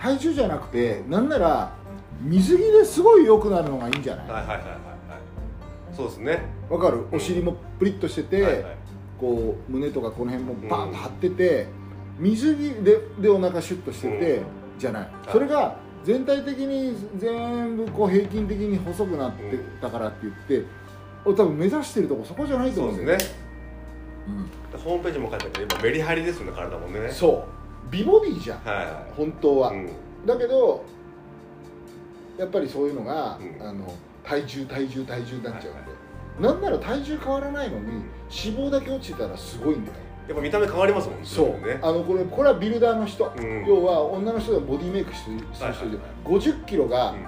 [0.01, 1.75] 体重じゃなくてなんなら
[2.21, 4.27] 水着ですごい良くなるのがいいんじゃない？
[4.29, 5.95] わ、はいはいはいはいはい。
[5.95, 6.41] そうですね。
[6.69, 7.05] かる？
[7.11, 8.77] お尻もプリッとしてて、はいはい。
[9.19, 11.67] こう胸とかこの辺もバーンと張ってて、
[12.17, 14.43] 水着ででお腹シュッとしてて、うん。
[14.79, 15.09] じゃない。
[15.31, 20.65] それが全体的に全部こう平均的に細くなってたからって言って俺
[21.31, 23.35] 多分目指してるとこそこじゃないと思うんだよですね。
[24.73, 24.79] うん。
[24.79, 27.09] ホームページも書いてあって今メリハリですよね体もね。
[27.11, 27.45] そ
[27.89, 27.91] う。
[27.91, 28.63] 美ボディじゃん。
[28.63, 28.85] はい。
[28.85, 29.89] は本当は、いうん。
[30.25, 30.83] だけど
[32.37, 33.67] やっぱりそういうのが、うん。
[33.67, 33.93] あの
[34.23, 37.85] 体重体重体重になっちゃうんで、なんなら体重変わらないのに
[38.31, 39.97] 脂肪だけ落ちてたらすごいんだよ。
[40.27, 41.25] やっぱ見た目変わりますもんね。
[41.25, 41.67] そう。
[41.67, 41.79] ね。
[41.81, 43.65] あのこれこれはビルダーの人、うん。
[43.65, 47.17] 要は女の人でボディメイクするする人で、50キロが、うん。
[47.17, 47.23] ね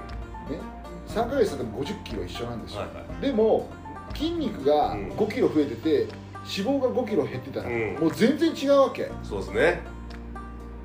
[1.07, 3.21] 3ヶ月でも50キロ一緒なんですよ、はいはい。
[3.21, 3.69] でも
[4.15, 5.09] 筋肉がうん。
[5.11, 6.07] 5キロ増えてて
[6.45, 7.95] 脂肪が5キロ減ってたら、うん。
[7.99, 9.11] もう全然違うわけ。
[9.23, 9.81] そうですね。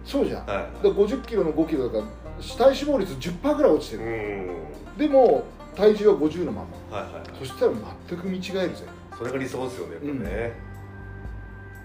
[0.05, 0.57] そうじゃん、はい。
[0.57, 2.05] だから50キロの5キロだから
[2.43, 4.98] 体脂肪率10%ぐらい落ちてる、うん。
[4.98, 5.44] でも
[5.77, 6.98] 体重は50のまま。
[6.98, 7.23] はいはいはい。
[7.39, 7.73] そしたら
[8.09, 8.85] 全く見違えるぜ。
[9.16, 10.52] それが理想ですよねやっぱね。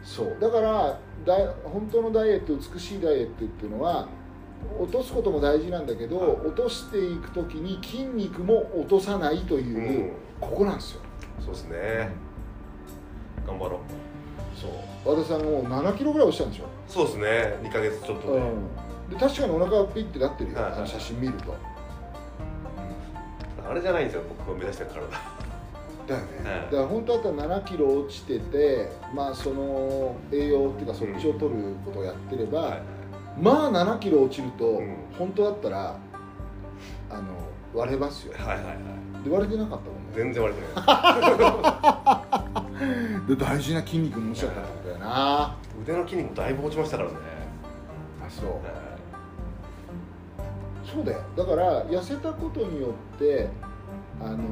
[0.03, 0.37] そう。
[0.39, 4.07] だからだい本当のダイエット美しいダイエットっていうのは
[4.79, 6.29] 落とすことも大事なんだけど、はい。
[6.47, 10.11] 落としていく時に筋肉も落とさないという、うん。
[10.39, 11.01] ここなんですよ
[11.39, 12.09] そうですね。
[13.45, 13.79] 頑張ろう。
[14.59, 15.15] そう。
[15.15, 17.59] 和田さんがもう7キロぐらい落ちたんでしょ、そうですね。
[17.63, 19.15] 2ヶ月ちょっとで。
[19.15, 20.73] で確かにお腹がピッてなってるよ、はいはい。
[20.79, 21.55] あの写真見ると。
[23.69, 24.23] あれじゃないんですよ。
[24.27, 25.01] 僕が目指してる体。
[26.07, 26.61] だよね、はい。
[26.65, 32.81] だから本当だったら7キロ落ちててまあその栄養っていうかそっちを取ることをやってれば、はい
[33.41, 34.95] まあ7キロ落ちると、うん。
[35.17, 35.97] 本当だったら
[37.09, 37.23] あの
[37.73, 38.33] 割れますよ。
[38.33, 38.75] はいはいはい。
[39.23, 40.83] で割れてなかったもんね全然悪くな
[43.25, 43.27] い。
[43.27, 45.05] で大事な筋肉も落ちちゃったってことだよな。
[45.07, 47.15] あ腕の筋肉もだいぶ落ちましたからね。
[48.29, 48.49] そう。
[48.49, 48.61] は
[50.85, 51.19] そうだよ。
[51.35, 53.49] だから痩せたことによって
[54.21, 54.43] あの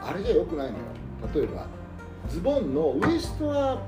[0.00, 0.84] あれじゃよくないのよ。
[1.34, 1.66] 例えば
[2.28, 3.80] ズボンのウエストは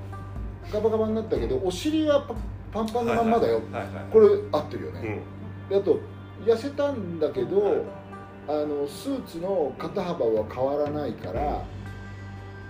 [0.73, 2.35] ガバガバになったけどお尻はパ
[2.73, 3.93] パンパンのまんまだよ、はいはい。
[4.11, 5.23] これ合ってるよね、
[5.67, 5.69] うん。
[5.69, 5.99] であと
[6.47, 8.02] 痩せたんだけど、はい
[8.49, 11.65] あのスーツの肩幅は変わらないから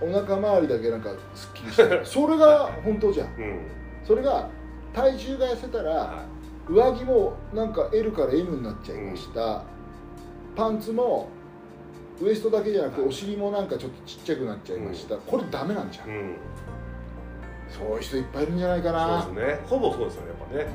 [0.01, 2.01] お腹周りだけなんかすっきりしてる。
[2.05, 3.27] それが本当じゃん。
[3.27, 3.59] うん。
[4.03, 4.49] それが
[4.93, 6.25] 体重が痩せたらは
[6.69, 9.63] 上着もなんか L から M になっちゃいました、
[10.55, 11.29] パンツも
[12.21, 16.35] ウエストだけじゃなくてお尻もなんかちょっとちっちゃくなっちゃいました、これダメなんじゃん、いうん。
[17.69, 19.21] そういう人いっぱいいるんじゃないかな。
[19.23, 19.59] そうですね。
[19.67, 20.33] ほぼそうですよねや
[20.63, 20.73] っぱね。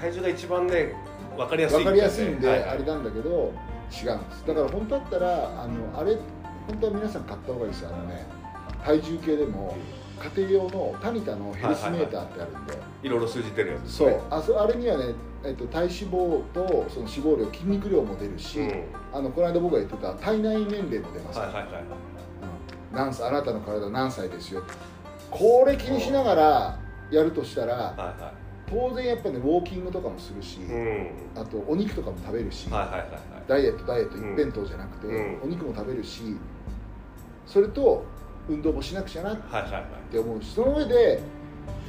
[0.00, 0.94] 体重が一番ね
[1.36, 1.78] 分かりやすい。
[1.78, 2.60] 分かりやすいんではい。
[2.60, 3.52] はいあれなんだけど
[3.92, 4.46] 違うんです。
[4.46, 6.16] だから本当だったらあのあれ
[6.66, 7.90] 本当は皆さん買った方がいいですよ。
[7.92, 8.26] あのね
[8.84, 9.76] 体重計でも
[10.36, 14.10] 家庭用のタニタのヘルスメーターってあるんで、いろいろ数字出るやつですね。
[14.10, 14.22] そう。
[14.30, 18.84] あそあれにはね、えっと、体脂肪とその脂肪量筋肉量も出るし、うん。
[19.12, 21.38] あのこの間僕が言ってた体内年齢も出ます。
[21.40, 21.82] から、はいはいはい。
[21.82, 22.14] うん。
[22.96, 24.62] あなたの体何歳ですよ
[25.30, 26.78] これ気にしながら
[27.10, 28.32] やるとしたらはいは
[28.66, 31.40] 当然やっぱねウォーキングとかもするし、いうん。
[31.40, 33.20] あとお肉とかも食べるし、はいはいはいはい。
[33.46, 35.40] ダイエットダイエットうん一辺倒じゃなくて、うん。
[35.44, 36.36] お肉も食べるし
[37.46, 38.04] それと
[38.48, 39.84] 運動もしなくちゃなっはいはいはい。
[40.12, 41.20] て思うしその上で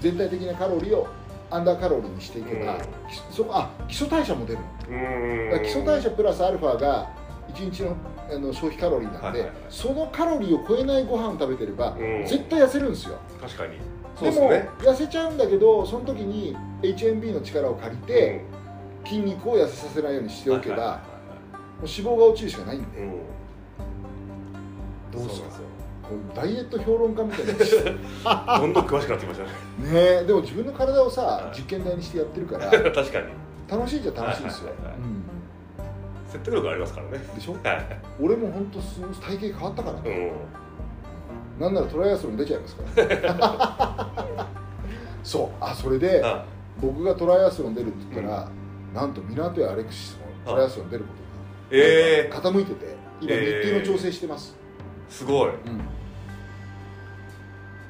[0.02, 1.08] 全体的なカロリーを
[1.50, 2.80] アンダーカロリーにしていけば、うん。
[2.80, 2.86] き
[3.32, 4.66] そあ基礎代謝も出るの。
[4.90, 5.50] うん。
[5.52, 7.10] だから基礎代謝プラスアルファが
[7.54, 7.96] 1日の
[8.28, 9.56] あの消費カロリーなんで、はいはいはい。
[9.70, 12.26] そのカロリーを超えないご飯を食べてれば、うん。
[12.26, 13.18] 絶対痩せるんですよ。
[13.40, 13.78] 確かに
[14.22, 14.70] でもですね。
[14.80, 18.42] 痩せちゃうんだけどその時に HMB の力を借りて、
[19.06, 21.00] 筋肉を痩せさせないようにしておけば、はいはい
[21.76, 23.18] もう脂肪が落ちるしかないんで、はいはい
[25.12, 25.48] どうすか？
[26.36, 27.52] ダイエット評論家みたいに
[28.24, 29.50] な どんどん詳しくなってきましたね。
[30.22, 33.26] えでも自分の体をさ、はい実験台にしてやってるから 確かに。
[33.68, 35.00] 楽しいじゃ楽しいですよ、はいはいはいはい。
[35.00, 35.24] うん。
[36.32, 37.26] 説得力ありますからね。
[37.36, 37.54] でしょ？
[37.64, 37.86] はい。
[38.22, 38.80] 俺も本当
[39.26, 40.00] 体型変わったから。
[40.00, 40.32] うね、ん
[41.60, 44.48] なんならトライアスロン出ちゃいますから。
[45.24, 45.50] そう。
[45.60, 46.46] あそれでは
[46.82, 48.50] 僕がトライアスロン出るって言ったら、
[48.94, 51.16] なんと港やアレクシスもトライアスロン出ること
[51.72, 53.62] えが傾いてて今えー。
[53.64, 55.50] 日程の調整してます、ー、すごい。
[55.50, 55.56] うん。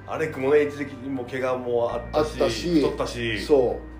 [0.07, 3.39] アレクもね一時期にも怪我もあったしあったし太ったし。
[3.43, 3.95] そう。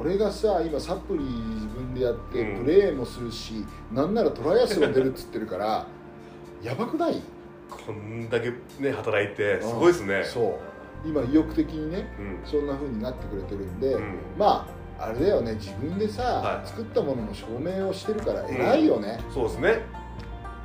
[0.00, 2.64] それがさ今サプリ自分でやってうん。
[2.64, 5.86] プレーもするし、なんならトライアスロン出るっつってるから
[6.62, 7.20] やばくない？
[7.70, 10.24] こんだけね働いてすごいですね。
[10.24, 10.60] そ
[11.04, 11.08] う。
[11.08, 12.40] 今意欲的にねうん。
[12.44, 14.18] そんな風になってくれてるんで、うん。
[14.38, 14.66] ま
[14.98, 16.66] ああれだよね自分でさ、はい。
[16.66, 19.82] 作ったものの証明をしてるから偉いよね、そうですね。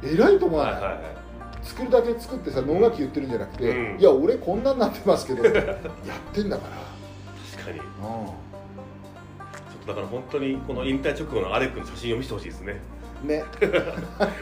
[0.03, 1.19] 偉いと思わない、はいはいはい。
[1.61, 3.99] 作るだけ作ってさ能書き言ってるんじゃなくて、うん。
[3.99, 5.55] いや俺こんなんなってますけど やっ
[6.34, 6.76] てんだから。
[7.57, 7.80] 確かに。
[7.80, 8.49] ちょう
[9.84, 12.73] っとだから本当にこの引退直後のアレクの写真を見せてほしいですね。
[12.73, 12.77] ん
[13.24, 13.44] ね。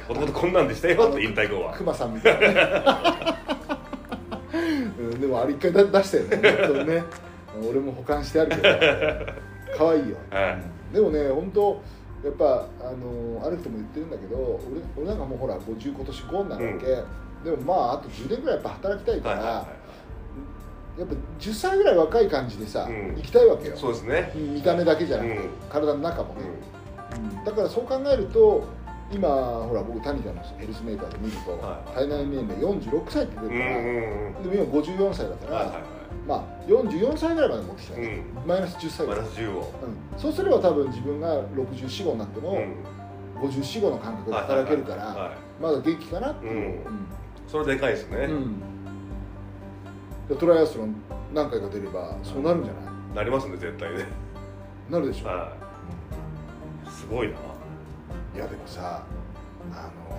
[0.08, 1.74] もともとこんなんでしたよって引退後は。
[1.74, 3.36] クマさんみたいなね、
[5.00, 6.52] うん、でもあれ一回だ出したよね。
[6.68, 7.04] 本当にね。
[7.70, 8.64] 俺も保管してあるけど。
[9.78, 10.58] 可愛いよ、は
[10.92, 10.94] い。
[10.94, 11.82] でもね本当
[12.24, 14.60] やっぱあのアレクとも言ってるんだけど
[14.98, 16.86] 俺俺なんかもうほら50今年5になるわけ、
[17.50, 19.68] でもまああと10年ぐらいやっぱ働きたいから、はいはいは
[20.98, 23.16] やっぱ10歳ぐらい若い感じでさ、うん。
[23.18, 23.76] 行きたいわけよ。
[23.76, 24.32] いそうですね。
[24.36, 25.50] 見た目だけじゃなくて、うん。
[25.70, 26.52] 体の中もうね、ん
[27.46, 28.66] だからそう考えると
[29.12, 34.44] 今ほら僕タニタのヘルスメーカーで見ると、は体内年齢46歳って出うんるから、うんうん。
[34.44, 35.82] でも今54歳だから、はいはいは
[36.28, 38.02] まあ44歳ぐらいまで持ってきたい？
[38.02, 38.48] ね、うん。
[38.48, 39.74] マイナス10歳ぐらい、マイナス10を
[40.14, 42.76] うん、そうすれば多分自分が64になっても、うん。
[43.48, 47.08] 54の感覚で働けるから、はいはいはいまだ元気かなっていう、うん。
[47.48, 48.18] それでかいですね。
[50.30, 50.38] うん。
[50.38, 50.96] トライアスロン
[51.34, 52.84] 何回か出ればそうなるんじゃない、
[53.16, 54.06] なりますね絶対ね。
[54.90, 55.68] なるでしょ、はい
[56.90, 57.34] すごいな。
[58.36, 59.04] いやでもさ
[59.72, 60.18] あの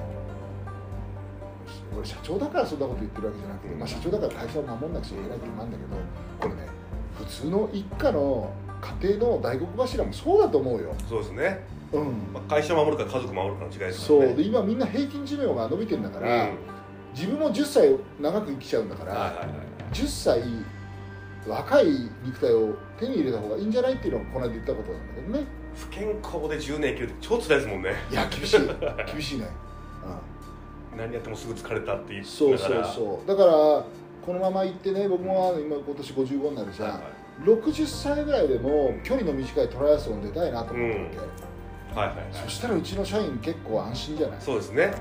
[1.97, 5.97] 俺社長だからそんなこと言ってるわけじゃなくて、まあ、社長だから会社を守んなくちゃいけないっていうのもあるんだけど
[6.41, 6.69] これね
[7.17, 8.53] 普通の一家の
[9.01, 12.05] 家庭の大黒柱もそうだと思うよ、そうですね、うん。
[12.33, 16.51] まあ、会社守るか家族守るかの違いですそうもんねで今みんな平均寿命が伸びてんだから、うん。
[17.15, 19.49] 自分も10歳長く生きちゃうんだから、はいはいはい
[19.93, 20.43] 10歳
[21.47, 21.87] 若い
[22.23, 27.95] 肉体を手に入れた方がいいんじゃないっていうのをこの間言ったことなんだけどね不健康で10年生きるって超辛いですもんね。
[28.11, 28.61] いや厳しい。
[29.13, 29.49] 厳しいね、
[30.93, 30.99] うん。
[30.99, 33.29] 何やってもすぐ疲れたって言ってそうそうそう。
[33.29, 37.01] だからこのまま行ってね僕も今今年55になるじゃん、はい
[37.45, 44.93] 60歳ぐらいでも距離の短いトライアスロン出たいなと思ってるわけ、はいはいはいそしたらうちの社員結構安心じゃないそうですね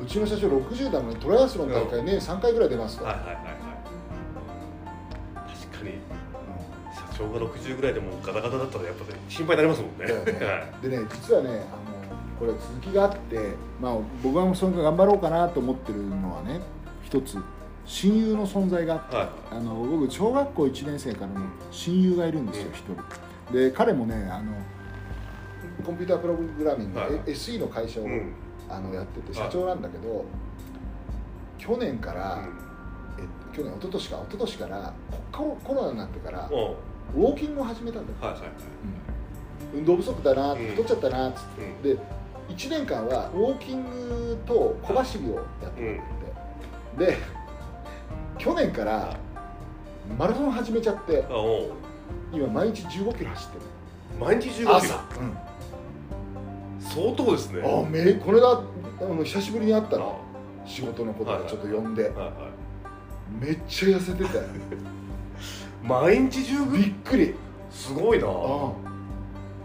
[0.00, 3.36] うちの社長60なのにトライアスロン大会年3回ぐらい出ますと、はいはいはい
[7.16, 10.06] 社長が60ぐらいでもうガタガタだったらやっぱり心配になりますもんね。
[10.06, 10.44] ね。
[10.44, 10.88] はい。
[10.90, 16.60] でね実はねあのこれ続きがあって、まあ、僕はそれ頑張ろうかなと思ってるのはね
[17.02, 17.38] 一つ
[17.86, 19.28] 親友の存在があって、はい。
[19.52, 22.74] あの僕小学校1年生からの親友がいるんですようん。
[22.74, 22.84] 一、
[23.50, 23.58] 人。
[23.58, 24.52] で彼もねあの
[25.84, 27.10] コンピュータープログラミング、はい。
[27.30, 28.32] SE の会社を、うん。
[28.68, 29.50] あのやっててはい。
[29.50, 30.24] 社長なんだけど、
[31.56, 33.24] 去年から、うん。
[33.24, 34.92] え去年一昨年か一昨年から
[35.32, 36.50] ココロナになってから
[37.14, 38.50] ウォーキングを始めたんだよ、はいはいはい。
[39.74, 40.66] 運動不足だな、うん。
[40.68, 41.90] 太っちゃったなっつって。
[41.90, 41.96] うん。
[41.96, 42.02] で
[42.48, 47.18] 1年間はウォーキングと小走りをやってたんだって、で
[48.38, 49.16] 去年から
[50.16, 51.24] マラソン始めちゃって。
[52.32, 53.62] 今毎日1 5キロ走ってる。
[54.20, 54.76] 毎日15キロ？
[54.76, 55.36] 朝、うん。
[56.80, 57.62] 相当ですね。
[57.64, 58.62] あめこれだあ
[59.04, 59.98] の久しぶりに会ったあ。
[59.98, 60.20] の
[60.64, 62.30] 仕事のことでちょっと呼んで、はいはい。
[63.44, 64.44] めっちゃ痩せてたよ
[65.86, 67.34] 毎日15びっくり。
[67.70, 68.26] すごいな。
[68.26, 68.72] ああ。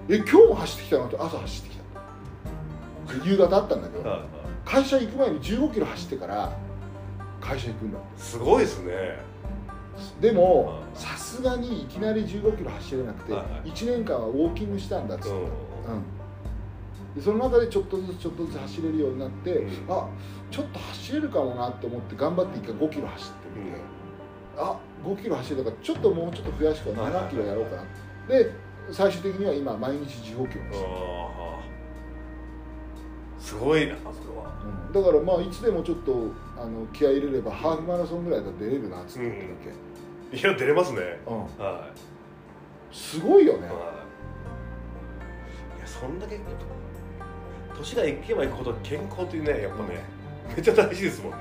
[0.07, 1.07] え今日も走ってきたの？
[1.07, 3.25] って朝走ってきた。
[3.25, 4.27] 夕方あったんだけど、はいはい。
[4.65, 6.55] 会社行く前に1 5キロ走ってから
[7.39, 7.97] 会社行くんだ。
[8.17, 8.93] すごいですね。
[10.19, 10.99] でもうん。
[10.99, 13.69] さすがにいきなり1 5キロ走れなくてはいはい。
[13.71, 15.37] 1年間はウォーキングしたんだっつって、うん。
[15.37, 15.47] うん。
[17.15, 19.69] でその中でちょっとずつちょっとずつ走れるようになって、うん。
[19.89, 20.07] あ
[20.51, 23.77] ちょっと走れるかもなって思って頑張って1回5キロ走ってみて、
[24.57, 27.83] あ5キロ走れたからちょっともうちょっと増やしてはいはい7キロやろうかな、
[28.27, 28.51] で
[28.91, 30.73] 最終的には今毎日15キロで
[33.39, 34.53] す、すごいなそれは。
[34.63, 34.93] うん。
[34.93, 39.55] だからまあいつでもちょっとあの気合い入れればハーフマラソンぐらいだったら出れるなっつって言ってるわ
[40.31, 40.99] け、いや出れますね。
[41.25, 41.39] うん。
[41.63, 41.89] は
[42.91, 43.59] すごいよね。
[43.59, 43.75] い、は
[45.75, 46.39] い、いやそんだけ
[47.77, 50.03] 年がいけばいくほど健康っていうねやっぱね
[50.49, 51.37] めっちゃ大事ですもんね、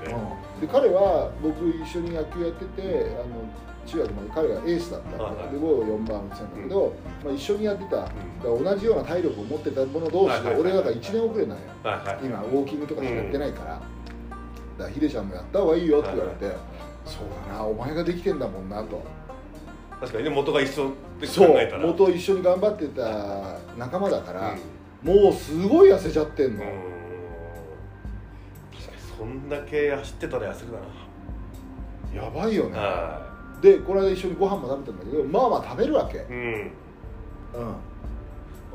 [0.61, 3.43] で彼は僕一緒に野球やっててあの
[3.85, 5.09] 中学まで彼がエースだった。
[5.09, 5.51] んで,、はいはい。
[5.51, 6.93] で僕は4番打ってたんだけど、
[7.25, 8.11] まあ、一緒にやってた、だか
[8.43, 12.25] ら同じような体力を持ってた者同士で、はいはいはい俺だから1年遅れなんよはいはい。
[12.25, 13.81] 今ウォーキングとかしかやってないから、だか
[14.83, 16.55] らヒデちゃんもやった方がいいよって言われて、
[17.05, 19.01] そうだなお前ができてんだもんなと。
[19.99, 21.85] 確かにね元が一緒って考そうえたら。
[21.85, 24.55] 元一緒に頑張ってた仲間だから、
[25.03, 25.23] うん。
[25.23, 26.63] もうすごい痩せちゃってんの、
[29.21, 33.31] うんだけ走ってたら痩せるだやばいよね、なは
[33.61, 36.71] でこの間一緒にご飯も食べたんだけどまあまあ食べるわけ、いうん。
[37.53, 37.75] うん。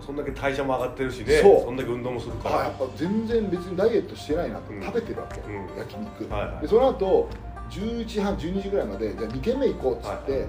[0.01, 1.43] そんだけ代謝も上がってるしね。
[1.43, 4.83] そんだけ運動もするかあらやっぱ全然別にダイエットしてないなと、うん。
[4.83, 5.77] 食べてるわけ、うん。
[5.77, 6.63] 焼肉、はいはい。
[6.63, 7.29] でその後
[7.71, 10.41] 11時半12時ぐらいまでじゃあ2軒目行こうっつって、はい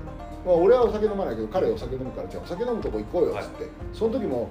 [0.45, 4.49] まあ、俺はお酒飲まないけど彼はお酒飲むからじゃあお酒飲むとこ行こうよっつって、その時も、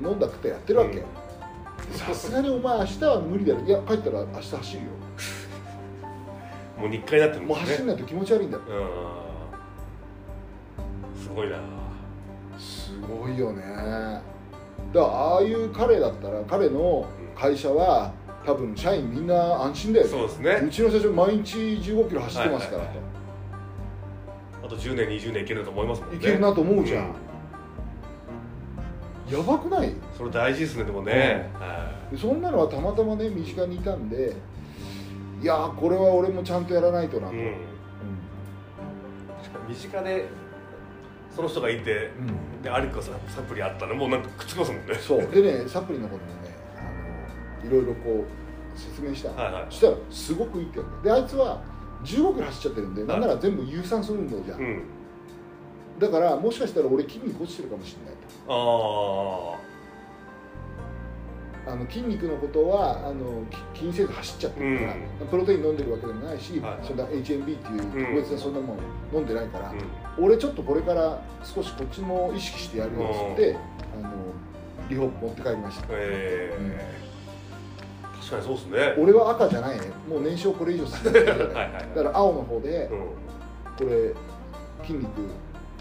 [0.00, 0.98] うん飲んだくってやってるわけ。
[0.98, 1.04] うん
[1.92, 3.60] さすがにお前明日は無理だよ。
[3.60, 4.88] いや帰ったら明日走るよ。
[6.80, 8.62] もう日課になってるんもう走んないと気持ち悪いんだよ。
[8.68, 8.72] う
[11.18, 11.20] ん。
[11.20, 11.58] すごいな。
[12.58, 13.62] すごいよね。
[14.92, 17.06] だからああいう彼だったら彼の
[17.36, 18.12] 会社は
[18.44, 20.10] 多分社員みんな安心だよね。
[20.10, 20.62] そうですね。
[20.66, 22.82] うちの社長毎日15キロ走ってますから。
[22.82, 23.04] と、はいはい。
[24.64, 26.16] あと10年20年いけると思いますもんね。
[26.16, 27.08] いけるなと思うじゃん、う
[29.34, 29.92] やばくない？
[30.16, 34.36] それ大事ですねでもね、はでそんなのはたまたまね身近にいたんで
[35.42, 37.54] いやーこれは俺もちゃんとやらないとなと、いうん。
[39.42, 40.28] 確かに身近で
[41.34, 42.62] その人がいて、うん。
[42.62, 44.94] でアリコさサプリあったらもうなんかくっつきますもんね。
[44.94, 45.26] そう。
[45.26, 49.30] でねサプリのこともねあのいろいろこう説明した。
[49.30, 49.66] の、はいはい。
[49.68, 51.60] そしたらすごくいいって言うんであいつは
[52.04, 53.06] 15キロ走っちゃってるんで、い。
[53.06, 54.82] なんなら全部有酸素運動じゃん、うん
[55.98, 58.14] だからもしかしたら俺筋肉落ちてるかもしれない
[58.46, 59.58] と。
[59.58, 59.74] あ
[61.66, 63.42] あの筋肉のことはあの
[63.72, 64.94] き気にせず走っちゃってるから、
[65.30, 66.86] プロテイン飲んでるわけでもないし、はいはい。
[66.86, 68.78] そんな HMB っていう特別なそんなもん
[69.14, 69.72] 飲んでないから、あ、
[70.18, 70.24] うん。
[70.26, 73.56] 俺ちょっとこれから少しこっちも意識してやるよっつって
[73.98, 74.12] あの
[74.90, 75.86] リホ持って帰りました。
[75.90, 77.04] ええ
[78.20, 79.02] 確かにそうですね。
[79.02, 79.86] 俺は赤じゃないね。
[80.06, 81.72] もう燃焼これ以上進んでな いはいはい。
[81.94, 84.12] だから青の方でうこれ
[84.82, 85.08] 筋肉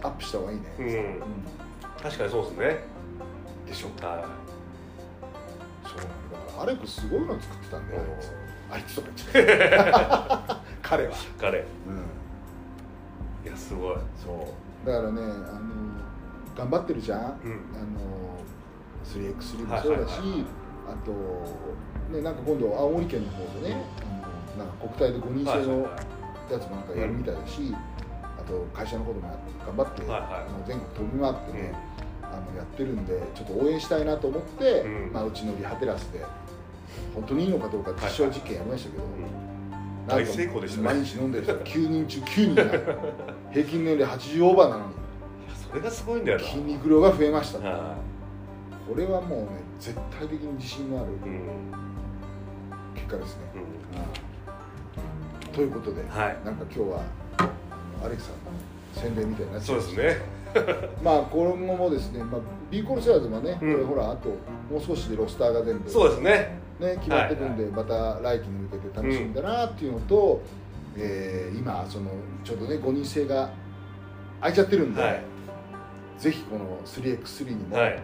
[0.03, 1.23] アップした方がいいね、ん、うん、うん
[2.01, 2.83] 確かにそうですね。
[3.65, 3.87] でしょ。
[4.05, 4.27] は
[5.85, 8.01] そうだからアレクすごいの作ってたんいだよ。
[8.71, 10.59] あいつとか言っちゃった。
[10.83, 11.59] 彼は、彼。
[11.59, 13.47] うん。
[13.47, 13.95] いやすごい。
[14.23, 14.53] そ
[14.85, 14.87] う。
[14.87, 15.31] だからねあの
[16.55, 17.25] 頑張ってるじゃん、うん。
[17.25, 18.33] あの
[19.05, 20.45] 3x3 もそうだし、はいはいはい。
[20.89, 25.91] あと、ね、なんか今度青森県の方でね、あのなんか国体で5人制のはい。
[26.51, 27.73] やつもなんかやるみたいだし、
[28.45, 30.29] あと会社のことも頑張って、はいはい。
[30.47, 31.73] あの全国飛び回ってね、
[32.21, 35.13] あのやってるんでちょっと応援したいなと思って、うん。
[35.13, 36.25] まあ、うちのリハテラスで
[37.15, 39.21] 本当にいいのかどうか実証実験やりましたけど、うん。
[40.07, 40.83] なんか大成功でしたね。
[40.83, 42.67] 毎日飲んでる人が9人中9人いない
[43.53, 44.95] 平均年齢80オーバーなのにい
[45.49, 46.43] やそれがすごいんだよな。
[46.43, 47.59] 筋肉量が増えました。
[47.59, 47.95] は
[48.87, 49.47] これはもうね
[49.79, 51.73] 絶対的に自信のあるいうん。
[52.95, 53.99] 結果ですね、うん。
[53.99, 55.45] はい。
[55.53, 56.37] ということで、はい。
[56.43, 57.03] なんか今日はあ
[57.99, 58.37] のアレクさんの
[58.93, 60.43] 宣伝みたいになっちゃいうましたそですね。
[61.03, 63.73] まあ今後もですね、まあ、B コールセラーズもね、うん。
[63.73, 66.61] これほらあともう少しでロスターが全部そうですね。
[66.79, 70.41] ね、決まってくんで、また来季に向けて楽しみだなっていうのと、
[70.97, 72.09] えー今その
[72.43, 73.49] ちょうどね5人制が
[74.41, 75.23] 空いちゃってるんで、はい。
[76.17, 77.99] ぜひこの 3x3 にも、はい。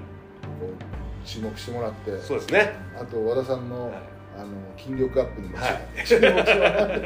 [1.26, 2.74] 注目してもらってそうですね。
[3.00, 3.94] あと和田さんの,、はい
[4.40, 4.48] あの
[4.78, 6.06] 筋力アップにも、はい。
[6.06, 7.02] 注目してもらって。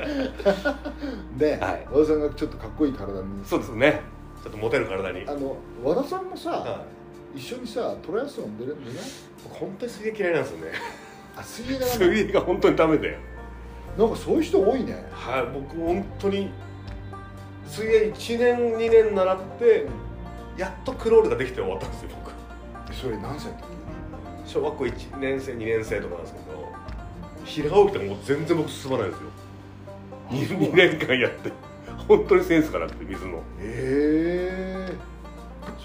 [1.37, 1.87] で、はい。
[1.91, 3.45] 和田さんがちょっとかっこいい体に。
[3.45, 4.01] そうですね。
[4.43, 5.25] ちょっとモテる体に。
[5.27, 6.85] あの和田さんもさ、は
[7.35, 7.39] い。
[7.39, 8.93] 一緒にさトライアスロン出れ出ない？
[9.49, 10.71] 本当に水泳嫌いなんですよね。
[11.35, 13.17] あ水泳がダ水メ泳が本当にダメで。
[13.97, 15.03] なんかそういう人多いね。
[15.11, 16.51] はい僕本当に
[17.65, 19.87] 水泳1年2年習って
[20.57, 22.31] やっとクロールができて終わったんですよ僕。
[22.93, 23.65] それ何歳の時？
[24.45, 26.42] 小学校1年生2年生とかなんですけど
[27.45, 29.29] 平泳ぎとかもう全然僕進まないんですよ。
[30.29, 31.51] 2, 年間やって。
[32.07, 33.37] 本当にセンスがなくて水の。
[33.37, 34.93] へえ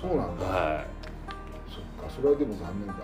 [0.00, 0.46] そうなんだ。
[0.46, 0.86] はい。
[1.70, 3.00] そっかそれはでも残念だな。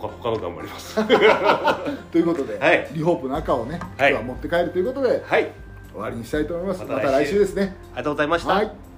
[0.00, 0.96] 他他の頑張ります。
[2.10, 2.88] ということで、はい。
[2.92, 5.50] リホープの赤をね、今日は持って帰るということで、はい。
[5.92, 6.84] 終わりにしたいと思います。
[6.84, 7.74] また来週ですね。
[7.94, 8.89] ありがとうございました、はい